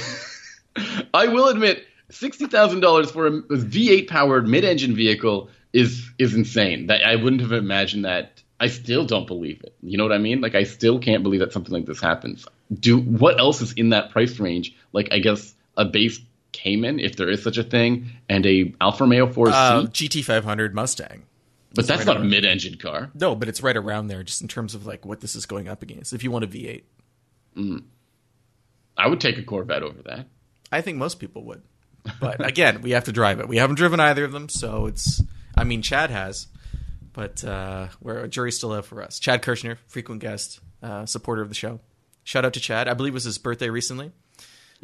I 1.14 1.28
will 1.28 1.48
admit 1.48 1.86
sixty 2.10 2.48
thousand 2.48 2.82
dollars 2.82 3.12
for 3.12 3.28
a 3.28 3.32
V8 3.32 4.08
powered 4.08 4.48
mid 4.48 4.64
engine 4.64 4.96
vehicle 4.96 5.50
is 5.74 6.10
is 6.18 6.34
insane. 6.34 6.88
That 6.88 7.06
I 7.06 7.16
wouldn't 7.16 7.42
have 7.42 7.52
imagined 7.52 8.06
that. 8.06 8.42
I 8.60 8.68
still 8.68 9.06
don't 9.06 9.28
believe 9.28 9.62
it. 9.64 9.76
You 9.82 9.98
know 9.98 10.06
what 10.06 10.14
I 10.14 10.18
mean? 10.18 10.40
Like 10.42 10.56
I 10.56 10.64
still 10.64 11.00
can't 11.00 11.24
believe 11.24 11.42
that 11.42 11.52
something 11.52 11.74
like 11.74 11.86
this 11.86 12.00
happens. 12.00 12.48
Do 12.74 13.00
what 13.00 13.40
else 13.40 13.62
is 13.62 13.74
in 13.74 13.90
that 13.90 14.12
price 14.12 14.40
range? 14.40 14.76
Like 14.94 15.10
I 15.12 15.20
guess 15.20 15.54
a 15.76 15.86
base 15.86 16.20
Cayman, 16.56 17.00
if 17.00 17.18
there 17.18 17.30
is 17.30 17.44
such 17.44 17.58
a 17.58 17.64
thing, 17.64 18.10
and 18.30 18.46
a 18.46 18.74
Alfa 18.80 19.04
Romeo 19.04 19.28
4C 19.28 19.52
uh, 19.52 19.82
GT500 19.88 20.74
Mustang. 20.74 21.24
But 21.74 21.86
that's 21.86 22.06
right 22.06 22.14
not 22.14 22.18
a 22.18 22.24
mid-engine 22.24 22.78
car. 22.78 23.12
No, 23.14 23.36
but 23.36 23.50
it's 23.50 23.62
right 23.62 23.76
around 23.76 24.08
there, 24.08 24.24
just 24.24 24.42
in 24.42 24.48
terms 24.48 24.74
of 24.74 24.86
like 24.86 25.06
what 25.06 25.20
this 25.20 25.36
is 25.36 25.46
going 25.46 25.68
up 25.68 25.84
against. 25.84 26.14
If 26.14 26.24
you 26.24 26.32
want 26.32 26.46
a 26.46 26.48
V8, 26.48 26.84
mm. 27.58 27.84
I 28.98 29.08
would 29.08 29.20
take 29.20 29.38
a 29.38 29.44
Corvette 29.44 29.84
over 29.84 30.02
that. 30.04 30.28
I 30.72 30.80
think 30.80 30.98
most 30.98 31.20
people 31.20 31.44
would. 31.44 31.62
But 32.20 32.46
again, 32.46 32.82
we 32.82 32.92
have 32.92 33.06
to 33.06 33.12
drive 33.12 33.40
it. 33.40 33.48
We 33.48 33.58
haven't 33.58 33.76
driven 33.76 34.00
either 34.00 34.24
of 34.24 34.32
them, 34.32 34.50
so 34.50 34.86
it's. 34.88 35.22
I 35.58 35.64
mean, 35.64 35.82
Chad 35.82 36.10
has, 36.10 36.48
but 37.14 37.44
uh, 37.44 37.88
we're 38.02 38.20
a 38.20 38.28
jury 38.28 38.52
still 38.52 38.74
out 38.74 38.86
for 38.86 39.02
us. 39.02 39.20
Chad 39.20 39.42
Kirchner, 39.42 39.78
frequent 39.88 40.22
guest, 40.22 40.60
uh, 40.84 41.06
supporter 41.06 41.42
of 41.42 41.50
the 41.50 41.56
show. 41.56 41.80
Shout 42.24 42.44
out 42.44 42.54
to 42.54 42.60
Chad. 42.60 42.88
I 42.88 42.94
believe 42.94 43.14
it 43.14 43.16
was 43.16 43.24
his 43.24 43.38
birthday 43.38 43.70
recently. 43.70 44.12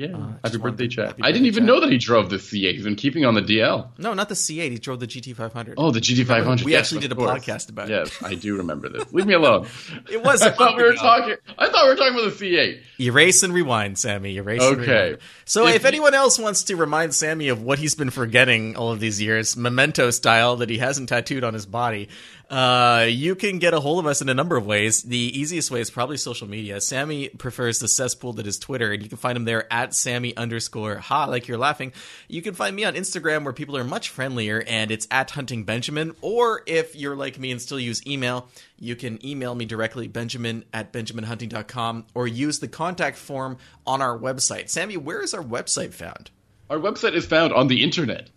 Yeah. 0.02 0.16
Uh, 0.18 0.34
happy 0.44 0.58
birthday, 0.58 0.88
Chad. 0.88 1.08
happy 1.08 1.22
I 1.24 1.28
didn't 1.32 1.44
birthday, 1.44 1.48
even 1.48 1.64
Chad. 1.64 1.68
know 1.68 1.80
that 1.82 1.92
he 1.92 1.98
drove 1.98 2.30
the 2.30 2.38
C8. 2.38 2.74
He's 2.74 2.84
been 2.84 2.96
keeping 2.96 3.26
on 3.26 3.34
the 3.36 3.42
DL. 3.42 3.90
No, 3.98 4.14
not 4.14 4.30
the 4.30 4.36
C8. 4.36 4.72
He 4.72 4.78
drove 4.80 5.00
the 5.00 5.08
GT500. 5.08 5.76
Oh, 5.78 5.92
the 5.92 6.00
GT500. 6.00 6.64
We 6.64 6.72
Yes, 6.72 6.86
actually 6.88 7.02
did 7.02 7.12
a 7.12 7.16
course. 7.16 7.32
podcast 7.46 7.70
about 7.70 7.90
it. 7.90 7.92
Yes, 7.94 8.24
I 8.24 8.36
do 8.36 8.58
remember 8.58 8.90
this. 8.90 9.12
Leave 9.14 9.28
me 9.28 9.34
alone. 9.34 9.68
It 10.12 10.24
was. 10.24 10.42
I 10.44 10.52
thought 10.52 10.78
we 10.78 10.84
were 10.84 10.90
ago. 10.90 11.02
talking. 11.02 11.36
I 11.58 11.70
thought 11.70 11.84
we 11.84 11.90
were 11.92 11.96
talking 11.96 12.20
about 12.20 12.38
the 12.38 12.46
C8. 12.52 12.80
Erase 13.00 13.44
and 13.44 13.54
rewind, 13.54 13.98
Sammy. 14.00 14.38
Erase. 14.38 14.62
and 14.64 14.82
Okay. 14.82 15.18
So, 15.46 15.68
If 15.68 15.76
if, 15.78 15.86
anyone 15.86 16.14
else 16.14 16.38
wants 16.40 16.64
to 16.66 16.76
remind 16.76 17.14
Sammy 17.14 17.50
of 17.50 17.62
what 17.62 17.78
he's 17.80 17.96
been 17.96 18.10
forgetting 18.10 18.76
all 18.76 18.92
of 18.92 19.00
these 19.00 19.22
years, 19.22 19.58
memento 19.58 20.10
style, 20.12 20.56
that 20.58 20.70
he 20.70 20.78
hasn't 20.78 21.10
tattooed 21.10 21.44
on 21.44 21.54
his 21.54 21.66
body, 21.66 22.10
uh, 22.52 23.06
you 23.08 23.34
can 23.34 23.60
get 23.60 23.74
a 23.74 23.80
hold 23.80 24.00
of 24.00 24.06
us 24.06 24.22
in 24.22 24.28
a 24.28 24.34
number 24.34 24.58
of 24.58 24.66
ways. 24.66 25.04
The 25.04 25.18
easiest 25.18 25.72
way 25.72 25.80
is 25.80 25.90
probably 25.90 26.18
social 26.18 26.50
media. 26.50 26.82
Sammy 26.82 27.30
prefers 27.30 27.80
the 27.80 27.88
cesspool 27.88 28.34
that 28.34 28.46
is 28.46 28.60
Twitter, 28.60 28.92
and 28.92 29.02
you 29.02 29.08
can 29.08 29.18
find 29.18 29.38
him 29.38 29.46
there 29.46 29.72
at 29.72 29.96
Sammy 29.96 30.36
underscore 30.36 30.98
ha, 30.98 31.26
like 31.26 31.48
you're 31.48 31.58
laughing. 31.58 31.94
You 32.28 32.42
can 32.42 32.54
find 32.54 32.76
me 32.76 32.84
on 32.84 32.96
Instagram, 32.96 33.46
where 33.46 33.54
people 33.54 33.78
are 33.78 33.86
much 33.86 34.10
friendlier, 34.10 34.62
and 34.68 34.92
it's 34.92 35.08
at 35.10 35.32
Hunting 35.32 35.64
Benjamin. 35.64 36.14
Or 36.20 36.62
if 36.68 36.94
you're 36.94 37.16
like 37.16 37.40
me 37.40 37.52
and 37.52 37.62
still 37.62 37.80
use 37.80 38.06
email, 38.06 38.50
you 38.78 38.98
can 38.98 39.26
email 39.26 39.56
me 39.56 39.64
directly, 39.64 40.10
benjamin 40.10 40.66
at 40.74 40.92
benjaminhunting.com, 40.92 42.08
or 42.14 42.28
use 42.28 42.60
the 42.60 42.68
contact 42.68 43.16
form 43.16 43.60
on 43.88 44.02
our 44.02 44.20
website. 44.20 44.68
Sammy, 44.70 44.98
where 44.98 45.22
is 45.22 45.34
our 45.34 45.44
website 45.44 45.94
found? 45.94 46.32
Our 46.70 46.80
website 46.80 47.14
is 47.14 47.26
found 47.26 47.54
on 47.54 47.70
the 47.70 47.82
internet. 47.82 48.30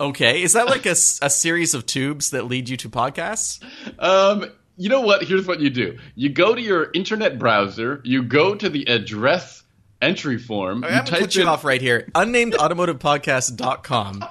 Okay, 0.00 0.42
is 0.42 0.54
that 0.54 0.66
like 0.66 0.86
a, 0.86 0.90
a 0.90 1.30
series 1.30 1.72
of 1.74 1.86
tubes 1.86 2.30
that 2.30 2.46
lead 2.46 2.68
you 2.68 2.76
to 2.78 2.90
podcasts? 2.90 3.62
Um, 3.98 4.50
you 4.76 4.88
know 4.88 5.02
what? 5.02 5.22
Here's 5.22 5.46
what 5.46 5.60
you 5.60 5.70
do. 5.70 5.98
You 6.16 6.30
go 6.30 6.52
to 6.54 6.60
your 6.60 6.90
internet 6.94 7.38
browser. 7.38 8.00
You 8.04 8.24
go 8.24 8.56
to 8.56 8.68
the 8.68 8.84
address 8.88 9.62
entry 10.02 10.38
form. 10.38 10.82
I'm 10.84 10.90
you 10.90 10.96
going 10.96 11.06
to 11.06 11.18
cut 11.20 11.36
you 11.36 11.46
off 11.46 11.64
right 11.64 11.80
here. 11.80 12.08
Unnamedautomotivepodcast.com 12.14 14.24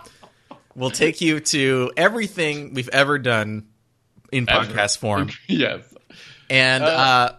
will 0.76 0.91
take 0.91 1.22
you 1.22 1.39
to 1.39 1.91
everything 1.95 2.74
we've 2.74 2.89
ever 2.89 3.18
done 3.18 3.68
in 4.32 4.49
Ever. 4.49 4.66
podcast 4.66 4.97
form. 4.97 5.30
yes. 5.47 5.82
And 6.49 6.84
uh, 6.84 7.36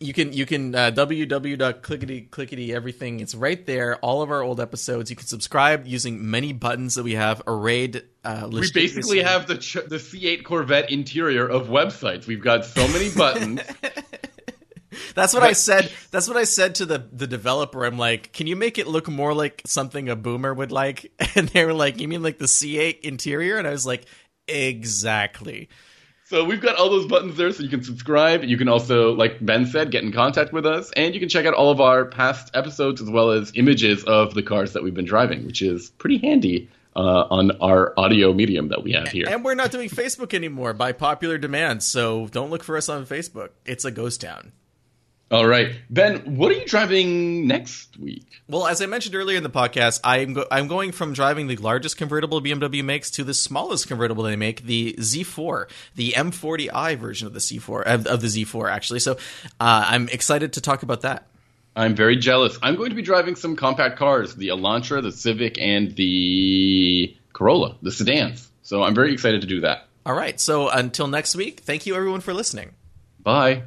you 0.00 0.12
can 0.12 0.32
you 0.32 0.44
can 0.46 0.74
uh, 0.74 0.90
www.clickety 0.90 2.30
clickety 2.30 2.74
everything. 2.74 3.20
It's 3.20 3.34
right 3.34 3.64
there. 3.64 3.96
All 3.96 4.22
of 4.22 4.30
our 4.30 4.42
old 4.42 4.60
episodes. 4.60 5.10
You 5.10 5.16
can 5.16 5.26
subscribe 5.26 5.86
using 5.86 6.30
many 6.30 6.52
buttons 6.52 6.96
that 6.96 7.04
we 7.04 7.14
have 7.14 7.42
arrayed. 7.46 8.02
Uh, 8.24 8.48
We 8.50 8.70
basically 8.72 9.22
have 9.22 9.46
the 9.46 9.56
ch- 9.58 9.74
the 9.86 9.96
C8 9.96 10.44
Corvette 10.44 10.90
interior 10.90 11.46
of 11.46 11.68
websites. 11.68 12.26
We've 12.26 12.42
got 12.42 12.64
so 12.64 12.86
many 12.88 13.10
buttons. 13.10 13.60
That's 15.14 15.34
what 15.34 15.42
I 15.42 15.52
said. 15.52 15.90
That's 16.10 16.28
what 16.28 16.36
I 16.36 16.44
said 16.44 16.76
to 16.76 16.86
the 16.86 16.98
the 17.12 17.26
developer. 17.26 17.84
I'm 17.84 17.98
like, 17.98 18.32
can 18.32 18.46
you 18.46 18.56
make 18.56 18.78
it 18.78 18.86
look 18.86 19.08
more 19.08 19.34
like 19.34 19.62
something 19.66 20.08
a 20.08 20.16
boomer 20.16 20.52
would 20.52 20.72
like? 20.72 21.12
And 21.36 21.48
they 21.48 21.64
were 21.64 21.74
like, 21.74 22.00
you 22.00 22.06
mean 22.08 22.22
like 22.22 22.38
the 22.38 22.44
C8 22.46 23.00
interior? 23.00 23.56
And 23.56 23.66
I 23.66 23.70
was 23.70 23.84
like, 23.86 24.04
exactly. 24.46 25.68
So 26.34 26.42
we've 26.42 26.60
got 26.60 26.74
all 26.74 26.90
those 26.90 27.06
buttons 27.06 27.36
there, 27.36 27.52
so 27.52 27.62
you 27.62 27.68
can 27.68 27.84
subscribe. 27.84 28.42
You 28.42 28.58
can 28.58 28.66
also, 28.66 29.12
like 29.12 29.38
Ben 29.40 29.66
said, 29.66 29.92
get 29.92 30.02
in 30.02 30.10
contact 30.10 30.52
with 30.52 30.66
us, 30.66 30.90
and 30.96 31.14
you 31.14 31.20
can 31.20 31.28
check 31.28 31.46
out 31.46 31.54
all 31.54 31.70
of 31.70 31.80
our 31.80 32.06
past 32.06 32.50
episodes 32.54 33.00
as 33.00 33.08
well 33.08 33.30
as 33.30 33.52
images 33.54 34.02
of 34.02 34.34
the 34.34 34.42
cars 34.42 34.72
that 34.72 34.82
we've 34.82 34.94
been 34.94 35.04
driving, 35.04 35.46
which 35.46 35.62
is 35.62 35.90
pretty 35.90 36.18
handy 36.18 36.68
uh, 36.96 37.28
on 37.30 37.52
our 37.60 37.94
audio 37.96 38.32
medium 38.32 38.66
that 38.70 38.82
we 38.82 38.90
have 38.94 39.06
here. 39.06 39.26
And 39.28 39.44
we're 39.44 39.54
not 39.54 39.70
doing 39.70 39.88
Facebook 39.88 40.34
anymore 40.34 40.72
by 40.72 40.90
popular 40.90 41.38
demand. 41.38 41.84
So 41.84 42.26
don't 42.26 42.50
look 42.50 42.64
for 42.64 42.76
us 42.76 42.88
on 42.88 43.06
Facebook. 43.06 43.50
It's 43.64 43.84
a 43.84 43.92
ghost 43.92 44.20
town. 44.20 44.50
All 45.34 45.48
right, 45.48 45.74
Ben, 45.90 46.36
what 46.36 46.52
are 46.52 46.54
you 46.54 46.64
driving 46.64 47.48
next 47.48 47.96
week? 47.98 48.24
Well, 48.46 48.68
as 48.68 48.80
I 48.80 48.86
mentioned 48.86 49.16
earlier 49.16 49.36
in 49.36 49.42
the 49.42 49.50
podcast, 49.50 49.98
I'm 50.04 50.34
go- 50.34 50.46
I'm 50.48 50.68
going 50.68 50.92
from 50.92 51.12
driving 51.12 51.48
the 51.48 51.56
largest 51.56 51.96
convertible 51.96 52.40
BMW 52.40 52.84
makes 52.84 53.10
to 53.10 53.24
the 53.24 53.34
smallest 53.34 53.88
convertible 53.88 54.22
they 54.22 54.36
make, 54.36 54.62
the 54.64 54.92
Z4, 54.92 55.68
the 55.96 56.12
M40i 56.12 56.96
version 56.96 57.26
of 57.26 57.32
the 57.32 57.40
C4 57.40 57.82
of, 57.82 58.06
of 58.06 58.20
the 58.20 58.28
Z4 58.28 58.70
actually. 58.70 59.00
So 59.00 59.14
uh, 59.58 59.86
I'm 59.88 60.08
excited 60.10 60.52
to 60.52 60.60
talk 60.60 60.84
about 60.84 61.00
that. 61.00 61.26
I'm 61.74 61.96
very 61.96 62.16
jealous. 62.16 62.56
I'm 62.62 62.76
going 62.76 62.90
to 62.90 62.96
be 62.96 63.02
driving 63.02 63.34
some 63.34 63.56
compact 63.56 63.98
cars: 63.98 64.36
the 64.36 64.50
Elantra, 64.50 65.02
the 65.02 65.10
Civic, 65.10 65.58
and 65.58 65.96
the 65.96 67.16
Corolla, 67.32 67.74
the 67.82 67.90
sedans. 67.90 68.48
So 68.62 68.84
I'm 68.84 68.94
very 68.94 69.12
excited 69.12 69.40
to 69.40 69.48
do 69.48 69.62
that. 69.62 69.88
All 70.06 70.14
right. 70.14 70.38
So 70.38 70.68
until 70.68 71.08
next 71.08 71.34
week, 71.34 71.58
thank 71.60 71.86
you 71.86 71.96
everyone 71.96 72.20
for 72.20 72.32
listening. 72.32 72.74
Bye. 73.20 73.64